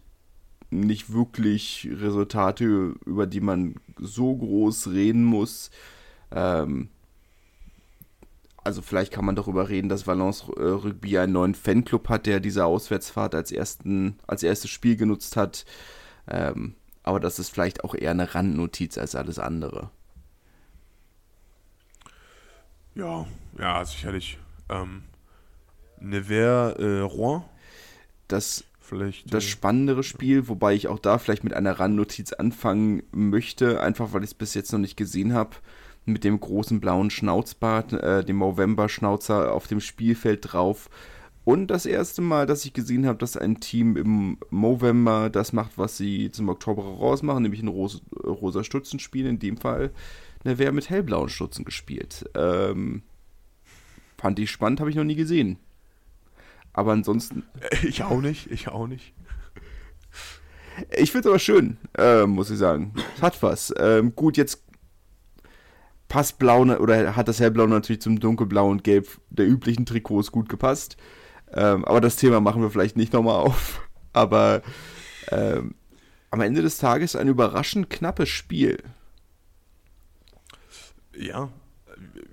nicht 0.71 1.13
wirklich 1.13 1.87
Resultate, 1.91 2.95
über 3.05 3.27
die 3.27 3.41
man 3.41 3.75
so 3.99 4.35
groß 4.35 4.87
reden 4.87 5.23
muss. 5.23 5.71
Ähm, 6.31 6.89
also 8.63 8.81
vielleicht 8.81 9.11
kann 9.11 9.25
man 9.25 9.35
darüber 9.35 9.69
reden, 9.69 9.89
dass 9.89 10.05
Valence 10.05 10.43
äh, 10.57 10.61
Rugby 10.61 11.17
einen 11.17 11.33
neuen 11.33 11.55
Fanclub 11.55 12.09
hat, 12.09 12.25
der 12.25 12.39
diese 12.39 12.65
Auswärtsfahrt 12.65 13.33
als, 13.33 13.51
ersten, 13.51 14.19
als 14.27 14.43
erstes 14.43 14.69
Spiel 14.69 14.95
genutzt 14.95 15.37
hat. 15.37 15.65
Ähm, 16.27 16.75
aber 17.03 17.19
das 17.19 17.39
ist 17.39 17.49
vielleicht 17.49 17.83
auch 17.83 17.95
eher 17.95 18.11
eine 18.11 18.35
Randnotiz 18.35 18.97
als 18.97 19.15
alles 19.15 19.39
andere. 19.39 19.89
Ja, 22.95 23.25
ja, 23.57 23.85
sicherlich. 23.85 24.37
Ähm, 24.67 25.03
Nevers 25.99 26.77
äh, 26.79 26.99
Rouen. 26.99 27.43
Das, 28.27 28.63
vielleicht, 28.89 29.33
das 29.33 29.43
äh, 29.43 29.47
spannendere 29.47 30.03
Spiel, 30.03 30.47
wobei 30.47 30.73
ich 30.73 30.87
auch 30.87 30.99
da 30.99 31.17
vielleicht 31.17 31.43
mit 31.43 31.53
einer 31.53 31.79
Randnotiz 31.79 32.33
anfangen 32.33 33.03
möchte, 33.11 33.81
einfach 33.81 34.13
weil 34.13 34.23
ich 34.23 34.31
es 34.31 34.33
bis 34.33 34.53
jetzt 34.53 34.71
noch 34.73 34.79
nicht 34.79 34.97
gesehen 34.97 35.33
habe 35.33 35.55
mit 36.05 36.23
dem 36.23 36.39
großen 36.39 36.79
blauen 36.79 37.09
Schnauzbart, 37.09 37.93
äh, 37.93 38.25
dem 38.25 38.37
Movember-Schnauzer 38.37 39.53
auf 39.53 39.67
dem 39.67 39.79
Spielfeld 39.79 40.51
drauf. 40.51 40.89
Und 41.45 41.67
das 41.67 41.85
erste 41.85 42.21
Mal, 42.21 42.45
dass 42.45 42.65
ich 42.65 42.73
gesehen 42.73 43.05
habe, 43.05 43.17
dass 43.17 43.37
ein 43.37 43.59
Team 43.59 43.95
im 43.95 44.37
Movember 44.49 45.29
das 45.29 45.53
macht, 45.53 45.77
was 45.77 45.97
sie 45.97 46.31
zum 46.31 46.49
Oktober 46.49 46.83
rausmachen, 46.83 47.43
nämlich 47.43 47.61
ein 47.61 47.67
Ros 47.67 48.01
rosa 48.23 48.63
Stutzenspiel. 48.63 49.25
In 49.25 49.39
dem 49.39 49.57
Fall 49.57 49.91
ne, 50.43 50.57
wer 50.57 50.71
mit 50.71 50.89
hellblauen 50.89 51.29
Stutzen 51.29 51.65
gespielt. 51.65 52.29
Ähm, 52.35 53.03
fand 54.17 54.39
ich 54.39 54.51
spannend, 54.51 54.79
habe 54.79 54.89
ich 54.89 54.95
noch 54.95 55.03
nie 55.03 55.15
gesehen. 55.15 55.57
Aber 56.79 56.93
ansonsten. 56.93 57.43
Ich 57.83 58.03
auch 58.03 58.21
nicht, 58.21 58.49
ich 58.49 58.69
auch 58.69 58.87
nicht. 58.87 59.13
Ich 60.95 61.11
finde 61.11 61.27
es 61.27 61.31
aber 61.31 61.39
schön, 61.39 61.75
äh, 61.97 62.25
muss 62.25 62.49
ich 62.49 62.57
sagen. 62.57 62.93
Hat 63.19 63.43
was. 63.43 63.73
Ähm, 63.77 64.15
gut, 64.15 64.37
jetzt 64.37 64.63
passt 66.07 66.39
blau 66.39 66.61
oder 66.61 67.17
hat 67.17 67.27
das 67.27 67.41
hellblau 67.41 67.67
natürlich 67.67 68.01
zum 68.01 68.17
dunkelblau 68.21 68.69
und 68.69 68.85
gelb 68.85 69.09
der 69.29 69.45
üblichen 69.45 69.85
Trikots 69.85 70.31
gut 70.31 70.47
gepasst. 70.47 70.95
Ähm, 71.51 71.83
aber 71.83 71.99
das 71.99 72.15
Thema 72.15 72.39
machen 72.39 72.61
wir 72.61 72.71
vielleicht 72.71 72.95
nicht 72.95 73.11
nochmal 73.11 73.35
auf. 73.35 73.85
Aber 74.13 74.61
ähm, 75.31 75.75
am 76.31 76.39
Ende 76.39 76.61
des 76.61 76.77
Tages 76.77 77.17
ein 77.17 77.27
überraschend 77.27 77.89
knappes 77.89 78.29
Spiel. 78.29 78.81
Ja, 81.13 81.49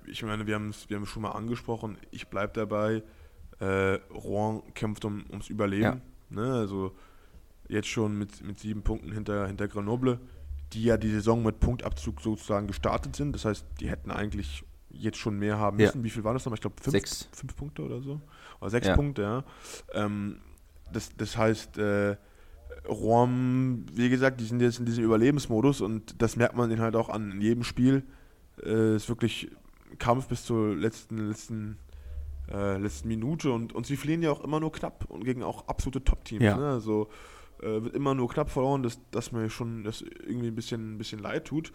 ich 0.05 0.23
meine, 0.23 0.47
wir 0.47 0.55
haben 0.55 0.69
es 0.69 0.89
wir 0.89 1.05
schon 1.05 1.23
mal 1.23 1.31
angesprochen. 1.31 1.97
Ich 2.11 2.29
bleibe 2.29 2.53
dabei. 2.53 3.03
Äh, 3.59 3.99
Rouen 4.13 4.61
kämpft 4.73 5.05
um, 5.05 5.25
ums 5.29 5.49
Überleben. 5.49 5.83
Ja. 5.83 6.01
Ne? 6.29 6.53
Also 6.53 6.95
jetzt 7.67 7.87
schon 7.87 8.17
mit, 8.17 8.43
mit 8.43 8.59
sieben 8.59 8.83
Punkten 8.83 9.11
hinter, 9.11 9.47
hinter 9.47 9.67
Grenoble 9.67 10.19
die 10.73 10.83
ja 10.83 10.97
die 10.97 11.09
Saison 11.09 11.43
mit 11.43 11.59
Punktabzug 11.59 12.21
sozusagen 12.21 12.67
gestartet 12.67 13.15
sind. 13.15 13.33
Das 13.33 13.45
heißt, 13.45 13.65
die 13.79 13.89
hätten 13.89 14.11
eigentlich 14.11 14.63
jetzt 14.89 15.17
schon 15.17 15.37
mehr 15.37 15.57
haben 15.57 15.77
müssen. 15.77 15.99
Ja. 15.99 16.03
Wie 16.03 16.09
viel 16.09 16.23
waren 16.23 16.33
das 16.33 16.45
nochmal? 16.45 16.57
Ich 16.57 16.61
glaube, 16.61 16.75
fünf, 16.81 16.91
sechs. 16.91 17.29
fünf 17.31 17.55
Punkte 17.55 17.83
oder 17.83 18.01
so. 18.01 18.21
Oder 18.59 18.69
sechs 18.69 18.87
ja. 18.87 18.95
Punkte, 18.95 19.21
ja. 19.21 19.43
Ähm, 19.93 20.39
das, 20.91 21.11
das 21.15 21.37
heißt, 21.37 21.77
äh, 21.77 22.17
Rom, 22.87 23.85
wie 23.93 24.09
gesagt, 24.09 24.39
die 24.39 24.45
sind 24.45 24.61
jetzt 24.61 24.79
in 24.79 24.85
diesem 24.85 25.03
Überlebensmodus 25.03 25.81
und 25.81 26.21
das 26.21 26.35
merkt 26.35 26.55
man 26.55 26.69
den 26.69 26.79
halt 26.79 26.95
auch 26.95 27.09
an 27.09 27.31
in 27.31 27.41
jedem 27.41 27.63
Spiel. 27.63 28.03
Äh, 28.63 28.95
ist 28.95 29.09
wirklich 29.09 29.51
Kampf 29.99 30.27
bis 30.27 30.43
zur 30.43 30.75
letzten, 30.75 31.29
letzten, 31.29 31.77
äh, 32.51 32.77
letzten 32.77 33.07
Minute 33.07 33.51
und, 33.51 33.73
und 33.73 33.85
sie 33.85 33.97
fliehen 33.97 34.21
ja 34.21 34.31
auch 34.31 34.43
immer 34.43 34.59
nur 34.59 34.71
knapp 34.71 35.05
und 35.09 35.23
gegen 35.23 35.43
auch 35.43 35.67
absolute 35.67 36.03
Top-Teams. 36.03 36.43
Ja. 36.43 36.57
Ne? 36.57 36.69
Also 36.69 37.09
äh, 37.61 37.83
wird 37.83 37.95
immer 37.95 38.13
nur 38.13 38.29
knapp 38.29 38.49
verloren, 38.49 38.83
dass, 38.83 38.99
dass 39.11 39.31
mir 39.31 39.49
schon 39.49 39.83
das 39.83 40.01
irgendwie 40.01 40.47
ein 40.47 40.55
bisschen, 40.55 40.95
ein 40.95 40.97
bisschen 40.97 41.19
leid 41.19 41.45
tut. 41.45 41.71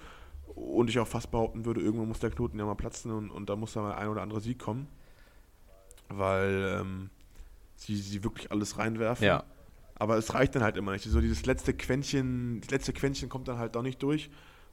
Und 0.55 0.91
ich 0.91 0.99
auch 0.99 1.07
fast 1.07 1.31
behaupten 1.31 1.65
würde, 1.65 1.81
irgendwann 1.81 2.09
muss 2.09 2.21
der 2.21 2.31
Knoten 2.31 2.59
ja 2.59 2.67
mal 2.67 2.75
platzen 2.75 3.11
und, 3.11 3.31
und 3.31 3.49
da 3.49 3.57
muss 3.57 3.73
da 3.73 3.81
mal 3.81 3.95
ein 3.95 4.09
oder 4.09 4.23
andere 4.23 4.41
Sieg 4.41 4.59
kommen. 4.59 4.87
Weil 6.09 6.81
ähm, 6.81 7.11
sie, 7.77 7.97
sie 7.97 8.23
wirklich 8.23 8.51
alles 8.51 8.77
reinwerfen. 8.77 9.27
Ja. 9.27 9.45
Aber 9.95 10.17
es 10.17 10.35
reicht 10.35 10.55
dann 10.55 10.63
halt 10.63 10.77
immer 10.77 10.93
nicht. 10.93 11.05
So 11.05 11.21
dieses 11.21 11.47
letzte 11.47 11.75
Quäntchen, 11.75 12.61
das 12.61 12.71
letzte 12.71 12.93
Quäntchen 12.93 13.29
kommt 13.29 13.49
dann 13.49 13.59
halt 13.59 13.77
doch 13.77 13.83
nicht 13.83 14.03
durch. 14.03 14.31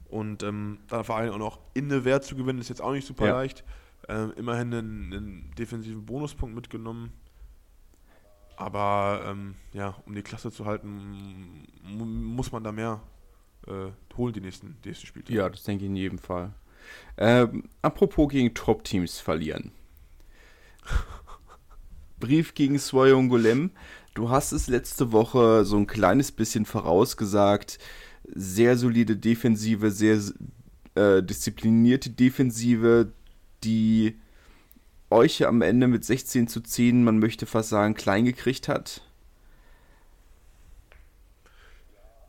Und 0.08 0.42
ähm, 0.42 0.80
dann 0.88 1.04
vor 1.04 1.16
allem 1.16 1.32
auch 1.32 1.38
noch 1.38 1.60
in 1.72 1.88
der 1.88 2.04
Wert 2.04 2.24
zu 2.24 2.36
gewinnen, 2.36 2.58
ist 2.58 2.68
jetzt 2.68 2.82
auch 2.82 2.92
nicht 2.92 3.06
super 3.06 3.26
ja. 3.26 3.32
leicht. 3.32 3.64
Ähm, 4.10 4.32
immerhin 4.36 4.74
einen, 4.74 5.12
einen 5.12 5.54
defensiven 5.56 6.04
Bonuspunkt 6.04 6.52
mitgenommen. 6.52 7.12
Aber 8.56 9.22
ähm, 9.24 9.54
ja, 9.72 9.94
um 10.04 10.16
die 10.16 10.22
Klasse 10.22 10.50
zu 10.50 10.66
halten, 10.66 11.64
muss 11.82 12.50
man 12.50 12.64
da 12.64 12.72
mehr 12.72 13.00
äh, 13.68 13.90
holen, 14.16 14.32
die 14.32 14.40
nächsten, 14.40 14.76
die 14.82 14.88
nächsten 14.88 15.06
Spieltage. 15.06 15.38
Ja, 15.38 15.48
das 15.48 15.62
denke 15.62 15.84
ich 15.84 15.90
in 15.90 15.96
jedem 15.96 16.18
Fall. 16.18 16.52
Ähm, 17.16 17.68
apropos 17.82 18.28
gegen 18.30 18.52
Top-Teams 18.52 19.20
verlieren. 19.20 19.70
Brief 22.18 22.54
gegen 22.54 22.80
Swayongolem. 22.80 23.70
Du 24.14 24.28
hast 24.28 24.50
es 24.50 24.66
letzte 24.66 25.12
Woche 25.12 25.64
so 25.64 25.76
ein 25.76 25.86
kleines 25.86 26.32
bisschen 26.32 26.66
vorausgesagt. 26.66 27.78
Sehr 28.24 28.76
solide 28.76 29.16
Defensive, 29.16 29.92
sehr 29.92 30.20
äh, 30.96 31.22
disziplinierte 31.22 32.10
Defensive, 32.10 33.12
die 33.64 34.18
euch 35.10 35.46
am 35.46 35.62
Ende 35.62 35.88
mit 35.88 36.04
16 36.04 36.48
zu 36.48 36.60
10, 36.60 37.02
man 37.02 37.18
möchte 37.18 37.46
fast 37.46 37.70
sagen, 37.70 37.94
klein 37.94 38.24
gekriegt 38.24 38.68
hat? 38.68 39.02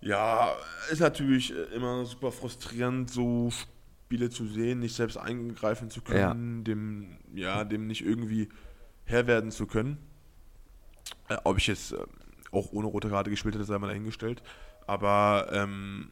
Ja, 0.01 0.51
ist 0.91 0.99
natürlich 0.99 1.53
immer 1.75 2.05
super 2.05 2.31
frustrierend, 2.31 3.11
so 3.11 3.51
Spiele 3.51 4.29
zu 4.29 4.47
sehen, 4.47 4.79
nicht 4.79 4.95
selbst 4.95 5.17
eingreifen 5.17 5.91
zu 5.91 6.01
können, 6.01 6.57
ja. 6.57 6.63
dem, 6.63 7.17
ja, 7.33 7.63
dem 7.63 7.87
nicht 7.87 8.03
irgendwie 8.03 8.49
Herr 9.05 9.27
werden 9.27 9.51
zu 9.51 9.67
können. 9.67 9.99
Äh, 11.29 11.37
ob 11.43 11.57
ich 11.57 11.67
jetzt 11.67 11.93
äh, 11.93 11.97
auch 12.51 12.71
ohne 12.71 12.87
rote 12.87 13.09
Karte 13.09 13.29
gespielt 13.29 13.55
hätte, 13.55 13.63
sei 13.63 13.77
mal 13.77 13.87
dahingestellt. 13.87 14.41
Aber 14.87 15.49
ähm, 15.53 16.09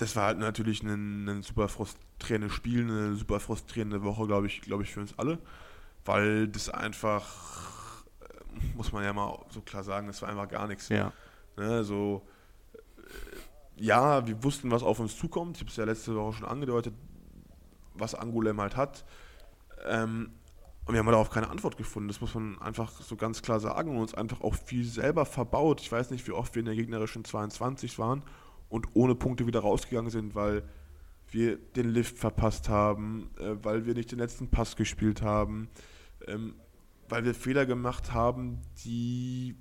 das 0.00 0.16
war 0.16 0.26
halt 0.26 0.38
natürlich 0.38 0.82
ein, 0.82 1.28
ein 1.28 1.42
super 1.42 1.68
frustrierendes 1.68 2.52
Spiel, 2.52 2.82
eine 2.82 3.14
super 3.14 3.40
frustrierende 3.40 4.02
Woche, 4.02 4.26
glaube 4.26 4.46
ich, 4.46 4.60
glaube 4.62 4.82
ich, 4.82 4.92
für 4.92 5.00
uns 5.00 5.18
alle 5.18 5.38
weil 6.04 6.48
das 6.48 6.68
einfach, 6.68 8.04
äh, 8.20 8.76
muss 8.76 8.92
man 8.92 9.04
ja 9.04 9.12
mal 9.12 9.38
so 9.50 9.60
klar 9.60 9.84
sagen, 9.84 10.06
das 10.06 10.22
war 10.22 10.28
einfach 10.28 10.48
gar 10.48 10.66
nichts. 10.66 10.88
Ja. 10.88 11.12
Ne, 11.56 11.84
so, 11.84 12.26
äh, 12.74 13.82
ja, 13.82 14.26
wir 14.26 14.42
wussten, 14.42 14.70
was 14.70 14.82
auf 14.82 15.00
uns 15.00 15.16
zukommt. 15.16 15.56
Ich 15.56 15.62
habe 15.62 15.70
es 15.70 15.76
ja 15.76 15.84
letzte 15.84 16.14
Woche 16.14 16.38
schon 16.38 16.48
angedeutet, 16.48 16.94
was 17.94 18.14
Angulem 18.14 18.60
halt 18.60 18.76
hat. 18.76 19.04
Ähm, 19.86 20.32
und 20.86 20.94
wir 20.94 20.98
haben 20.98 21.06
darauf 21.06 21.30
keine 21.30 21.48
Antwort 21.50 21.76
gefunden. 21.76 22.08
Das 22.08 22.20
muss 22.20 22.34
man 22.34 22.60
einfach 22.60 22.90
so 22.90 23.16
ganz 23.16 23.42
klar 23.42 23.60
sagen 23.60 23.90
und 23.90 23.98
uns 23.98 24.14
einfach 24.14 24.40
auch 24.40 24.54
viel 24.54 24.84
selber 24.84 25.24
verbaut. 25.24 25.80
Ich 25.80 25.92
weiß 25.92 26.10
nicht, 26.10 26.26
wie 26.26 26.32
oft 26.32 26.54
wir 26.54 26.60
in 26.60 26.66
der 26.66 26.74
gegnerischen 26.74 27.24
22 27.24 27.98
waren 27.98 28.22
und 28.70 28.86
ohne 28.94 29.14
Punkte 29.14 29.46
wieder 29.46 29.60
rausgegangen 29.60 30.10
sind, 30.10 30.34
weil 30.34 30.62
wir 31.30 31.56
den 31.56 31.90
Lift 31.90 32.18
verpasst 32.18 32.68
haben, 32.68 33.30
äh, 33.38 33.56
weil 33.62 33.84
wir 33.84 33.94
nicht 33.94 34.10
den 34.10 34.18
letzten 34.18 34.48
Pass 34.48 34.76
gespielt 34.76 35.22
haben, 35.22 35.68
ähm, 36.26 36.54
weil 37.08 37.24
wir 37.24 37.34
Fehler 37.34 37.66
gemacht 37.66 38.14
haben, 38.14 38.60
die, 38.84 39.56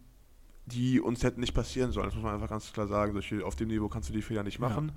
die 0.67 1.01
uns 1.01 1.23
hätten 1.23 1.41
nicht 1.41 1.53
passieren 1.53 1.91
sollen. 1.91 2.05
Das 2.05 2.15
muss 2.15 2.23
man 2.23 2.35
einfach 2.35 2.49
ganz 2.49 2.71
klar 2.71 2.87
sagen. 2.87 3.13
Solche, 3.13 3.45
auf 3.45 3.55
dem 3.55 3.67
Niveau 3.67 3.89
kannst 3.89 4.09
du 4.09 4.13
die 4.13 4.21
Fehler 4.21 4.43
nicht 4.43 4.59
machen. 4.59 4.91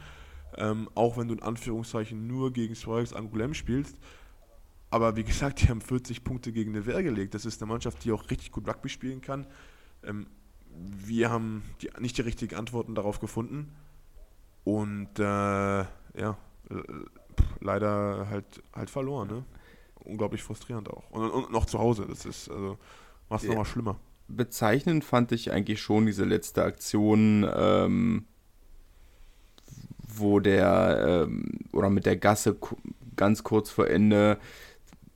Ja. 0.56 0.70
Ähm, 0.70 0.88
auch 0.94 1.16
wenn 1.16 1.28
du 1.28 1.34
in 1.34 1.42
Anführungszeichen 1.42 2.26
nur 2.26 2.52
gegen 2.52 2.74
Swarix 2.74 3.14
Angoulême 3.14 3.54
spielst. 3.54 3.96
Aber 4.90 5.16
wie 5.16 5.24
gesagt, 5.24 5.62
die 5.62 5.68
haben 5.68 5.80
40 5.80 6.22
Punkte 6.24 6.52
gegen 6.52 6.72
eine 6.72 6.84
Wehr 6.84 7.02
gelegt. 7.02 7.32
Das 7.32 7.46
ist 7.46 7.62
eine 7.62 7.72
Mannschaft, 7.72 8.04
die 8.04 8.12
auch 8.12 8.28
richtig 8.30 8.52
gut 8.52 8.68
Rugby 8.68 8.90
spielen 8.90 9.22
kann. 9.22 9.46
Ähm, 10.04 10.26
wir 10.68 11.30
haben 11.30 11.62
die, 11.80 11.90
nicht 11.98 12.18
die 12.18 12.22
richtigen 12.22 12.56
Antworten 12.56 12.94
darauf 12.94 13.18
gefunden. 13.18 13.72
Und 14.64 15.18
äh, 15.18 15.22
ja, 15.22 16.36
leider 17.60 18.28
halt, 18.30 18.62
halt 18.74 18.90
verloren. 18.90 19.28
Ne? 19.28 19.44
Unglaublich 20.04 20.42
frustrierend 20.42 20.88
auch. 20.90 21.10
Und, 21.10 21.30
und 21.30 21.52
noch 21.52 21.66
zu 21.66 21.78
Hause, 21.78 22.06
das 22.08 22.24
ist, 22.24 22.50
also, 22.50 22.78
macht 23.28 23.42
es 23.42 23.48
nochmal 23.48 23.64
schlimmer. 23.64 23.98
Bezeichnend 24.28 25.04
fand 25.04 25.32
ich 25.32 25.52
eigentlich 25.52 25.80
schon 25.80 26.06
diese 26.06 26.24
letzte 26.24 26.64
Aktion, 26.64 27.46
ähm, 27.54 28.24
wo 29.98 30.40
der, 30.40 31.26
ähm, 31.26 31.58
oder 31.72 31.90
mit 31.90 32.06
der 32.06 32.16
Gasse 32.16 32.56
ganz 33.16 33.42
kurz 33.42 33.70
vor 33.70 33.88
Ende, 33.88 34.38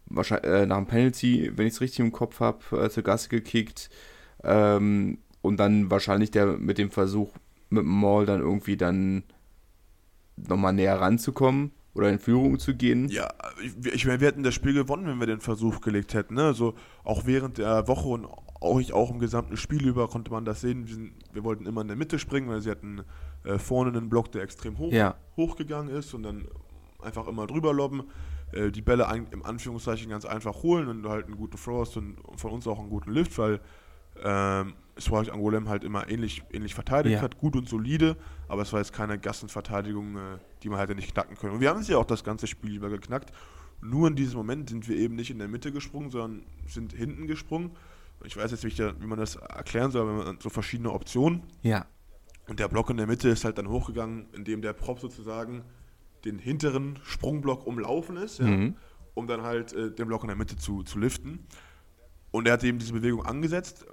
wahrscheinlich 0.06 0.50
äh, 0.50 0.66
nach 0.66 0.76
dem 0.76 0.86
Penalty, 0.86 1.52
wenn 1.56 1.66
ich 1.66 1.74
es 1.74 1.80
richtig 1.80 2.00
im 2.00 2.12
Kopf 2.12 2.40
habe, 2.40 2.84
äh, 2.84 2.90
zur 2.90 3.02
Gasse 3.02 3.28
gekickt. 3.28 3.90
Ähm, 4.44 5.18
und 5.42 5.58
dann 5.58 5.90
wahrscheinlich 5.90 6.30
der 6.30 6.58
mit 6.58 6.78
dem 6.78 6.90
Versuch 6.90 7.32
mit 7.70 7.82
dem 7.82 7.90
Maul 7.90 8.26
dann 8.26 8.40
irgendwie 8.40 8.76
dann 8.76 9.24
nochmal 10.36 10.72
näher 10.72 11.00
ranzukommen 11.00 11.72
oder 11.94 12.10
in 12.10 12.18
Führung 12.18 12.58
zu 12.58 12.74
gehen. 12.74 13.08
Ja, 13.08 13.28
ich, 13.62 13.94
ich 13.94 14.06
meine, 14.06 14.20
wir 14.20 14.28
hätten 14.28 14.42
das 14.42 14.54
Spiel 14.54 14.74
gewonnen, 14.74 15.06
wenn 15.06 15.18
wir 15.18 15.26
den 15.26 15.40
Versuch 15.40 15.80
gelegt 15.80 16.14
hätten. 16.14 16.34
Ne? 16.34 16.44
Also 16.44 16.74
auch 17.04 17.24
während 17.26 17.58
der 17.58 17.88
Woche 17.88 18.08
und 18.08 18.26
auch, 18.26 18.90
auch 18.92 19.10
im 19.10 19.18
gesamten 19.18 19.56
Spiel 19.56 19.86
über 19.86 20.08
konnte 20.08 20.30
man 20.30 20.44
das 20.44 20.60
sehen. 20.60 20.86
Wir, 20.86 20.94
sind, 20.94 21.12
wir 21.32 21.44
wollten 21.44 21.66
immer 21.66 21.80
in 21.80 21.88
der 21.88 21.96
Mitte 21.96 22.18
springen, 22.18 22.48
weil 22.48 22.60
sie 22.60 22.70
hatten 22.70 23.02
äh, 23.44 23.58
vorne 23.58 23.96
einen 23.96 24.08
Block, 24.10 24.30
der 24.32 24.42
extrem 24.42 24.78
hoch, 24.78 24.92
Ja. 24.92 25.14
hochgegangen 25.36 25.94
ist 25.94 26.12
und 26.14 26.22
dann 26.24 26.46
einfach 27.00 27.26
immer 27.28 27.46
drüber 27.46 27.72
lobben. 27.72 28.04
Äh, 28.52 28.70
die 28.70 28.82
Bälle 28.82 29.08
ein, 29.08 29.26
im 29.30 29.44
Anführungszeichen 29.44 30.10
ganz 30.10 30.24
einfach 30.26 30.62
holen 30.62 30.88
und 30.88 31.06
halt 31.08 31.26
einen 31.26 31.36
guten 31.36 31.56
Throw 31.56 31.80
hast 31.80 31.96
und 31.96 32.18
von 32.36 32.50
uns 32.52 32.66
auch 32.66 32.78
einen 32.78 32.90
guten 32.90 33.12
Lift, 33.12 33.38
weil 33.38 33.60
ähm, 34.22 34.74
Swag 34.98 35.30
Angolem 35.30 35.68
halt 35.68 35.84
immer 35.84 36.08
ähnlich, 36.08 36.42
ähnlich 36.52 36.74
verteidigt 36.74 37.16
Ja. 37.16 37.22
hat, 37.22 37.38
gut 37.38 37.54
und 37.56 37.68
solide, 37.68 38.16
aber 38.48 38.62
es 38.62 38.72
war 38.72 38.80
jetzt 38.80 38.92
keine 38.92 39.18
Gassenverteidigung, 39.18 40.16
äh, 40.16 40.20
die 40.62 40.68
man 40.70 40.78
hätte 40.78 40.94
nicht 40.94 41.12
knacken 41.12 41.36
können. 41.36 41.54
Und 41.54 41.60
wir 41.60 41.68
haben 41.70 41.80
es 41.80 41.88
ja 41.88 41.98
auch 41.98 42.04
das 42.06 42.24
ganze 42.24 42.46
Spiel 42.46 42.74
über 42.76 42.88
geknackt. 42.88 43.32
Nur 43.82 44.08
in 44.08 44.16
diesem 44.16 44.38
Moment 44.38 44.70
sind 44.70 44.88
wir 44.88 44.96
eben 44.96 45.14
nicht 45.16 45.30
in 45.30 45.38
der 45.38 45.48
Mitte 45.48 45.70
gesprungen, 45.70 46.10
sondern 46.10 46.46
sind 46.66 46.92
hinten 46.94 47.26
gesprungen. 47.26 47.72
Ich 48.24 48.36
weiß 48.36 48.50
jetzt 48.50 48.64
nicht, 48.64 48.78
wie 48.78 49.06
man 49.06 49.18
das 49.18 49.36
erklären 49.36 49.90
soll, 49.90 50.08
wenn 50.08 50.16
man 50.24 50.38
so 50.40 50.48
verschiedene 50.48 50.90
Optionen. 50.90 51.42
Ja. 51.62 51.84
Und 52.48 52.58
der 52.58 52.68
Block 52.68 52.88
in 52.88 52.96
der 52.96 53.06
Mitte 53.06 53.28
ist 53.28 53.44
halt 53.44 53.58
dann 53.58 53.68
hochgegangen, 53.68 54.26
indem 54.32 54.62
der 54.62 54.72
Prop 54.72 54.98
sozusagen 55.00 55.62
den 56.24 56.38
hinteren 56.38 56.98
Sprungblock 57.04 57.66
umlaufen 57.66 58.16
ist, 58.16 58.38
ja, 58.38 58.46
Mhm. 58.46 58.76
um 59.14 59.26
dann 59.26 59.42
halt 59.42 59.74
äh, 59.74 59.90
den 59.92 60.08
Block 60.08 60.22
in 60.22 60.28
der 60.28 60.36
Mitte 60.36 60.56
zu, 60.56 60.82
zu 60.82 60.98
liften. 60.98 61.40
Und 62.30 62.46
er 62.46 62.54
hat 62.54 62.64
eben 62.64 62.78
diese 62.78 62.94
Bewegung 62.94 63.24
angesetzt. 63.26 63.84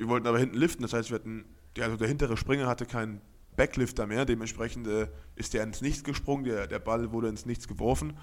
Wir 0.00 0.08
wollten 0.08 0.26
aber 0.26 0.38
hinten 0.38 0.56
liften, 0.56 0.80
das 0.80 0.94
heißt, 0.94 1.10
wir 1.10 1.16
hatten, 1.16 1.44
der, 1.76 1.84
also 1.84 1.98
der 1.98 2.08
hintere 2.08 2.38
Springer 2.38 2.66
hatte 2.66 2.86
keinen 2.86 3.20
Backlifter 3.54 4.06
mehr, 4.06 4.24
dementsprechend 4.24 4.86
äh, 4.86 5.08
ist 5.36 5.52
der 5.52 5.62
ins 5.62 5.82
Nichts 5.82 6.02
gesprungen, 6.02 6.44
der, 6.44 6.66
der 6.66 6.78
Ball 6.78 7.12
wurde 7.12 7.28
ins 7.28 7.44
Nichts 7.44 7.68
geworfen 7.68 8.16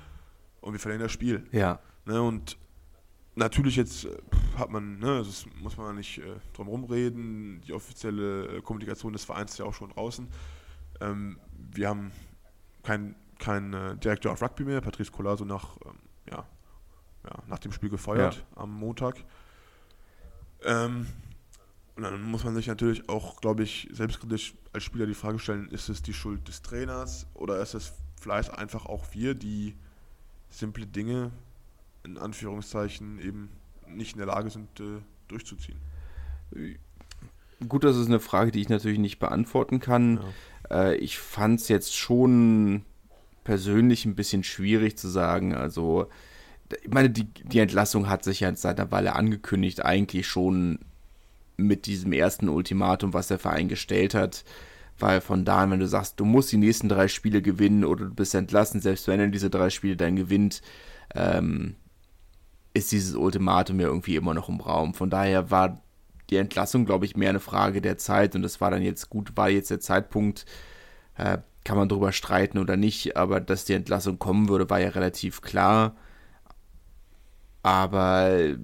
und 0.59 0.73
wir 0.73 0.79
verlieren 0.79 1.03
das 1.03 1.11
Spiel. 1.11 1.45
Ja. 1.51 1.79
Ne, 2.05 2.19
und 2.19 2.57
natürlich 3.35 3.75
jetzt 3.75 4.05
äh, 4.05 4.17
hat 4.57 4.71
man, 4.71 4.97
ne, 4.97 5.19
das 5.19 5.45
muss 5.61 5.77
man 5.77 5.97
nicht 5.97 6.17
äh, 6.17 6.23
drum 6.53 6.67
rumreden, 6.67 7.61
die 7.61 7.73
offizielle 7.73 8.57
äh, 8.57 8.61
Kommunikation 8.61 9.13
des 9.13 9.23
Vereins 9.23 9.51
ist 9.51 9.59
ja 9.59 9.65
auch 9.65 9.75
schon 9.75 9.91
draußen. 9.91 10.27
Ähm, 10.99 11.37
wir 11.51 11.89
haben 11.89 12.11
keinen 12.81 13.13
kein, 13.37 13.71
äh, 13.75 13.95
Direktor 13.97 14.31
auf 14.31 14.41
Rugby 14.41 14.63
mehr, 14.63 14.81
Patrice 14.81 15.11
Colaso 15.11 15.45
nach, 15.45 15.77
ähm, 15.85 15.99
ja, 16.31 16.43
ja, 17.23 17.43
nach 17.45 17.59
dem 17.59 17.71
Spiel 17.71 17.91
gefeuert 17.91 18.43
am 18.55 18.73
Montag. 18.73 19.23
Ähm, 20.63 21.05
und 21.97 22.03
dann 22.03 22.21
muss 22.21 22.43
man 22.43 22.53
sich 22.53 22.67
natürlich 22.67 23.09
auch, 23.09 23.41
glaube 23.41 23.63
ich, 23.63 23.89
selbstkritisch 23.91 24.53
als 24.71 24.83
Spieler 24.83 25.07
die 25.07 25.15
Frage 25.15 25.39
stellen, 25.39 25.67
ist 25.69 25.89
es 25.89 26.03
die 26.03 26.13
Schuld 26.13 26.47
des 26.47 26.61
Trainers 26.61 27.25
oder 27.33 27.59
ist 27.59 27.73
es 27.73 27.93
vielleicht 28.21 28.51
einfach 28.51 28.85
auch 28.85 29.05
wir, 29.13 29.33
die 29.33 29.75
simple 30.49 30.85
Dinge 30.85 31.31
in 32.03 32.19
Anführungszeichen 32.19 33.19
eben 33.19 33.49
nicht 33.87 34.13
in 34.13 34.19
der 34.19 34.27
Lage 34.27 34.51
sind 34.51 34.79
äh, 34.79 35.01
durchzuziehen. 35.27 35.79
Gut, 37.67 37.83
das 37.83 37.97
ist 37.97 38.07
eine 38.07 38.19
Frage, 38.19 38.51
die 38.51 38.61
ich 38.61 38.69
natürlich 38.69 38.99
nicht 38.99 39.17
beantworten 39.17 39.79
kann. 39.79 40.19
Äh, 40.69 40.97
ich 40.97 41.17
fand 41.17 41.59
es 41.61 41.67
jetzt 41.67 41.95
schon 41.95 42.85
persönlich 43.43 44.05
ein 44.05 44.15
bisschen 44.15 44.43
schwierig 44.43 44.99
zu 44.99 45.07
sagen. 45.07 45.55
Also, 45.55 46.09
ich 46.83 46.91
meine, 46.91 47.09
die, 47.09 47.23
die 47.23 47.59
Entlassung 47.59 48.07
hat 48.07 48.23
sich 48.23 48.41
ja 48.41 48.55
seit 48.55 48.79
einer 48.79 48.91
Weile 48.91 49.15
angekündigt, 49.15 49.83
eigentlich 49.83 50.27
schon 50.27 50.79
mit 51.57 51.85
diesem 51.87 52.13
ersten 52.13 52.49
Ultimatum, 52.49 53.13
was 53.13 53.27
der 53.27 53.39
Verein 53.39 53.67
gestellt 53.67 54.13
hat. 54.13 54.45
Weil 54.99 55.21
von 55.21 55.45
da 55.45 55.59
an, 55.59 55.71
wenn 55.71 55.79
du 55.79 55.87
sagst, 55.87 56.19
du 56.19 56.25
musst 56.25 56.51
die 56.51 56.57
nächsten 56.57 56.89
drei 56.89 57.07
Spiele 57.07 57.41
gewinnen 57.41 57.83
oder 57.83 58.05
du 58.05 58.13
bist 58.13 58.33
entlassen, 58.33 58.81
selbst 58.81 59.07
wenn 59.07 59.19
er 59.19 59.27
diese 59.27 59.49
drei 59.49 59.69
Spiele 59.69 59.95
dann 59.95 60.15
gewinnt, 60.15 60.61
ähm, 61.13 61.75
ist 62.73 62.91
dieses 62.91 63.15
Ultimatum 63.15 63.79
ja 63.79 63.87
irgendwie 63.87 64.15
immer 64.15 64.33
noch 64.33 64.49
im 64.49 64.59
Raum. 64.59 64.93
Von 64.93 65.09
daher 65.09 65.51
war 65.51 65.81
die 66.29 66.37
Entlassung, 66.37 66.85
glaube 66.85 67.05
ich, 67.05 67.15
mehr 67.15 67.29
eine 67.29 67.39
Frage 67.39 67.81
der 67.81 67.97
Zeit 67.97 68.35
und 68.35 68.41
das 68.41 68.59
war 68.59 68.71
dann 68.71 68.81
jetzt 68.81 69.09
gut, 69.09 69.35
war 69.35 69.49
jetzt 69.49 69.71
der 69.71 69.79
Zeitpunkt, 69.79 70.45
äh, 71.15 71.39
kann 71.63 71.77
man 71.77 71.89
darüber 71.89 72.11
streiten 72.11 72.57
oder 72.57 72.77
nicht, 72.77 73.17
aber 73.17 73.39
dass 73.39 73.65
die 73.65 73.73
Entlassung 73.73 74.19
kommen 74.19 74.49
würde, 74.49 74.69
war 74.69 74.79
ja 74.79 74.89
relativ 74.89 75.41
klar. 75.41 75.95
Aber 77.63 78.57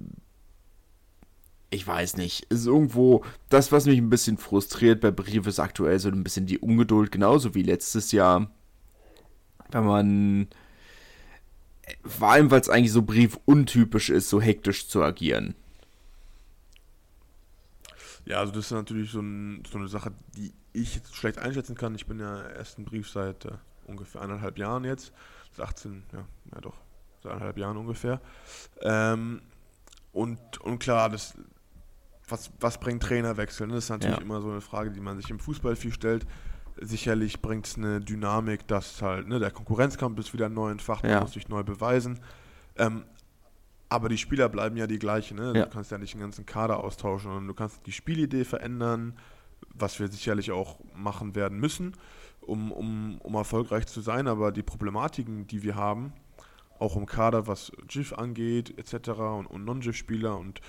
ich 1.74 1.86
weiß 1.86 2.16
nicht, 2.16 2.44
ist 2.50 2.66
irgendwo 2.66 3.24
das, 3.48 3.72
was 3.72 3.86
mich 3.86 3.98
ein 3.98 4.10
bisschen 4.10 4.38
frustriert 4.38 5.00
bei 5.00 5.10
Brief 5.10 5.46
ist 5.46 5.58
aktuell 5.58 5.98
so 5.98 6.08
ein 6.08 6.24
bisschen 6.24 6.46
die 6.46 6.58
Ungeduld, 6.58 7.10
genauso 7.10 7.54
wie 7.54 7.62
letztes 7.62 8.12
Jahr, 8.12 8.50
wenn 9.70 9.84
man 9.84 10.48
vor 12.04 12.30
allem, 12.30 12.50
weil 12.50 12.60
es 12.60 12.68
eigentlich 12.68 12.92
so 12.92 13.02
Brief 13.02 13.38
untypisch 13.44 14.10
ist, 14.10 14.30
so 14.30 14.40
hektisch 14.40 14.88
zu 14.88 15.02
agieren. 15.02 15.54
Ja, 18.24 18.38
also 18.38 18.52
das 18.52 18.66
ist 18.66 18.70
natürlich 18.70 19.10
so, 19.10 19.20
ein, 19.20 19.64
so 19.70 19.76
eine 19.76 19.88
Sache, 19.88 20.12
die 20.36 20.52
ich 20.72 20.94
jetzt 20.94 21.14
schlecht 21.14 21.38
einschätzen 21.38 21.74
kann. 21.74 21.94
Ich 21.94 22.06
bin 22.06 22.18
ja 22.18 22.48
erst 22.48 22.78
im 22.78 22.84
Brief 22.84 23.10
seit 23.10 23.44
äh, 23.44 23.52
ungefähr 23.86 24.22
eineinhalb 24.22 24.58
Jahren 24.58 24.84
jetzt. 24.84 25.12
Seit 25.52 25.66
18, 25.66 26.04
ja, 26.12 26.24
ja 26.54 26.60
doch, 26.62 26.76
seit 27.22 27.32
eineinhalb 27.32 27.58
Jahren 27.58 27.76
ungefähr. 27.76 28.20
Ähm, 28.80 29.42
und, 30.12 30.60
und 30.62 30.78
klar, 30.78 31.10
das, 31.10 31.34
was, 32.28 32.50
was 32.60 32.78
bringt 32.80 33.02
Trainerwechsel? 33.02 33.66
ne? 33.66 33.74
Das 33.74 33.84
ist 33.84 33.90
natürlich 33.90 34.16
Ja. 34.16 34.22
immer 34.22 34.40
so 34.40 34.50
eine 34.50 34.60
Frage, 34.60 34.90
die 34.90 35.00
man 35.00 35.16
sich 35.18 35.30
im 35.30 35.38
Fußball 35.38 35.76
viel 35.76 35.92
stellt. 35.92 36.26
Sicherlich 36.80 37.40
bringt 37.42 37.66
es 37.66 37.76
eine 37.76 38.00
Dynamik, 38.00 38.66
dass 38.66 39.00
halt, 39.02 39.28
ne, 39.28 39.38
der 39.38 39.50
Konkurrenzkampf 39.50 40.18
ist 40.18 40.32
wieder 40.32 40.48
neu 40.48 40.70
entfacht, 40.70 41.04
man 41.04 41.12
Ja. 41.12 41.20
muss 41.20 41.32
sich 41.32 41.48
neu 41.48 41.62
beweisen. 41.62 42.18
Ähm, 42.76 43.04
aber 43.88 44.08
die 44.08 44.18
Spieler 44.18 44.48
bleiben 44.48 44.76
ja 44.76 44.86
die 44.86 44.98
gleichen. 44.98 45.36
Ne? 45.36 45.52
Ja. 45.54 45.64
Du 45.66 45.70
kannst 45.70 45.90
ja 45.92 45.98
nicht 45.98 46.14
den 46.14 46.20
ganzen 46.20 46.46
Kader 46.46 46.82
austauschen, 46.82 47.30
sondern 47.30 47.46
du 47.46 47.54
kannst 47.54 47.86
die 47.86 47.92
Spielidee 47.92 48.44
verändern, 48.44 49.16
was 49.72 50.00
wir 50.00 50.08
sicherlich 50.08 50.50
auch 50.50 50.80
machen 50.94 51.34
werden 51.36 51.58
müssen, 51.60 51.96
um, 52.40 52.72
um, 52.72 53.18
um 53.20 53.34
erfolgreich 53.34 53.86
zu 53.86 54.00
sein. 54.00 54.26
Aber 54.26 54.50
die 54.50 54.62
Problematiken, 54.62 55.46
die 55.46 55.62
wir 55.62 55.76
haben, 55.76 56.12
auch 56.80 56.96
im 56.96 57.06
Kader, 57.06 57.46
was 57.46 57.70
GIF 57.86 58.12
angeht, 58.14 58.76
etc. 58.76 59.10
und, 59.10 59.46
und 59.46 59.64
Non-GIF-Spieler 59.64 60.36
und 60.36 60.60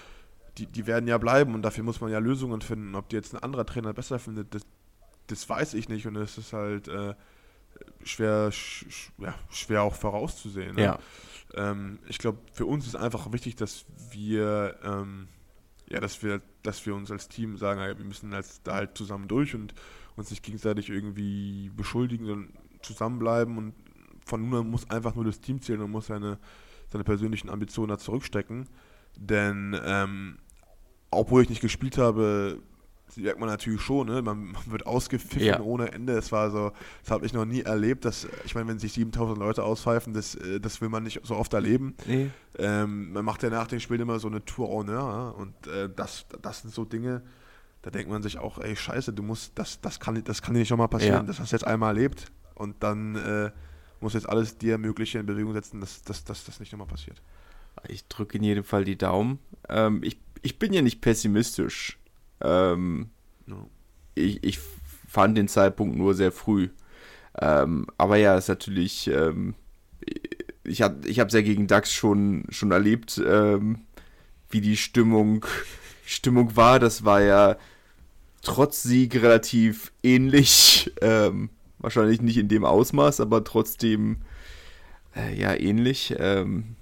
die, 0.57 0.67
die 0.67 0.87
werden 0.87 1.07
ja 1.07 1.17
bleiben 1.17 1.53
und 1.53 1.61
dafür 1.61 1.83
muss 1.83 2.01
man 2.01 2.11
ja 2.11 2.19
Lösungen 2.19 2.61
finden. 2.61 2.95
Ob 2.95 3.09
die 3.09 3.15
jetzt 3.15 3.33
ein 3.33 3.43
anderer 3.43 3.65
Trainer 3.65 3.93
besser 3.93 4.19
findet, 4.19 4.53
das, 4.55 4.63
das 5.27 5.47
weiß 5.47 5.73
ich 5.73 5.89
nicht 5.89 6.07
und 6.07 6.15
es 6.15 6.37
ist 6.37 6.53
halt 6.53 6.87
äh, 6.87 7.13
schwer, 8.03 8.51
sch, 8.51 9.11
ja, 9.17 9.33
schwer 9.49 9.83
auch 9.83 9.95
vorauszusehen. 9.95 10.75
Ne? 10.75 10.83
Ja. 10.83 10.99
Ähm, 11.55 11.99
ich 12.07 12.17
glaube, 12.17 12.39
für 12.53 12.65
uns 12.65 12.87
ist 12.87 12.95
einfach 12.95 13.31
wichtig, 13.31 13.55
dass 13.55 13.85
wir, 14.11 14.77
ähm, 14.83 15.27
ja, 15.89 15.99
dass 15.99 16.23
wir, 16.23 16.41
dass 16.63 16.85
wir 16.85 16.95
uns 16.95 17.11
als 17.11 17.27
Team 17.27 17.57
sagen, 17.57 17.79
wir 17.97 18.05
müssen 18.05 18.33
als, 18.33 18.61
da 18.63 18.75
halt 18.75 18.97
zusammen 18.97 19.27
durch 19.27 19.55
und 19.55 19.73
uns 20.15 20.29
nicht 20.29 20.43
gegenseitig 20.43 20.89
irgendwie 20.89 21.69
beschuldigen, 21.75 22.25
sondern 22.25 22.53
zusammenbleiben 22.81 23.57
und 23.57 23.73
von 24.25 24.41
nun 24.41 24.59
an 24.59 24.69
muss 24.69 24.89
einfach 24.89 25.15
nur 25.15 25.25
das 25.25 25.39
Team 25.39 25.61
zählen 25.61 25.81
und 25.81 25.91
muss 25.91 26.07
seine, 26.07 26.39
seine 26.89 27.03
persönlichen 27.03 27.49
Ambitionen 27.49 27.89
da 27.89 27.97
zurückstecken. 27.97 28.67
Denn 29.15 29.79
ähm, 29.83 30.37
obwohl 31.11 31.43
ich 31.43 31.49
nicht 31.49 31.61
gespielt 31.61 31.97
habe, 31.97 32.59
merkt 33.17 33.39
man 33.39 33.47
natürlich 33.47 33.81
schon, 33.81 34.07
ne? 34.07 34.21
man, 34.21 34.51
man 34.51 34.63
wird 34.71 34.85
ausgepfiffen 34.85 35.41
Ja. 35.47 35.59
ohne 35.61 35.91
Ende. 35.93 36.13
Es 36.17 36.31
war 36.33 36.51
so, 36.51 36.71
das 37.01 37.11
habe 37.11 37.25
ich 37.25 37.31
noch 37.33 37.45
nie 37.45 37.61
erlebt. 37.61 38.03
Dass, 38.03 38.27
ich 38.43 38.55
meine, 38.55 38.67
wenn 38.67 38.79
sich 38.79 38.91
7000 38.93 39.37
Leute 39.37 39.63
auspfeifen, 39.63 40.13
das, 40.13 40.35
äh, 40.35 40.59
das 40.59 40.81
will 40.81 40.89
man 40.89 41.03
nicht 41.03 41.21
so 41.23 41.35
oft 41.35 41.53
erleben. 41.53 41.95
Nee. 42.05 42.29
Ähm, 42.57 43.13
man 43.13 43.23
macht 43.23 43.43
ja 43.43 43.49
nach 43.49 43.67
den 43.67 43.79
Spielen 43.79 44.01
immer 44.01 44.19
so 44.19 44.27
eine 44.27 44.43
Tour 44.43 44.67
Honneur 44.69 45.35
und 45.37 45.53
äh, 45.67 45.89
das, 45.95 46.25
das 46.41 46.61
sind 46.61 46.73
so 46.73 46.83
Dinge, 46.83 47.21
da 47.83 47.91
denkt 47.91 48.09
man 48.09 48.21
sich 48.23 48.37
auch, 48.39 48.57
ey, 48.57 48.75
scheiße, 48.75 49.13
du 49.13 49.21
musst, 49.23 49.57
das, 49.59 49.79
das 49.79 49.99
kann, 49.99 50.21
das 50.23 50.41
kann 50.41 50.53
dir 50.55 50.59
nicht 50.61 50.69
schon 50.69 50.79
mal 50.79 50.87
passieren, 50.87 51.17
Ja. 51.17 51.23
das 51.23 51.39
hast 51.39 51.51
du 51.51 51.55
jetzt 51.55 51.67
einmal 51.67 51.95
erlebt 51.95 52.25
und 52.55 52.81
dann 52.83 53.15
äh, 53.15 53.51
musst 54.01 54.15
du 54.15 54.17
jetzt 54.19 54.27
alles 54.27 54.57
dir 54.57 54.77
Mögliche 54.77 55.19
in 55.19 55.25
Bewegung 55.25 55.53
setzen, 55.53 55.79
dass 55.79 56.01
das, 56.01 56.23
das, 56.25 56.43
das 56.45 56.59
nicht 56.59 56.71
nochmal 56.73 56.87
passiert. 56.87 57.21
Ich 57.87 58.07
drücke 58.07 58.37
in 58.39 58.43
jedem 58.43 58.63
Fall 58.63 58.83
die 58.83 58.97
Daumen. 58.97 59.37
Ähm, 59.69 60.01
ich, 60.03 60.17
ich 60.45 60.59
bin 60.59 60.73
ja 60.73 60.83
nicht 60.83 61.01
pessimistisch. 61.01 61.97
Ähm, 62.39 63.09
No. 63.47 63.67
ich, 64.13 64.43
ich 64.43 64.59
fand 65.07 65.37
den 65.37 65.47
Zeitpunkt 65.47 65.97
nur 65.97 66.13
sehr 66.13 66.31
früh. 66.31 66.69
Ähm, 67.41 67.87
aber 67.97 68.17
ja, 68.17 68.37
ist 68.37 68.47
natürlich. 68.47 69.07
Ähm, 69.07 69.55
ich 70.63 70.83
habe 70.83 71.07
ich 71.07 71.17
es 71.17 71.33
ja 71.33 71.41
gegen 71.41 71.67
DAX 71.67 71.91
schon, 71.91 72.45
schon 72.49 72.71
erlebt, 72.71 73.19
ähm, 73.25 73.79
wie 74.49 74.61
die 74.61 74.77
Stimmung, 74.77 75.45
Stimmung 76.05 76.55
war. 76.55 76.79
Das 76.79 77.03
war 77.03 77.21
ja 77.21 77.57
trotz 78.43 78.83
Sieg 78.83 79.15
relativ 79.15 79.91
ähnlich. 80.03 80.93
Ähm, 81.01 81.49
wahrscheinlich 81.79 82.21
nicht 82.21 82.37
in 82.37 82.49
dem 82.49 82.65
Ausmaß, 82.65 83.19
aber 83.19 83.43
trotzdem 83.43 84.21
äh, 85.15 85.33
ja 85.39 85.55
ähnlich. 85.55 86.15
Ähm, 86.19 86.75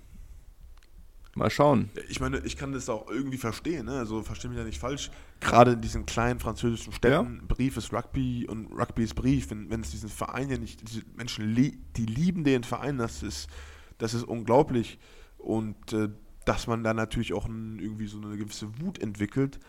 Mal 1.35 1.49
schauen. 1.49 1.89
Ich 2.09 2.19
meine, 2.19 2.39
ich 2.39 2.57
kann 2.57 2.73
das 2.73 2.89
auch 2.89 3.09
irgendwie 3.09 3.39
verstehen, 3.39 3.87
ne? 3.87 3.93
also 3.93 4.21
verstehe 4.21 4.51
mich 4.51 4.59
ja 4.59 4.65
nicht 4.65 4.79
falsch. 4.79 5.09
Gerade 5.39 5.71
in 5.71 5.81
diesen 5.81 6.05
kleinen 6.05 6.39
französischen 6.39 6.93
Städten, 6.93 7.37
ja. 7.37 7.45
Brief 7.47 7.75
ist 7.75 7.91
Rugby 7.91 8.45
und 8.47 8.67
Rugby 8.71 9.03
ist 9.03 9.15
Brief. 9.15 9.49
Wenn, 9.49 9.69
wenn 9.71 9.81
es 9.81 9.89
diesen 9.89 10.09
Verein 10.09 10.49
ja 10.49 10.59
nicht, 10.59 10.87
diese 10.87 11.01
Menschen, 11.15 11.55
die 11.55 12.05
lieben 12.05 12.43
den 12.43 12.63
Verein, 12.63 12.99
das 12.99 13.23
ist, 13.23 13.49
das 13.97 14.13
ist 14.13 14.23
unglaublich. 14.23 14.99
Und 15.39 15.91
äh, 15.93 16.09
dass 16.45 16.67
man 16.67 16.83
da 16.83 16.93
natürlich 16.93 17.33
auch 17.33 17.45
ein, 17.45 17.79
irgendwie 17.79 18.07
so 18.07 18.19
eine 18.21 18.37
gewisse 18.37 18.79
Wut 18.79 18.99
entwickelt, 18.99 19.59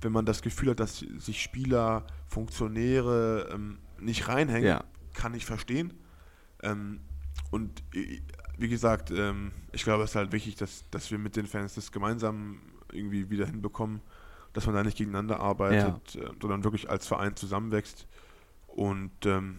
wenn 0.00 0.12
man 0.12 0.26
das 0.26 0.42
Gefühl 0.42 0.70
hat, 0.70 0.80
dass 0.80 0.98
sich 0.98 1.42
Spieler, 1.42 2.06
Funktionäre 2.26 3.50
ähm, 3.52 3.78
nicht 4.00 4.26
reinhängen, 4.28 4.66
ja. 4.66 4.84
kann 5.12 5.34
ich 5.34 5.46
verstehen. 5.46 5.94
Ähm, 6.62 7.00
und 7.50 7.82
äh, 7.94 8.20
wie 8.56 8.68
gesagt, 8.68 9.10
ähm, 9.10 9.52
ich 9.72 9.84
glaube, 9.84 10.04
es 10.04 10.10
ist 10.10 10.16
halt 10.16 10.32
wichtig, 10.32 10.56
dass, 10.56 10.84
dass 10.90 11.10
wir 11.10 11.18
mit 11.18 11.36
den 11.36 11.46
Fans 11.46 11.74
das 11.74 11.92
gemeinsam 11.92 12.60
irgendwie 12.92 13.30
wieder 13.30 13.46
hinbekommen, 13.46 14.00
dass 14.52 14.66
man 14.66 14.74
da 14.74 14.84
nicht 14.84 14.96
gegeneinander 14.96 15.40
arbeitet, 15.40 16.14
ja. 16.14 16.22
äh, 16.22 16.30
sondern 16.40 16.64
wirklich 16.64 16.88
als 16.88 17.06
Verein 17.06 17.36
zusammenwächst. 17.36 18.06
Und 18.68 19.26
ähm, 19.26 19.56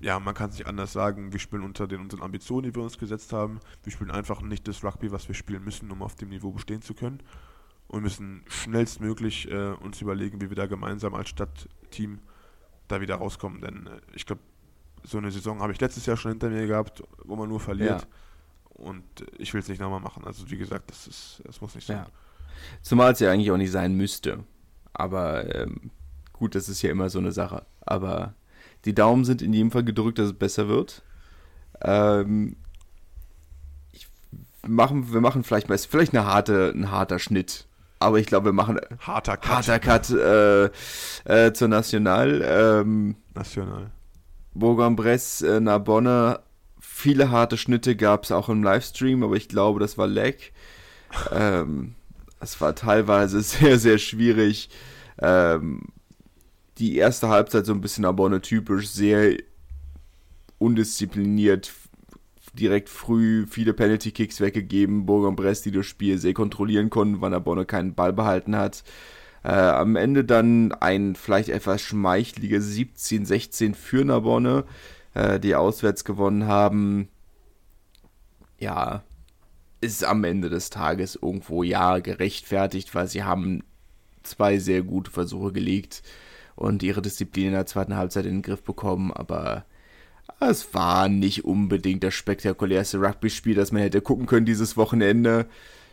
ja, 0.00 0.20
man 0.20 0.34
kann 0.34 0.50
es 0.50 0.58
nicht 0.58 0.66
anders 0.66 0.92
sagen, 0.92 1.32
wir 1.32 1.38
spielen 1.38 1.62
unter 1.62 1.86
den 1.86 2.00
unseren 2.00 2.22
Ambitionen, 2.22 2.64
die 2.64 2.74
wir 2.74 2.82
uns 2.82 2.98
gesetzt 2.98 3.32
haben. 3.32 3.60
Wir 3.82 3.92
spielen 3.92 4.10
einfach 4.10 4.42
nicht 4.42 4.68
das 4.68 4.84
Rugby, 4.84 5.10
was 5.10 5.28
wir 5.28 5.34
spielen 5.34 5.64
müssen, 5.64 5.90
um 5.90 6.02
auf 6.02 6.14
dem 6.14 6.28
Niveau 6.28 6.50
bestehen 6.50 6.82
zu 6.82 6.94
können. 6.94 7.20
Und 7.88 8.02
müssen 8.02 8.42
schnellstmöglich 8.48 9.50
äh, 9.50 9.72
uns 9.72 10.00
überlegen, 10.00 10.40
wie 10.40 10.50
wir 10.50 10.56
da 10.56 10.66
gemeinsam 10.66 11.14
als 11.14 11.28
Stadtteam 11.28 12.18
da 12.88 13.00
wieder 13.00 13.16
rauskommen. 13.16 13.60
Denn 13.60 13.86
äh, 13.86 14.00
ich 14.14 14.26
glaube, 14.26 14.42
so 15.04 15.18
eine 15.18 15.30
Saison 15.30 15.60
habe 15.60 15.72
ich 15.72 15.80
letztes 15.80 16.06
Jahr 16.06 16.16
schon 16.16 16.32
hinter 16.32 16.50
mir 16.50 16.66
gehabt, 16.66 17.02
wo 17.24 17.36
man 17.36 17.48
nur 17.48 17.60
verliert. 17.60 18.02
Ja. 18.02 18.08
Und 18.74 19.04
ich 19.38 19.54
will 19.54 19.60
es 19.60 19.68
nicht 19.68 19.80
nochmal 19.80 20.00
machen. 20.00 20.24
Also 20.24 20.50
wie 20.50 20.56
gesagt, 20.56 20.90
das, 20.90 21.06
ist, 21.06 21.42
das 21.44 21.60
muss 21.60 21.74
nicht 21.74 21.86
sein. 21.86 21.98
Ja. 21.98 22.06
Zumal 22.82 23.12
es 23.12 23.20
ja 23.20 23.30
eigentlich 23.30 23.50
auch 23.50 23.56
nicht 23.56 23.70
sein 23.70 23.94
müsste. 23.94 24.44
Aber 24.92 25.54
ähm, 25.54 25.90
gut, 26.32 26.54
das 26.54 26.68
ist 26.68 26.82
ja 26.82 26.90
immer 26.90 27.08
so 27.08 27.18
eine 27.18 27.32
Sache. 27.32 27.64
Aber 27.80 28.34
die 28.84 28.94
Daumen 28.94 29.24
sind 29.24 29.42
in 29.42 29.52
jedem 29.52 29.70
Fall 29.70 29.84
gedrückt, 29.84 30.18
dass 30.18 30.26
es 30.26 30.38
besser 30.38 30.68
wird. 30.68 31.02
Ähm, 31.82 32.56
machen, 34.66 35.12
wir 35.12 35.20
machen 35.20 35.44
vielleicht 35.44 35.68
mal, 35.68 35.78
vielleicht 35.78 36.14
eine 36.14 36.26
harte, 36.26 36.72
ein 36.74 36.90
harter 36.90 37.18
Schnitt. 37.18 37.66
Aber 38.00 38.18
ich 38.18 38.26
glaube, 38.26 38.46
wir 38.46 38.52
machen 38.52 38.78
harter 39.00 39.36
Cut, 39.36 39.68
harter 39.68 39.78
Cut 39.78 40.10
äh, 40.10 40.64
äh, 41.24 41.52
zur 41.52 41.68
National. 41.68 42.42
Ähm, 42.44 43.16
National. 43.34 43.90
Bourg-en-Bresse, 44.52 45.56
äh, 45.56 45.60
Narbonne 45.60 46.40
Viele 47.04 47.30
harte 47.30 47.58
Schnitte 47.58 47.96
gab 47.96 48.24
es 48.24 48.32
auch 48.32 48.48
im 48.48 48.62
Livestream, 48.62 49.22
aber 49.22 49.36
ich 49.36 49.48
glaube, 49.48 49.78
das 49.78 49.98
war 49.98 50.06
Lag. 50.06 50.36
ähm, 51.32 51.96
es 52.40 52.58
war 52.62 52.74
teilweise 52.74 53.42
sehr, 53.42 53.78
sehr 53.78 53.98
schwierig. 53.98 54.70
Ähm, 55.18 55.82
die 56.78 56.96
erste 56.96 57.28
Halbzeit 57.28 57.66
so 57.66 57.74
ein 57.74 57.82
bisschen 57.82 58.06
Abonne 58.06 58.40
typisch, 58.40 58.88
sehr 58.88 59.36
undiszipliniert, 60.56 61.72
direkt 62.54 62.88
früh 62.88 63.46
viele 63.50 63.74
Penalty 63.74 64.10
Kicks 64.10 64.40
weggegeben, 64.40 65.04
Bourg-en-Bresse, 65.04 65.64
die 65.64 65.76
das 65.76 65.84
Spiel 65.84 66.16
sehr 66.16 66.32
kontrollieren 66.32 66.88
konnten, 66.88 67.20
weil 67.20 67.34
Abonne 67.34 67.66
keinen 67.66 67.94
Ball 67.94 68.14
behalten 68.14 68.56
hat. 68.56 68.82
Äh, 69.42 69.50
am 69.50 69.96
Ende 69.96 70.24
dann 70.24 70.72
ein 70.72 71.16
vielleicht 71.16 71.50
etwas 71.50 71.82
schmeichliges 71.82 72.74
17-16 72.74 73.74
für 73.74 74.06
Narbonne 74.06 74.64
äh, 75.14 75.40
die 75.40 75.54
auswärts 75.54 76.04
gewonnen 76.04 76.46
haben, 76.46 77.08
ja, 78.58 79.02
ist 79.80 80.04
am 80.04 80.24
Ende 80.24 80.48
des 80.48 80.70
Tages 80.70 81.16
irgendwo 81.20 81.62
ja 81.62 81.98
gerechtfertigt, 81.98 82.94
weil 82.94 83.06
sie 83.08 83.22
haben 83.22 83.62
zwei 84.22 84.58
sehr 84.58 84.82
gute 84.82 85.10
Versuche 85.10 85.52
gelegt 85.52 86.02
und 86.56 86.82
ihre 86.82 87.02
Disziplin 87.02 87.48
in 87.48 87.52
der 87.52 87.66
zweiten 87.66 87.96
Halbzeit 87.96 88.26
in 88.26 88.36
den 88.36 88.42
Griff 88.42 88.62
bekommen, 88.62 89.12
aber 89.12 89.64
es 90.40 90.72
war 90.74 91.08
nicht 91.08 91.44
unbedingt 91.44 92.02
das 92.02 92.14
spektakulärste 92.14 92.98
Rugby-Spiel, 92.98 93.54
das 93.54 93.72
man 93.72 93.82
hätte 93.82 94.00
gucken 94.00 94.26
können 94.26 94.46
dieses 94.46 94.76
Wochenende. 94.76 95.46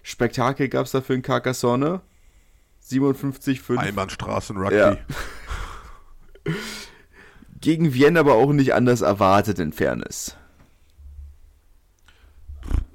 Spektakel 0.04 0.70
gab 0.70 0.86
es 0.86 0.92
dafür 0.92 1.16
in 1.16 1.22
Carcassonne. 1.22 2.02
57-5. 2.90 3.78
Einbahnstraßen-Rugby. 3.78 4.76
Ja. 4.76 4.98
gegen 7.62 7.94
Wien 7.94 8.18
aber 8.18 8.34
auch 8.36 8.52
nicht 8.52 8.74
anders 8.74 9.02
erwartet 9.02 9.60
in 9.60 9.72
Fairness. 9.72 10.36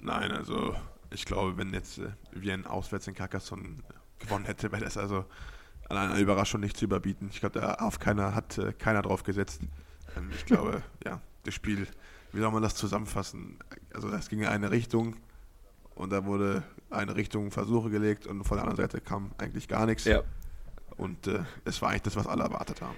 Nein, 0.03 0.33
also 0.33 0.75
ich 1.11 1.25
glaube, 1.25 1.57
wenn 1.57 1.73
jetzt 1.73 1.99
äh, 1.99 2.11
Wien 2.33 2.67
auswärts 2.67 3.07
in 3.07 3.14
Carcassonne 3.14 3.79
gewonnen 4.19 4.45
hätte, 4.45 4.71
wäre 4.71 4.85
das 4.85 4.97
also 4.97 5.25
an 5.89 5.97
einer 5.97 6.19
Überraschung 6.19 6.61
nicht 6.61 6.77
zu 6.77 6.85
überbieten. 6.85 7.29
Ich 7.33 7.41
glaube, 7.41 7.61
da 7.61 7.75
auf 7.75 7.99
keiner 7.99 8.35
hat 8.35 8.59
äh, 8.59 8.73
keiner 8.73 9.03
drauf 9.03 9.23
gesetzt. 9.23 9.62
Ähm, 10.17 10.31
ich 10.35 10.45
glaube, 10.47 10.83
ja, 11.05 11.21
das 11.45 11.55
Spiel, 11.55 11.87
wie 12.33 12.41
soll 12.41 12.51
man 12.51 12.62
das 12.62 12.75
zusammenfassen? 12.75 13.59
Also 13.95 14.09
es 14.11 14.29
ging 14.29 14.41
in 14.41 14.47
eine 14.47 14.71
Richtung 14.71 15.17
und 15.95 16.11
da 16.11 16.25
wurde 16.25 16.62
eine 16.91 17.17
Richtung 17.17 17.51
Versuche 17.51 17.91
gelegt 17.91 18.27
und 18.27 18.45
von 18.45 18.57
der 18.57 18.67
anderen 18.67 18.89
Seite 18.89 19.01
kam 19.01 19.33
eigentlich 19.39 19.69
gar 19.69 19.87
nichts. 19.87 20.05
Ja. 20.05 20.23
Und 20.97 21.27
äh, 21.27 21.45
es 21.64 21.81
war 21.83 21.91
eigentlich 21.91 22.03
das, 22.03 22.17
was 22.17 22.27
alle 22.27 22.43
erwartet 22.45 22.81
haben, 22.81 22.97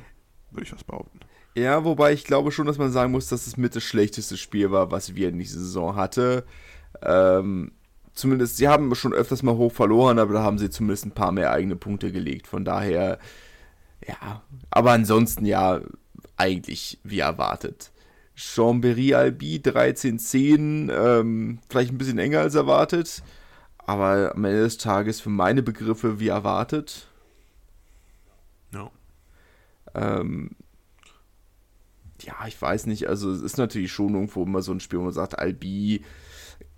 würde 0.51 0.64
ich 0.64 0.73
was 0.73 0.85
behaupten. 0.85 1.21
Ja, 1.59 1.85
wobei 1.85 2.13
ich 2.13 2.25
glaube 2.25 2.53
schon, 2.53 2.67
dass 2.67 2.79
man 2.79 2.93
sagen 2.93 3.11
muss, 3.11 3.29
dass 3.29 3.49
es 3.49 3.57
mit 3.57 3.75
das 3.75 3.83
schlechteste 3.83 4.37
Spiel 4.37 4.71
war, 4.71 4.93
was 4.93 5.17
wir 5.17 5.29
in 5.29 5.39
dieser 5.39 5.59
Saison 5.59 5.97
hatte. 5.97 6.45
Ähm, 7.03 7.73
zumindest, 8.15 8.59
sie 8.59 8.69
haben 8.69 8.95
schon 8.95 9.13
öfters 9.13 9.43
mal 9.43 9.57
hoch 9.57 9.73
verloren, 9.73 10.21
aber 10.21 10.35
da 10.35 10.43
haben 10.43 10.59
sie 10.59 10.71
zumindest 10.71 11.07
ein 11.07 11.11
paar 11.13 11.33
mehr 11.33 11.51
eigene 11.51 11.75
Punkte 11.75 12.13
gelegt. 12.13 12.47
Von 12.47 12.65
daher, 12.65 13.19
ja, 14.07 14.43
aber 14.71 14.93
ansonsten 14.93 15.45
ja, 15.47 15.81
eigentlich 16.37 17.01
wie 17.03 17.19
erwartet. 17.19 17.91
Chambéry 18.37 19.15
Albi 19.17 19.57
13-10, 19.57 20.93
ähm, 20.93 21.59
vielleicht 21.69 21.91
ein 21.91 21.99
bisschen 21.99 22.21
enger 22.21 22.41
als 22.41 22.55
erwartet, 22.55 23.25
aber 23.79 24.33
am 24.37 24.45
Ende 24.45 24.61
des 24.61 24.79
Tages 24.79 25.21
für 25.21 25.31
meine 25.31 25.65
Begriffe 25.65 26.21
wie 26.21 26.29
erwartet. 26.29 27.09
No. 28.71 28.93
Ähm, 29.97 30.51
ja, 32.23 32.35
ich 32.47 32.61
weiß 32.61 32.87
nicht, 32.87 33.09
also 33.09 33.31
es 33.31 33.43
ist 33.43 33.59
natürlich 33.59 33.93
schon 33.93 34.14
irgendwo 34.14 34.43
immer 34.43 34.62
so 34.62 34.73
ein 34.73 34.81
Spiel, 34.81 34.99
wo 34.99 35.05
man 35.05 35.12
sagt, 35.12 35.39
Albi 35.39 36.05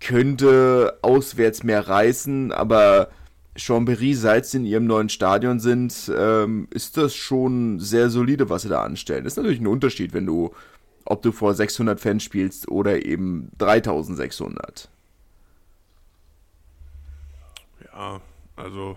könnte 0.01 0.99
auswärts 1.03 1.63
mehr 1.63 1.87
reißen, 1.87 2.53
aber 2.53 3.11
Chambéry, 3.57 4.15
seit 4.15 4.47
sie 4.47 4.59
in 4.59 4.65
ihrem 4.65 4.87
neuen 4.87 5.09
Stadion 5.09 5.61
sind, 5.61 6.11
ähm, 6.15 6.69
ist 6.71 6.97
das 6.97 7.15
schon 7.15 7.81
sehr 7.81 8.11
solide, 8.11 8.49
was 8.49 8.63
sie 8.63 8.69
da 8.69 8.83
anstellen. 8.83 9.25
Das 9.25 9.35
ist 9.35 9.37
natürlich 9.37 9.61
ein 9.61 9.67
Unterschied, 9.67 10.13
wenn 10.13 10.27
du, 10.27 10.55
ob 11.05 11.23
du 11.23 11.33
vor 11.33 11.55
600 11.55 12.01
Fans 12.01 12.23
spielst 12.23 12.69
oder 12.69 13.05
eben 13.05 13.51
3600. 13.59 14.89
Ja, 17.85 18.21
also 18.57 18.97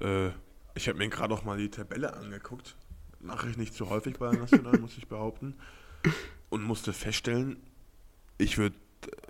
äh, 0.00 0.28
ich 0.74 0.88
habe 0.88 0.98
mir 0.98 1.08
gerade 1.08 1.34
auch 1.34 1.44
mal 1.44 1.58
die 1.58 1.70
Tabelle 1.70 2.14
angeguckt 2.14 2.74
mache 3.20 3.48
ich 3.48 3.56
nicht 3.56 3.74
zu 3.74 3.88
häufig 3.90 4.18
bei 4.18 4.30
der 4.30 4.40
National, 4.40 4.78
muss 4.78 4.96
ich 4.96 5.08
behaupten. 5.08 5.54
Und 6.50 6.62
musste 6.62 6.92
feststellen, 6.92 7.58
ich 8.38 8.58
würde 8.58 8.76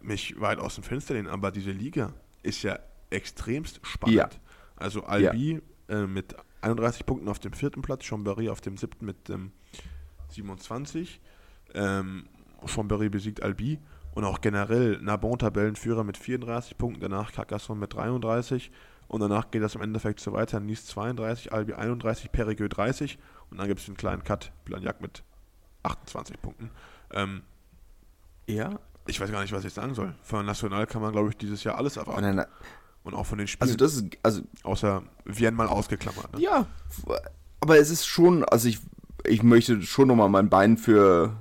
mich 0.03 0.39
weit 0.41 0.59
aus 0.59 0.77
dem 0.77 0.85
Fenster 0.85 1.15
lehnen, 1.15 1.29
aber 1.29 1.51
diese 1.51 1.71
Liga 1.71 2.13
ist 2.43 2.63
ja 2.63 2.79
extremst 3.11 3.81
spannend. 3.83 4.17
Ja. 4.17 4.29
Also 4.77 5.05
Albi 5.05 5.61
ja. 5.89 6.03
äh, 6.03 6.07
mit 6.07 6.37
31 6.61 7.07
Punkten 7.07 7.29
auf 7.29 7.39
dem 7.39 7.53
vierten 7.53 7.83
Platz, 7.83 8.05
Chambéry 8.05 8.51
auf 8.51 8.61
dem 8.61 8.77
siebten 8.77 9.07
mit 9.07 9.31
ähm, 9.31 9.53
27. 10.31 11.21
Ähm, 11.75 12.27
Chambéry 12.67 13.09
besiegt 13.09 13.43
Albi 13.43 13.79
und 14.15 14.25
auch 14.25 14.41
generell 14.41 14.99
Narbon 15.01 15.39
Tabellenführer 15.39 16.05
mit 16.05 16.17
34 16.17 16.77
Punkten, 16.77 17.01
danach 17.01 17.33
Carcassonne 17.33 17.81
mit 17.81 17.95
33 17.95 18.71
und 19.07 19.21
danach 19.21 19.51
geht 19.51 19.63
das 19.63 19.75
im 19.75 19.81
Endeffekt 19.81 20.21
so 20.21 20.33
weiter. 20.33 20.61
Nice 20.61 20.87
32, 20.87 21.53
Albi 21.53 21.75
31, 21.75 22.31
Perigueux 22.31 22.69
30 22.69 23.19
und 23.51 23.59
dann 23.59 23.69
gibt 23.69 23.81
es 23.81 23.89
einen 23.89 23.97
kleinen 23.97 24.25
Cut, 24.25 24.53
Blagnac 24.65 25.01
mit 25.01 25.23
28 25.83 26.41
Punkten. 26.41 26.71
Ähm, 27.13 27.43
ja. 28.47 28.79
Ich 29.07 29.21
weiß 29.21 29.31
gar 29.31 29.41
nicht, 29.41 29.53
was 29.53 29.65
ich 29.65 29.73
sagen 29.73 29.95
soll. 29.95 30.15
Von 30.23 30.45
National 30.45 30.87
kann 30.87 31.01
man, 31.01 31.13
glaube 31.13 31.31
ich, 31.31 31.37
dieses 31.37 31.65
Jahr 31.65 31.77
alles 31.79 31.97
erwarten. 31.97 32.45
Und 33.05 33.15
auch 33.15 33.25
von 33.25 33.39
den 33.39 33.47
Spielen. 33.47 33.69
Also 33.69 33.77
das 33.77 33.95
ist, 33.95 34.05
also 34.23 34.43
außer 34.65 35.03
Wien 35.25 35.55
mal 35.55 35.67
ausgeklammert. 35.67 36.35
Ne? 36.35 36.43
Ja, 36.43 36.67
aber 37.61 37.79
es 37.79 37.91
ist 37.91 38.07
schon, 38.07 38.45
also 38.45 38.69
ich, 38.69 38.81
ich 39.25 39.43
möchte 39.43 39.81
schon 39.83 40.09
nochmal 40.09 40.29
mein 40.29 40.51
Bein 40.51 40.77
für, 40.77 41.39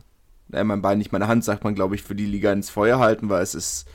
äh, 0.53 0.63
mein 0.63 0.81
Bein 0.81 0.97
nicht 0.97 1.11
meine 1.11 1.27
Hand, 1.27 1.43
sagt 1.43 1.65
man, 1.65 1.75
glaube 1.75 1.95
ich, 1.95 2.03
für 2.03 2.15
die 2.15 2.25
Liga 2.25 2.53
ins 2.53 2.69
Feuer 2.69 2.99
halten, 2.99 3.27
weil 3.27 3.43
es 3.43 3.53
ist 3.53 3.85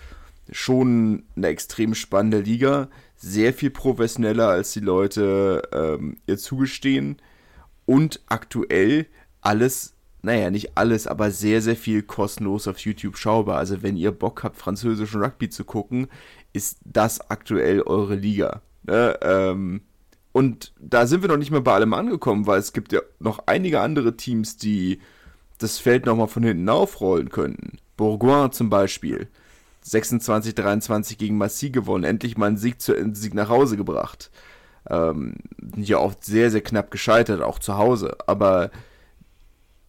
schon 0.50 1.22
eine 1.34 1.46
extrem 1.46 1.94
spannende 1.94 2.40
Liga, 2.40 2.88
sehr 3.16 3.54
viel 3.54 3.70
professioneller 3.70 4.48
als 4.48 4.72
die 4.72 4.80
Leute 4.80 5.62
ähm, 5.72 6.18
ihr 6.26 6.36
zugestehen 6.36 7.16
und 7.93 8.22
aktuell 8.26 9.05
alles, 9.43 9.93
naja, 10.22 10.51
nicht 10.51 10.78
alles, 10.78 11.07
aber 11.07 11.30
sehr, 11.30 11.61
sehr 11.61 11.76
viel 11.76 12.03
kostenlos 12.03 12.66
auf 12.66 12.78
YouTube 12.78 13.18
schaubar. 13.18 13.59
Also 13.59 13.82
wenn 13.82 13.99
ihr 13.99 14.12
Bock 14.12 14.45
habt, 14.45 14.57
französischen 14.57 15.22
Rugby 15.22 15.51
zu 15.51 15.66
gucken, 15.66 16.07
ist 16.55 16.78
das 16.86 17.30
aktuell 17.30 17.82
eure 17.82 18.14
Liga. 18.14 18.62
Ne? 18.84 19.18
Ähm, 19.20 19.82
und 20.32 20.72
da 20.80 21.07
sind 21.07 21.20
wir 21.20 21.28
noch 21.28 21.36
nicht 21.36 21.51
mehr 21.51 21.61
bei 21.61 21.74
allem 21.74 21.93
angekommen, 21.93 22.47
weil 22.47 22.61
es 22.61 22.72
gibt 22.72 22.95
ja 22.95 23.01
noch 23.18 23.40
einige 23.45 23.82
andere 23.82 24.16
Teams, 24.16 24.57
die 24.57 24.99
das 25.59 25.78
Feld 25.78 26.07
nochmal 26.07 26.28
von 26.28 26.45
hinten 26.45 26.70
aufrollen 26.70 27.28
könnten. 27.28 27.76
Bourgoin 27.99 28.53
zum 28.53 28.70
Beispiel. 28.70 29.28
26-23 29.84 31.18
gegen 31.18 31.36
Massy 31.36 31.68
gewonnen, 31.68 32.05
endlich 32.05 32.38
mal 32.38 32.47
einen 32.47 32.57
Sieg, 32.57 32.80
zu, 32.80 32.97
einen 32.97 33.14
Sieg 33.14 33.34
nach 33.34 33.51
Hause 33.51 33.76
gebracht. 33.76 34.30
Ähm, 34.89 35.35
ja, 35.76 35.99
oft 35.99 36.24
sehr, 36.24 36.51
sehr 36.51 36.61
knapp 36.61 36.91
gescheitert, 36.91 37.41
auch 37.41 37.59
zu 37.59 37.76
Hause. 37.76 38.16
Aber 38.26 38.70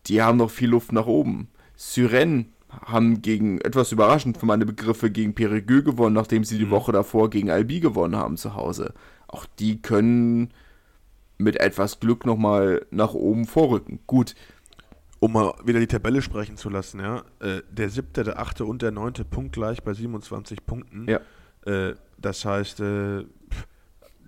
die 0.07 0.21
haben 0.21 0.37
noch 0.37 0.51
viel 0.51 0.69
Luft 0.69 0.91
nach 0.91 1.07
oben. 1.07 1.49
Syren 1.75 2.53
haben 2.85 3.21
gegen, 3.21 3.61
etwas 3.61 3.91
überraschend 3.91 4.37
für 4.37 4.45
meine 4.45 4.65
Begriffe, 4.65 5.11
gegen 5.11 5.35
Perigueux 5.35 5.83
gewonnen, 5.83 6.15
nachdem 6.15 6.43
sie 6.43 6.57
die 6.57 6.65
mhm. 6.65 6.71
Woche 6.71 6.91
davor 6.91 7.29
gegen 7.29 7.51
Albi 7.51 7.79
gewonnen 7.79 8.15
haben 8.15 8.37
zu 8.37 8.55
Hause. 8.55 8.93
Auch 9.27 9.45
die 9.59 9.81
können 9.81 10.51
mit 11.37 11.59
etwas 11.59 11.99
Glück 11.99 12.25
nochmal 12.25 12.85
nach 12.91 13.13
oben 13.13 13.45
vorrücken. 13.45 13.99
Gut. 14.07 14.35
Um 15.19 15.33
mal 15.33 15.53
wieder 15.63 15.79
die 15.79 15.87
Tabelle 15.87 16.21
sprechen 16.21 16.57
zu 16.57 16.69
lassen, 16.69 16.99
ja. 16.99 17.23
Äh, 17.39 17.61
der 17.71 17.89
siebte, 17.89 18.23
der 18.23 18.39
achte 18.39 18.65
und 18.65 18.81
der 18.81 18.91
neunte 18.91 19.23
Punkt 19.23 19.53
gleich 19.53 19.81
bei 19.81 19.93
27 19.93 20.65
Punkten. 20.65 21.07
Ja. 21.07 21.21
Äh, 21.65 21.95
das 22.17 22.43
heißt, 22.43 22.81
äh, 22.81 23.23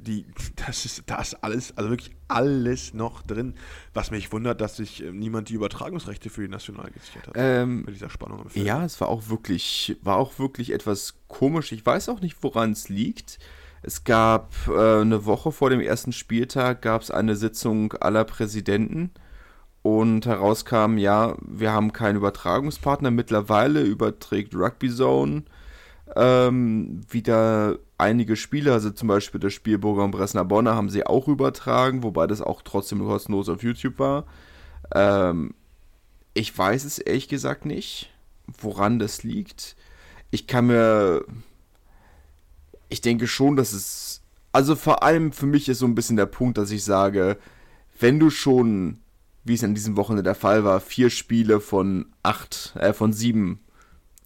die, 0.05 0.25
das 0.65 0.85
ist, 0.85 1.03
da 1.07 1.21
ist 1.21 1.43
alles, 1.43 1.77
also 1.77 1.89
wirklich 1.89 2.15
alles 2.27 2.93
noch 2.93 3.21
drin. 3.21 3.55
Was 3.93 4.11
mich 4.11 4.31
wundert, 4.31 4.61
dass 4.61 4.77
sich 4.77 5.03
äh, 5.03 5.11
niemand 5.11 5.49
die 5.49 5.53
Übertragungsrechte 5.55 6.29
für 6.29 6.41
die 6.41 6.47
National 6.47 6.89
gesichert 6.91 7.27
hat. 7.27 7.33
Ähm, 7.35 7.83
bei 7.85 7.91
dieser 7.91 8.09
Spannung 8.09 8.41
im 8.43 8.49
Feld. 8.49 8.65
Ja, 8.65 8.83
es 8.85 8.99
war 9.01 9.09
auch 9.09 9.29
wirklich, 9.29 9.97
war 10.01 10.17
auch 10.17 10.39
wirklich 10.39 10.71
etwas 10.71 11.15
komisch. 11.27 11.71
Ich 11.71 11.85
weiß 11.85 12.09
auch 12.09 12.21
nicht, 12.21 12.37
woran 12.41 12.71
es 12.71 12.89
liegt. 12.89 13.39
Es 13.81 14.03
gab 14.03 14.53
äh, 14.67 15.01
eine 15.01 15.25
Woche 15.25 15.51
vor 15.51 15.69
dem 15.69 15.79
ersten 15.79 16.11
Spieltag 16.11 16.81
gab 16.81 17.01
es 17.01 17.11
eine 17.11 17.35
Sitzung 17.35 17.93
aller 17.93 18.23
Präsidenten 18.23 19.11
und 19.83 20.25
herauskam, 20.25 20.97
ja, 20.97 21.35
wir 21.41 21.71
haben 21.71 21.93
keinen 21.93 22.15
Übertragungspartner. 22.15 23.11
Mittlerweile 23.11 23.81
überträgt 23.81 24.55
Rugby 24.55 24.89
Zone 24.89 25.43
ähm, 26.15 27.01
wieder 27.09 27.77
einige 27.97 28.35
Spiele, 28.35 28.73
also 28.73 28.91
zum 28.91 29.07
Beispiel 29.07 29.39
das 29.39 29.53
Spiel 29.53 29.77
Burger 29.77 30.03
und 30.03 30.11
Bresner 30.11 30.45
Bonner 30.45 30.75
haben 30.75 30.89
sie 30.89 31.05
auch 31.05 31.27
übertragen, 31.27 32.03
wobei 32.03 32.27
das 32.27 32.41
auch 32.41 32.61
trotzdem 32.61 32.99
kostenlos 32.99 33.49
auf 33.49 33.63
YouTube 33.63 33.99
war. 33.99 34.25
Ähm, 34.93 35.53
ich 36.33 36.55
weiß 36.55 36.83
es 36.83 36.99
ehrlich 36.99 37.27
gesagt 37.27 37.65
nicht, 37.65 38.11
woran 38.59 38.99
das 38.99 39.23
liegt. 39.23 39.75
Ich 40.31 40.47
kann 40.47 40.67
mir. 40.67 41.25
Ich 42.89 43.01
denke 43.01 43.27
schon, 43.27 43.55
dass 43.55 43.73
es. 43.73 44.21
Also 44.51 44.75
vor 44.75 45.03
allem 45.03 45.31
für 45.31 45.47
mich 45.47 45.67
ist 45.67 45.79
so 45.79 45.85
ein 45.85 45.95
bisschen 45.95 46.15
der 46.15 46.27
Punkt, 46.27 46.57
dass 46.57 46.71
ich 46.71 46.83
sage, 46.83 47.37
wenn 47.99 48.19
du 48.19 48.29
schon, 48.29 48.99
wie 49.43 49.53
es 49.53 49.63
in 49.63 49.75
diesem 49.75 49.97
Wochenende 49.97 50.23
der 50.23 50.35
Fall 50.35 50.63
war, 50.63 50.79
vier 50.79 51.09
Spiele 51.09 51.59
von 51.59 52.05
acht, 52.23 52.73
äh, 52.77 52.93
von 52.93 53.11
sieben 53.11 53.59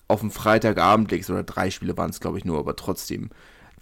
auf 0.07 0.19
dem 0.19 0.31
Freitagabend 0.31 1.11
legst, 1.11 1.29
oder 1.29 1.43
drei 1.43 1.71
Spiele 1.71 1.97
waren 1.97 2.09
es, 2.09 2.19
glaube 2.19 2.37
ich, 2.37 2.45
nur, 2.45 2.59
aber 2.59 2.75
trotzdem, 2.75 3.29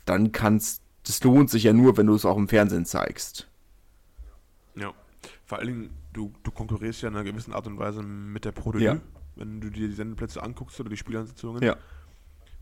dann 0.09 0.31
kannst, 0.31 0.81
das 1.03 1.23
lohnt 1.23 1.49
sich 1.49 1.63
ja 1.63 1.73
nur, 1.73 1.97
wenn 1.97 2.07
du 2.07 2.15
es 2.15 2.25
auch 2.25 2.37
im 2.37 2.47
Fernsehen 2.47 2.85
zeigst. 2.85 3.47
Ja, 4.75 4.93
vor 5.45 5.59
allen 5.59 5.67
Dingen, 5.67 5.89
du, 6.13 6.33
du 6.43 6.51
konkurrierst 6.51 7.01
ja 7.01 7.09
in 7.09 7.15
einer 7.15 7.23
gewissen 7.23 7.53
Art 7.53 7.67
und 7.67 7.79
Weise 7.79 8.03
mit 8.03 8.45
der 8.45 8.51
Pro 8.51 8.73
ja. 8.77 8.99
wenn 9.35 9.61
du 9.61 9.69
dir 9.69 9.87
die 9.87 9.93
Sendeplätze 9.93 10.41
anguckst 10.41 10.79
oder 10.79 10.89
die 10.89 10.97
Spielansitzungen. 10.97 11.63
Ja. 11.63 11.77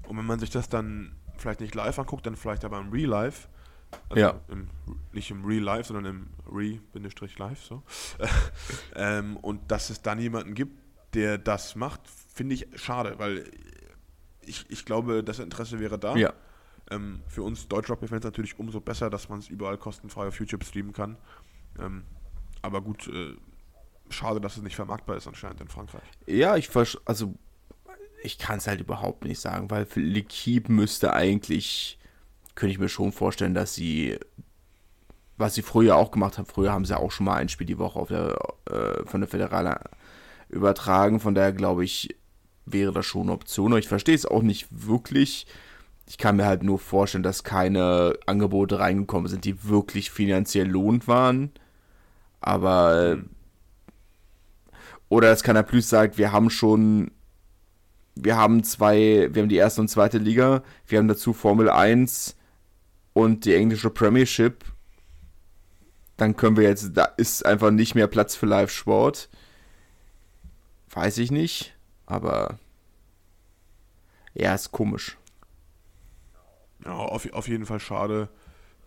Und 0.07 0.17
wenn 0.17 0.25
man 0.25 0.39
sich 0.39 0.49
das 0.49 0.69
dann 0.69 1.15
vielleicht 1.37 1.61
nicht 1.61 1.75
live 1.75 1.97
anguckt, 1.99 2.25
dann 2.25 2.35
vielleicht 2.35 2.63
aber 2.63 2.79
im 2.79 2.89
Real 2.91 3.09
Life. 3.09 3.47
Also 4.09 4.19
ja. 4.19 4.39
Im, 4.49 4.67
nicht 5.13 5.31
im 5.31 5.45
Real 5.45 5.63
Life, 5.63 5.87
sondern 5.87 6.05
im 6.05 6.27
Re-Live 6.51 7.63
so. 7.63 7.83
ähm, 8.95 9.37
und 9.37 9.71
dass 9.71 9.89
es 9.89 10.01
dann 10.01 10.19
jemanden 10.19 10.53
gibt, 10.53 10.77
der 11.13 11.37
das 11.37 11.75
macht, 11.75 12.01
finde 12.33 12.55
ich 12.55 12.67
schade, 12.75 13.15
weil 13.17 13.49
ich, 14.41 14.65
ich 14.69 14.85
glaube, 14.85 15.23
das 15.23 15.39
Interesse 15.39 15.79
wäre 15.79 15.97
da. 15.97 16.15
Ja. 16.15 16.33
Ähm, 16.91 17.21
für 17.27 17.43
uns 17.43 17.67
Deutschrap-Fans 17.67 18.23
natürlich 18.23 18.59
umso 18.59 18.79
besser, 18.79 19.09
dass 19.09 19.29
man 19.29 19.39
es 19.39 19.49
überall 19.49 19.77
kostenfrei 19.77 20.27
auf 20.27 20.39
YouTube 20.39 20.63
streamen 20.63 20.93
kann. 20.93 21.17
Ähm, 21.79 22.03
aber 22.61 22.81
gut, 22.81 23.07
äh, 23.07 23.35
schade, 24.09 24.39
dass 24.39 24.57
es 24.57 24.63
nicht 24.63 24.75
vermarktbar 24.75 25.17
ist 25.17 25.27
anscheinend 25.27 25.61
in 25.61 25.67
Frankreich. 25.67 26.03
Ja, 26.27 26.55
ich 26.57 26.69
also 27.05 27.33
ich 28.23 28.37
kann 28.37 28.57
es 28.57 28.67
halt 28.67 28.81
überhaupt 28.81 29.23
nicht 29.23 29.39
sagen, 29.39 29.69
weil 29.69 29.83
L'Equipe 29.83 30.71
müsste 30.71 31.13
eigentlich, 31.13 31.99
könnte 32.55 32.71
ich 32.71 32.79
mir 32.79 32.89
schon 32.89 33.11
vorstellen, 33.11 33.53
dass 33.53 33.75
sie, 33.75 34.17
was 35.37 35.55
sie 35.55 35.61
früher 35.61 35.95
auch 35.95 36.11
gemacht 36.11 36.37
haben, 36.37 36.45
früher 36.45 36.71
haben 36.71 36.85
sie 36.85 36.97
auch 36.97 37.11
schon 37.11 37.25
mal 37.25 37.35
ein 37.35 37.49
Spiel 37.49 37.67
die 37.67 37.77
Woche 37.77 37.99
auf 37.99 38.07
der, 38.07 38.35
äh, 38.69 39.05
von 39.05 39.21
der 39.21 39.29
Föderale 39.29 39.79
übertragen, 40.49 41.19
von 41.19 41.35
daher 41.35 41.53
glaube 41.53 41.83
ich, 41.83 42.15
wäre 42.65 42.91
das 42.91 43.05
schon 43.05 43.23
eine 43.23 43.33
Option. 43.33 43.71
Aber 43.71 43.79
ich 43.79 43.87
verstehe 43.87 44.15
es 44.15 44.25
auch 44.25 44.41
nicht 44.41 44.67
wirklich. 44.71 45.45
Ich 46.07 46.17
kann 46.17 46.35
mir 46.35 46.45
halt 46.45 46.63
nur 46.63 46.79
vorstellen, 46.79 47.23
dass 47.23 47.43
keine 47.43 48.13
Angebote 48.25 48.79
reingekommen 48.79 49.27
sind, 49.27 49.45
die 49.45 49.67
wirklich 49.67 50.11
finanziell 50.11 50.67
lohnt 50.67 51.07
waren. 51.07 51.51
Aber. 52.41 53.17
Mhm. 53.17 53.29
Oder 55.09 55.29
dass 55.29 55.43
Canal 55.43 55.63
Plus 55.63 55.89
sagt, 55.89 56.17
wir 56.17 56.31
haben 56.31 56.49
schon. 56.49 57.11
Wir 58.15 58.37
haben 58.37 58.63
zwei, 58.63 59.29
wir 59.31 59.41
haben 59.41 59.49
die 59.49 59.57
erste 59.57 59.81
und 59.81 59.89
zweite 59.89 60.19
Liga, 60.19 60.63
wir 60.87 60.99
haben 60.99 61.09
dazu 61.09 61.33
Formel 61.33 61.69
1 61.69 62.37
und 63.11 63.43
die 63.43 63.55
englische 63.55 63.89
Premiership. 63.89 64.63
Dann 66.15 66.37
können 66.37 66.55
wir 66.55 66.63
jetzt, 66.63 66.91
da 66.93 67.03
ist 67.17 67.45
einfach 67.45 67.71
nicht 67.71 67.93
mehr 67.93 68.07
Platz 68.07 68.35
für 68.35 68.45
Live-Sport. 68.45 69.27
Weiß 70.91 71.17
ich 71.17 71.29
nicht, 71.29 71.75
aber 72.05 72.57
ja, 74.33 74.53
ist 74.53 74.71
komisch. 74.71 75.17
Ja, 76.85 76.93
auf, 76.93 77.31
auf 77.33 77.47
jeden 77.47 77.65
Fall 77.65 77.79
schade 77.79 78.29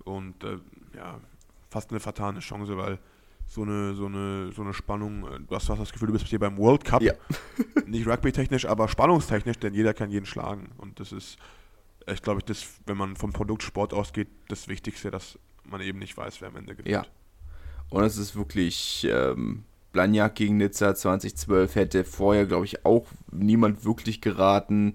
und 0.04 0.42
äh, 0.44 0.58
ja, 0.96 1.20
fast 1.68 1.90
eine 1.90 2.00
vertane 2.00 2.40
Chance, 2.40 2.76
weil 2.76 2.98
so 3.46 3.62
eine, 3.62 3.94
so 3.94 4.06
eine, 4.06 4.52
so 4.52 4.62
eine 4.62 4.74
Spannung, 4.74 5.26
äh, 5.26 5.40
du 5.40 5.54
hast, 5.54 5.68
das 5.68 5.92
Gefühl, 5.92 6.08
du 6.08 6.12
bist 6.12 6.26
hier 6.26 6.38
beim 6.38 6.56
World 6.58 6.84
Cup. 6.84 7.02
Ja. 7.02 7.14
Nicht 7.86 8.06
rugby-technisch, 8.06 8.66
aber 8.66 8.88
spannungstechnisch, 8.88 9.58
denn 9.58 9.74
jeder 9.74 9.94
kann 9.94 10.10
jeden 10.10 10.26
schlagen. 10.26 10.70
Und 10.78 11.00
das 11.00 11.12
ist, 11.12 11.38
ich 12.06 12.22
glaube, 12.22 12.42
das, 12.42 12.66
wenn 12.86 12.96
man 12.96 13.16
vom 13.16 13.32
Produkt 13.32 13.62
Sport 13.62 13.94
ausgeht, 13.94 14.28
das 14.48 14.68
Wichtigste, 14.68 15.10
dass 15.10 15.38
man 15.64 15.80
eben 15.80 15.98
nicht 15.98 16.16
weiß, 16.16 16.40
wer 16.40 16.48
am 16.48 16.56
Ende 16.56 16.74
gewinnt. 16.74 16.88
Ja. 16.88 17.06
Und 17.90 18.04
es 18.04 18.18
ist 18.18 18.36
wirklich, 18.36 19.06
ähm, 19.10 19.64
Blagnac 19.92 20.34
gegen 20.34 20.58
Nizza 20.58 20.94
2012 20.94 21.74
hätte 21.74 22.04
vorher, 22.04 22.46
glaube 22.46 22.66
ich, 22.66 22.84
auch 22.84 23.06
niemand 23.32 23.84
wirklich 23.84 24.20
geraten. 24.20 24.94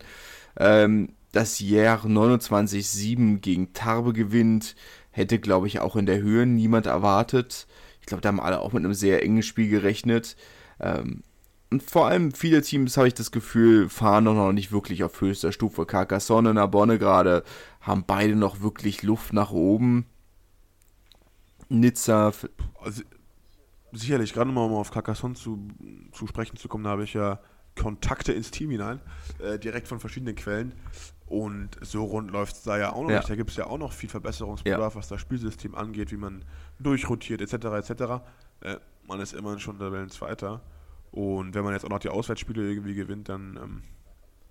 Ähm, 0.58 1.14
dass 1.34 1.60
Jär 1.60 2.00
29-7 2.00 3.40
gegen 3.40 3.74
Tarbe 3.74 4.14
gewinnt, 4.14 4.76
hätte, 5.12 5.40
glaube 5.40 5.68
ich, 5.68 5.80
auch 5.80 5.96
in 5.96 6.06
der 6.06 6.22
Höhe 6.22 6.46
niemand 6.46 6.86
erwartet. 6.86 7.68
Ich 8.00 8.06
glaube, 8.06 8.22
da 8.22 8.30
haben 8.30 8.40
alle 8.40 8.60
auch 8.60 8.72
mit 8.72 8.86
einem 8.86 8.94
sehr 8.94 9.22
engen 9.24 9.44
Spiel 9.44 9.70
gerechnet. 9.70 10.38
Ähm, 10.80 11.24
und 11.70 11.82
vor 11.82 12.08
allem 12.08 12.34
viele 12.34 12.62
Teams, 12.62 12.98
habe 12.98 13.08
ich 13.08 13.16
das 13.16 13.32
Gefühl, 13.32 13.90
fahren 13.90 14.26
noch 14.26 14.52
nicht 14.54 14.72
wirklich 14.72 15.04
auf 15.04 15.20
höchster 15.20 15.52
Stufe. 15.52 15.88
Carcassonne 15.88 16.50
und 16.50 16.56
Narbonne 16.56 17.00
gerade 17.00 17.44
haben 17.82 18.04
beide 18.06 18.36
noch 18.36 18.62
wirklich 18.62 19.02
Luft 19.02 19.34
nach 19.34 19.52
oben. 19.52 20.06
Nizza. 21.70 22.32
Also, 22.80 23.02
sicherlich, 23.92 24.34
gerade 24.34 24.52
mal 24.52 24.66
um 24.66 24.74
auf 24.74 24.92
Carcassonne 24.92 25.34
zu, 25.34 25.68
zu 26.12 26.28
sprechen 26.28 26.58
zu 26.58 26.68
kommen, 26.68 26.84
da 26.84 26.92
habe 26.92 27.06
ich 27.06 27.16
ja 27.16 27.40
Kontakte 27.76 28.34
ins 28.34 28.52
Team 28.52 28.70
hinein, 28.70 29.00
äh, 29.40 29.58
direkt 29.58 29.88
von 29.88 30.00
verschiedenen 30.00 30.36
Quellen. 30.36 30.74
Und 31.26 31.70
so 31.82 32.04
rund 32.04 32.32
läuft 32.32 32.56
es 32.56 32.64
da 32.64 32.78
ja 32.78 32.94
auch 32.94 33.04
noch 33.04 33.10
ja. 33.10 33.18
nicht. 33.18 33.30
Da 33.30 33.36
gibt 33.36 33.50
es 33.50 33.56
ja 33.56 33.68
auch 33.68 33.78
noch 33.78 33.92
viel 33.92 34.10
Verbesserungsbedarf, 34.10 34.94
ja. 34.94 35.00
was 35.00 35.08
das 35.08 35.22
Spielsystem 35.22 35.74
angeht, 35.76 36.12
wie 36.12 36.18
man 36.18 36.44
durchrotiert, 36.80 37.42
etc. 37.42 37.54
etc. 37.54 38.02
Äh, 38.62 38.78
man 39.08 39.20
ist 39.20 39.34
immerhin 39.34 39.60
schon 39.60 39.80
Tabellenzweiter. 39.80 40.62
Und 41.12 41.54
wenn 41.54 41.64
man 41.64 41.74
jetzt 41.74 41.86
auch 41.86 41.90
noch 41.90 42.00
die 42.00 42.10
Auswärtsspiele 42.10 42.70
irgendwie 42.70 42.96
gewinnt, 42.96 43.30
dann, 43.30 43.60
ähm, 43.62 43.84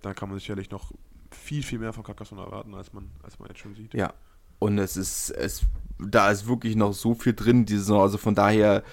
dann 0.01 0.15
kann 0.15 0.29
man 0.29 0.39
sicherlich 0.39 0.71
noch 0.71 0.91
viel, 1.31 1.63
viel 1.63 1.79
mehr 1.79 1.93
von 1.93 2.03
Carcassonne 2.03 2.41
erwarten, 2.41 2.73
als 2.75 2.93
man, 2.93 3.11
als 3.21 3.39
man 3.39 3.49
jetzt 3.49 3.59
schon 3.59 3.75
sieht. 3.75 3.93
Ja. 3.93 4.13
Und 4.59 4.77
es 4.77 4.95
ist, 4.97 5.29
es, 5.31 5.63
da 5.99 6.31
ist 6.31 6.47
wirklich 6.47 6.75
noch 6.75 6.93
so 6.93 7.15
viel 7.15 7.33
drin, 7.33 7.65
diese 7.65 7.79
Saison. 7.79 8.01
Also 8.01 8.17
von 8.17 8.35
daher 8.35 8.83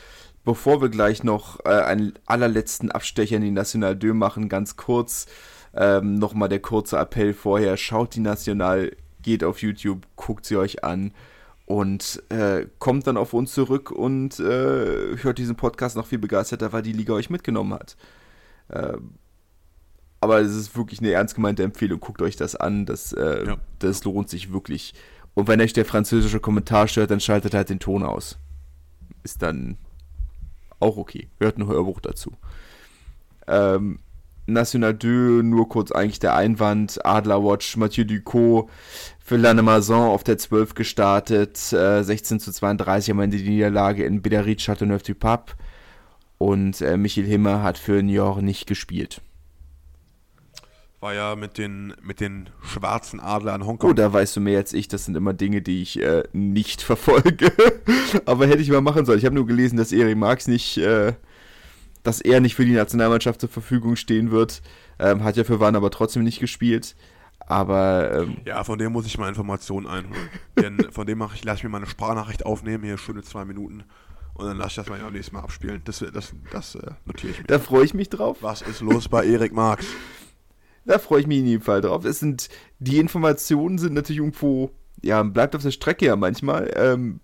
bevor 0.44 0.80
wir 0.80 0.88
gleich 0.88 1.22
noch 1.22 1.60
äh, 1.64 1.68
einen 1.68 2.14
allerletzten 2.26 2.90
Abstecher 2.90 3.36
in 3.36 3.42
die 3.42 3.50
National 3.50 3.98
2 3.98 4.12
machen, 4.14 4.48
ganz 4.48 4.76
kurz 4.76 5.26
ähm, 5.74 6.14
nochmal 6.14 6.48
der 6.48 6.60
kurze 6.60 6.98
Appell 6.98 7.34
vorher. 7.34 7.76
Schaut 7.76 8.14
die 8.14 8.20
National, 8.20 8.96
geht 9.22 9.44
auf 9.44 9.62
YouTube, 9.62 10.06
guckt 10.16 10.44
sie 10.44 10.56
euch 10.56 10.84
an 10.84 11.12
und 11.66 12.22
äh, 12.30 12.66
kommt 12.78 13.06
dann 13.06 13.16
auf 13.16 13.32
uns 13.32 13.52
zurück 13.52 13.90
und 13.90 14.40
äh, 14.40 15.16
hört 15.18 15.38
diesen 15.38 15.56
Podcast 15.56 15.96
noch 15.96 16.06
viel 16.06 16.18
begeisterter, 16.18 16.72
weil 16.72 16.82
die 16.82 16.92
Liga 16.92 17.12
euch 17.12 17.30
mitgenommen 17.30 17.74
hat. 17.74 17.96
Äh, 18.68 18.96
aber 20.20 20.40
es 20.40 20.54
ist 20.54 20.76
wirklich 20.76 21.00
eine 21.00 21.12
ernst 21.12 21.34
gemeinte 21.34 21.62
Empfehlung. 21.62 21.98
Guckt 22.00 22.20
euch 22.22 22.36
das 22.36 22.54
an. 22.54 22.84
Das, 22.84 23.12
äh, 23.12 23.46
ja. 23.46 23.56
das 23.78 24.04
lohnt 24.04 24.28
sich 24.28 24.52
wirklich. 24.52 24.94
Und 25.34 25.48
wenn 25.48 25.60
euch 25.60 25.72
der 25.72 25.86
französische 25.86 26.40
Kommentar 26.40 26.88
stört, 26.88 27.10
dann 27.10 27.20
schaltet 27.20 27.54
halt 27.54 27.70
den 27.70 27.78
Ton 27.78 28.02
aus. 28.02 28.38
Ist 29.22 29.40
dann 29.42 29.78
auch 30.78 30.96
okay. 30.96 31.28
Hört 31.38 31.56
ein 31.56 31.66
Hörbuch 31.66 32.00
dazu. 32.00 32.32
Ähm, 33.46 34.00
National 34.52 34.98
2, 34.98 35.42
nur 35.42 35.68
kurz 35.68 35.92
eigentlich 35.92 36.18
der 36.18 36.34
Einwand. 36.34 37.04
Adlerwatch, 37.04 37.76
Mathieu 37.76 38.04
Ducot 38.04 38.68
für 39.18 39.36
Lannemazon 39.36 40.08
auf 40.08 40.24
der 40.24 40.38
12 40.38 40.74
gestartet. 40.74 41.72
Äh, 41.72 42.02
16 42.02 42.40
zu 42.40 42.52
32 42.52 43.12
am 43.12 43.20
Ende 43.20 43.36
die 43.36 43.48
Niederlage 43.48 44.04
in 44.04 44.22
Bidarritz 44.22 44.62
Châteauneuf-du-Pape. 44.62 45.52
Und 46.38 46.80
äh, 46.80 46.96
Michael 46.96 47.26
Himmer 47.26 47.62
hat 47.62 47.78
für 47.78 48.02
Niort 48.02 48.42
nicht 48.42 48.66
gespielt. 48.66 49.20
War 51.00 51.14
ja 51.14 51.34
mit 51.34 51.56
den, 51.56 51.94
mit 52.02 52.20
den 52.20 52.50
schwarzen 52.62 53.20
Adlern 53.20 53.64
Hongkong. 53.64 53.90
Oh, 53.90 53.92
da 53.94 54.12
weißt 54.12 54.36
du 54.36 54.40
mehr 54.40 54.58
als 54.58 54.74
ich. 54.74 54.86
Das 54.86 55.06
sind 55.06 55.16
immer 55.16 55.32
Dinge, 55.32 55.62
die 55.62 55.80
ich 55.80 56.02
äh, 56.02 56.24
nicht 56.32 56.82
verfolge. 56.82 57.52
Aber 58.26 58.46
hätte 58.46 58.62
ich 58.62 58.70
mal 58.70 58.82
machen 58.82 59.06
sollen. 59.06 59.18
Ich 59.18 59.24
habe 59.24 59.34
nur 59.34 59.46
gelesen, 59.46 59.76
dass 59.78 59.92
Erik 59.92 60.18
Marx 60.18 60.46
nicht, 60.46 60.76
äh, 60.76 61.14
dass 62.02 62.20
er 62.20 62.40
nicht 62.40 62.54
für 62.54 62.64
die 62.64 62.72
Nationalmannschaft 62.72 63.40
zur 63.40 63.48
Verfügung 63.48 63.96
stehen 63.96 64.30
wird. 64.30 64.62
Ähm, 64.98 65.24
hat 65.24 65.36
ja 65.36 65.44
für 65.44 65.60
Wann 65.60 65.76
aber 65.76 65.90
trotzdem 65.90 66.24
nicht 66.24 66.40
gespielt. 66.40 66.96
Aber. 67.46 68.22
Ähm, 68.22 68.38
ja, 68.44 68.62
von 68.64 68.78
dem 68.78 68.92
muss 68.92 69.06
ich 69.06 69.18
mal 69.18 69.28
Informationen 69.28 69.86
einholen. 69.86 70.28
Denn 70.58 70.90
von 70.92 71.06
dem 71.06 71.18
mache 71.18 71.36
ich, 71.36 71.44
lasse 71.44 71.58
ich 71.58 71.64
mir 71.64 71.70
mal 71.70 71.78
eine 71.78 71.86
Sprachnachricht 71.86 72.46
aufnehmen, 72.46 72.84
hier 72.84 72.98
schöne 72.98 73.22
zwei 73.22 73.44
Minuten. 73.44 73.84
Und 74.34 74.46
dann 74.46 74.56
lasse 74.56 74.68
ich 74.68 74.76
das 74.76 74.88
mal 74.88 75.00
am 75.00 75.12
nächsten 75.12 75.34
Mal 75.34 75.42
abspielen. 75.42 75.82
Das, 75.84 76.04
das, 76.12 76.34
das 76.50 76.74
äh, 76.74 76.92
notiere 77.04 77.32
ich 77.32 77.38
mir. 77.40 77.46
Da 77.46 77.58
freue 77.58 77.84
ich 77.84 77.94
mich 77.94 78.08
drauf. 78.08 78.38
Was 78.40 78.62
ist 78.62 78.80
los 78.80 79.08
bei 79.08 79.26
Erik 79.26 79.52
Marx? 79.52 79.86
Da 80.86 80.98
freue 80.98 81.20
ich 81.20 81.26
mich 81.26 81.38
in 81.40 81.46
jedem 81.46 81.62
Fall 81.62 81.82
drauf. 81.82 82.06
Es 82.06 82.20
sind, 82.20 82.48
die 82.78 82.98
Informationen 82.98 83.76
sind 83.76 83.92
natürlich 83.92 84.18
irgendwo, 84.18 84.70
ja, 85.02 85.22
bleibt 85.22 85.54
auf 85.54 85.62
der 85.62 85.72
Strecke 85.72 86.06
ja 86.06 86.16
manchmal. 86.16 86.72
Ähm, 86.74 87.20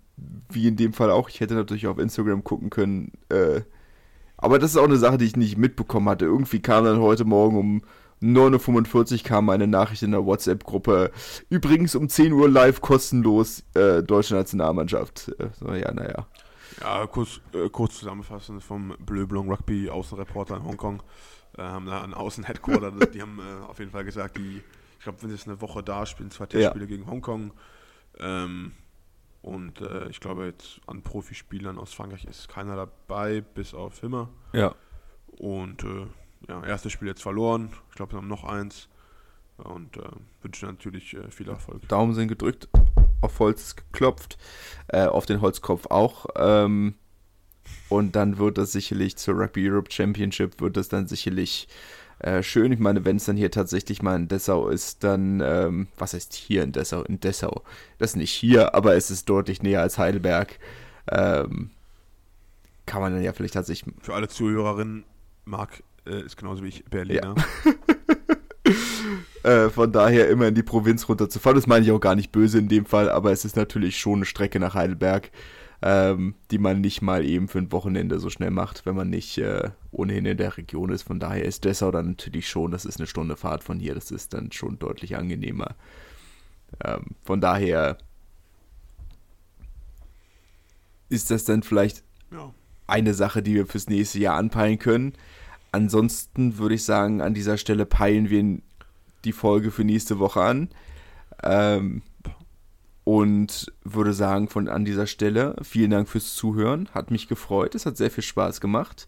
wie 0.49 0.67
in 0.67 0.75
dem 0.75 0.93
Fall 0.93 1.11
auch. 1.11 1.29
Ich 1.29 1.39
hätte 1.39 1.55
natürlich 1.55 1.87
auf 1.87 1.99
Instagram 1.99 2.43
gucken 2.43 2.69
können. 2.69 3.11
Äh, 3.29 3.61
aber 4.37 4.59
das 4.59 4.71
ist 4.71 4.77
auch 4.77 4.85
eine 4.85 4.97
Sache, 4.97 5.17
die 5.17 5.25
ich 5.25 5.35
nicht 5.35 5.57
mitbekommen 5.57 6.09
hatte. 6.09 6.25
Irgendwie 6.25 6.61
kam 6.61 6.85
dann 6.85 6.99
heute 6.99 7.25
Morgen 7.25 7.57
um 7.57 7.81
9.45 8.21 9.13
Uhr 9.13 9.23
kam 9.23 9.49
eine 9.49 9.67
Nachricht 9.67 10.03
in 10.03 10.11
der 10.11 10.25
WhatsApp-Gruppe. 10.25 11.11
Übrigens 11.49 11.95
um 11.95 12.09
10 12.09 12.33
Uhr 12.33 12.49
live 12.49 12.81
kostenlos 12.81 13.63
äh, 13.75 14.01
deutsche 14.01 14.33
Nationalmannschaft. 14.35 15.29
Äh, 15.39 15.49
so, 15.59 15.73
ja, 15.73 15.91
naja. 15.93 16.27
Ja, 16.81 17.07
kurz, 17.07 17.41
äh, 17.53 17.69
kurz 17.69 17.99
zusammenfassend 17.99 18.63
vom 18.63 18.95
Bleu 18.99 19.25
Blanc 19.25 19.49
Rugby 19.49 19.89
Außenreporter 19.89 20.57
in 20.57 20.63
Hongkong 20.63 21.03
äh, 21.57 21.61
haben 21.61 21.85
da 21.85 22.01
einen 22.01 22.13
Außenheadquarter, 22.13 22.91
die 23.13 23.21
haben 23.21 23.39
äh, 23.39 23.65
auf 23.65 23.79
jeden 23.79 23.91
Fall 23.91 24.05
gesagt, 24.05 24.37
die, 24.37 24.61
ich 24.97 25.03
glaube, 25.03 25.21
wenn 25.21 25.29
sie 25.29 25.35
jetzt 25.35 25.47
eine 25.47 25.61
Woche 25.61 25.83
da 25.83 26.05
spielen, 26.05 26.31
zwei 26.31 26.45
Testspiele 26.45 26.85
ja. 26.85 26.89
gegen 26.89 27.07
Hongkong. 27.07 27.51
Ähm, 28.19 28.73
und 29.47 29.79
äh, 29.79 30.09
ich 30.09 30.19
glaube, 30.19 30.45
jetzt 30.45 30.81
an 30.87 31.01
Profispielern 31.01 31.77
aus 31.77 31.93
Frankreich 31.93 32.25
ist 32.25 32.49
keiner 32.49 32.75
dabei, 32.75 33.39
bis 33.39 33.73
auf 33.73 34.01
Himmer. 34.01 34.27
Ja. 34.51 34.75
Und 35.37 35.85
äh, 35.85 36.05
ja, 36.49 36.65
erstes 36.65 36.91
Spiel 36.91 37.07
jetzt 37.07 37.21
verloren. 37.21 37.69
Ich 37.89 37.95
glaube, 37.95 38.11
wir 38.11 38.17
haben 38.17 38.27
noch 38.27 38.43
eins. 38.43 38.89
Und 39.55 39.95
äh, 39.95 40.01
wünsche 40.41 40.65
natürlich 40.65 41.13
äh, 41.13 41.31
viel 41.31 41.47
Erfolg. 41.47 41.87
Daumen 41.87 42.13
sind 42.13 42.27
gedrückt, 42.27 42.67
auf 43.21 43.39
Holz 43.39 43.77
geklopft, 43.77 44.37
auf 44.91 45.25
den 45.25 45.39
Holzkopf 45.39 45.87
auch. 45.87 46.25
Ähm, 46.35 46.95
und 47.87 48.17
dann 48.17 48.37
wird 48.37 48.57
das 48.57 48.73
sicherlich 48.73 49.15
zur 49.15 49.35
Rugby 49.35 49.69
Europe 49.69 49.91
Championship, 49.91 50.59
wird 50.59 50.75
das 50.75 50.89
dann 50.89 51.07
sicherlich 51.07 51.69
äh, 52.19 52.41
schön. 52.41 52.71
Ich 52.71 52.79
meine, 52.79 53.05
wenn 53.05 53.17
es 53.17 53.25
dann 53.25 53.37
hier 53.37 53.51
tatsächlich 53.51 54.01
mal 54.01 54.15
in 54.15 54.27
Dessau 54.27 54.69
ist, 54.69 55.03
dann, 55.03 55.41
ähm, 55.43 55.87
was 55.97 56.13
heißt 56.13 56.33
hier 56.33 56.63
in 56.63 56.71
Dessau? 56.71 57.03
In 57.03 57.19
Dessau. 57.19 57.61
Das 57.99 58.11
ist 58.11 58.15
nicht 58.15 58.31
hier, 58.31 58.73
aber 58.73 58.95
es 58.95 59.11
ist 59.11 59.29
deutlich 59.29 59.61
näher 59.61 59.81
als 59.81 59.97
Heidelberg. 59.97 60.59
Ähm, 61.09 61.69
kann 62.85 63.01
man 63.01 63.13
dann 63.13 63.23
ja 63.23 63.33
vielleicht 63.33 63.53
tatsächlich. 63.53 63.93
Für 64.01 64.15
alle 64.15 64.27
Zuhörerinnen, 64.27 65.03
Marc 65.45 65.83
äh, 66.07 66.21
ist 66.21 66.37
genauso 66.37 66.63
wie 66.63 66.69
ich 66.69 66.85
Berliner. 66.85 67.35
Ja. 69.43 69.49
äh, 69.65 69.69
von 69.69 69.91
daher 69.91 70.29
immer 70.29 70.47
in 70.47 70.55
die 70.55 70.63
Provinz 70.63 71.07
runterzufahren. 71.07 71.55
Das 71.55 71.67
meine 71.67 71.85
ich 71.85 71.91
auch 71.91 71.99
gar 71.99 72.15
nicht 72.15 72.31
böse 72.31 72.57
in 72.57 72.67
dem 72.67 72.85
Fall, 72.85 73.09
aber 73.09 73.31
es 73.31 73.45
ist 73.45 73.55
natürlich 73.55 73.99
schon 73.99 74.15
eine 74.15 74.25
Strecke 74.25 74.59
nach 74.59 74.73
Heidelberg 74.73 75.29
ähm, 75.81 76.35
die 76.49 76.57
man 76.57 76.81
nicht 76.81 77.01
mal 77.01 77.23
eben 77.23 77.47
für 77.47 77.59
ein 77.59 77.71
Wochenende 77.71 78.19
so 78.19 78.29
schnell 78.29 78.51
macht, 78.51 78.85
wenn 78.85 78.95
man 78.95 79.09
nicht 79.09 79.37
äh, 79.37 79.69
ohnehin 79.91 80.25
in 80.25 80.37
der 80.37 80.57
Region 80.57 80.89
ist. 80.89 81.03
Von 81.03 81.19
daher 81.19 81.45
ist 81.45 81.65
Dessau 81.65 81.91
dann 81.91 82.09
natürlich 82.09 82.49
schon, 82.49 82.71
das 82.71 82.85
ist 82.85 82.99
eine 82.99 83.07
Stunde 83.07 83.35
Fahrt 83.35 83.63
von 83.63 83.79
hier, 83.79 83.93
das 83.93 84.11
ist 84.11 84.33
dann 84.33 84.51
schon 84.51 84.79
deutlich 84.79 85.15
angenehmer. 85.17 85.75
Ähm, 86.83 87.05
von 87.23 87.41
daher 87.41 87.97
ist 91.09 91.31
das 91.31 91.45
dann 91.45 91.63
vielleicht 91.63 92.03
ja. 92.31 92.53
eine 92.87 93.13
Sache, 93.13 93.43
die 93.43 93.53
wir 93.53 93.67
fürs 93.67 93.87
nächste 93.87 94.19
Jahr 94.19 94.35
anpeilen 94.35 94.79
können. 94.79 95.13
Ansonsten 95.71 96.57
würde 96.57 96.75
ich 96.75 96.83
sagen, 96.83 97.21
an 97.21 97.33
dieser 97.33 97.57
Stelle 97.57 97.85
peilen 97.85 98.29
wir 98.29 98.59
die 99.25 99.31
Folge 99.31 99.71
für 99.71 99.83
nächste 99.83 100.19
Woche 100.19 100.41
an. 100.41 100.69
Ähm, 101.43 102.01
und 103.07 103.71
würde 103.85 104.11
sagen, 104.11 104.49
von 104.49 104.67
an 104.67 104.83
dieser 104.83 105.07
Stelle 105.07 105.55
vielen 105.61 105.91
Dank 105.91 106.09
fürs 106.09 106.35
Zuhören. 106.35 106.89
Hat 106.93 107.09
mich 107.09 107.29
gefreut. 107.29 107.73
Es 107.73 107.85
hat 107.85 107.95
sehr 107.95 108.11
viel 108.11 108.25
Spaß 108.25 108.59
gemacht. 108.59 109.07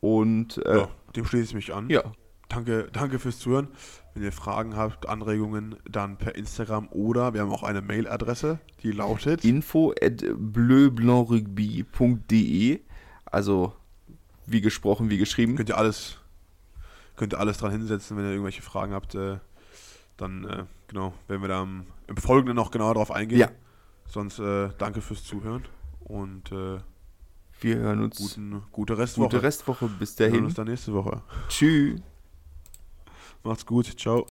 Und 0.00 0.56
äh, 0.64 0.78
ja, 0.78 0.88
dem 1.14 1.26
schließe 1.26 1.44
ich 1.44 1.54
mich 1.54 1.74
an. 1.74 1.90
Ja. 1.90 2.02
Danke, 2.48 2.88
danke 2.90 3.18
fürs 3.18 3.40
Zuhören. 3.40 3.68
Wenn 4.14 4.22
ihr 4.22 4.32
Fragen 4.32 4.74
habt, 4.74 5.06
Anregungen, 5.06 5.76
dann 5.84 6.16
per 6.16 6.34
Instagram 6.34 6.88
oder 6.92 7.34
wir 7.34 7.42
haben 7.42 7.52
auch 7.52 7.62
eine 7.62 7.82
Mailadresse, 7.82 8.58
die 8.82 8.92
lautet 8.92 9.44
info 9.44 9.92
at 10.02 10.24
bleublancrugby.de. 10.34 12.80
Also 13.26 13.74
wie 14.46 14.62
gesprochen, 14.62 15.10
wie 15.10 15.18
geschrieben. 15.18 15.56
Könnt 15.56 15.68
ihr 15.68 15.76
alles, 15.76 16.16
könnt 17.16 17.34
ihr 17.34 17.38
alles 17.38 17.58
dran 17.58 17.72
hinsetzen, 17.72 18.16
wenn 18.16 18.24
ihr 18.24 18.30
irgendwelche 18.30 18.62
Fragen 18.62 18.94
habt. 18.94 19.14
Äh, 19.14 19.40
dann 20.16 20.44
äh, 20.44 20.64
genau, 20.88 21.12
werden 21.28 21.42
wir 21.42 21.48
da 21.48 21.62
im, 21.62 21.84
im, 22.16 22.22
Folgenden 22.22 22.56
noch 22.56 22.70
genauer 22.70 22.94
drauf 22.94 23.10
eingehen. 23.10 23.40
Ja. 23.40 23.48
Sonst 24.06 24.38
äh, 24.38 24.70
danke 24.78 25.00
fürs 25.00 25.24
Zuhören 25.24 25.64
und 26.00 26.52
äh, 26.52 26.78
wir 27.60 27.76
hören 27.76 28.02
uns. 28.02 28.18
Guten, 28.18 28.62
gute 28.72 28.98
Restwoche. 28.98 29.28
Gute 29.28 29.42
Restwoche. 29.42 29.88
Bis 29.98 30.16
dahin. 30.16 30.32
Wir 30.32 30.38
hören 30.38 30.46
uns 30.46 30.54
dann 30.54 30.68
nächste 30.68 30.92
Woche. 30.92 31.22
Tschüss. 31.48 32.00
Macht's 33.44 33.64
gut. 33.64 33.86
Ciao. 33.98 34.26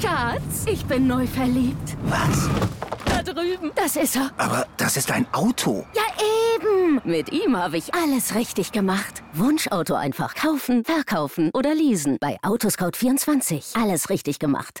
Schatz, 0.00 0.66
ich 0.66 0.84
bin 0.86 1.06
neu 1.06 1.26
verliebt. 1.26 1.96
Was? 2.04 2.48
Da 3.04 3.22
drüben. 3.22 3.70
Das 3.74 3.96
ist 3.96 4.16
er. 4.16 4.30
Aber 4.36 4.66
das 4.76 4.96
ist 4.96 5.10
ein 5.10 5.26
Auto. 5.32 5.84
Ja, 5.94 6.02
eben. 6.56 7.00
Mit 7.04 7.32
ihm 7.32 7.56
habe 7.56 7.76
ich 7.76 7.94
alles 7.94 8.34
richtig 8.34 8.72
gemacht. 8.72 9.22
Wunschauto 9.32 9.94
einfach 9.94 10.34
kaufen, 10.34 10.84
verkaufen 10.84 11.50
oder 11.54 11.74
leasen. 11.74 12.18
Bei 12.20 12.38
Autoscout24. 12.42 13.80
Alles 13.80 14.10
richtig 14.10 14.38
gemacht. 14.38 14.80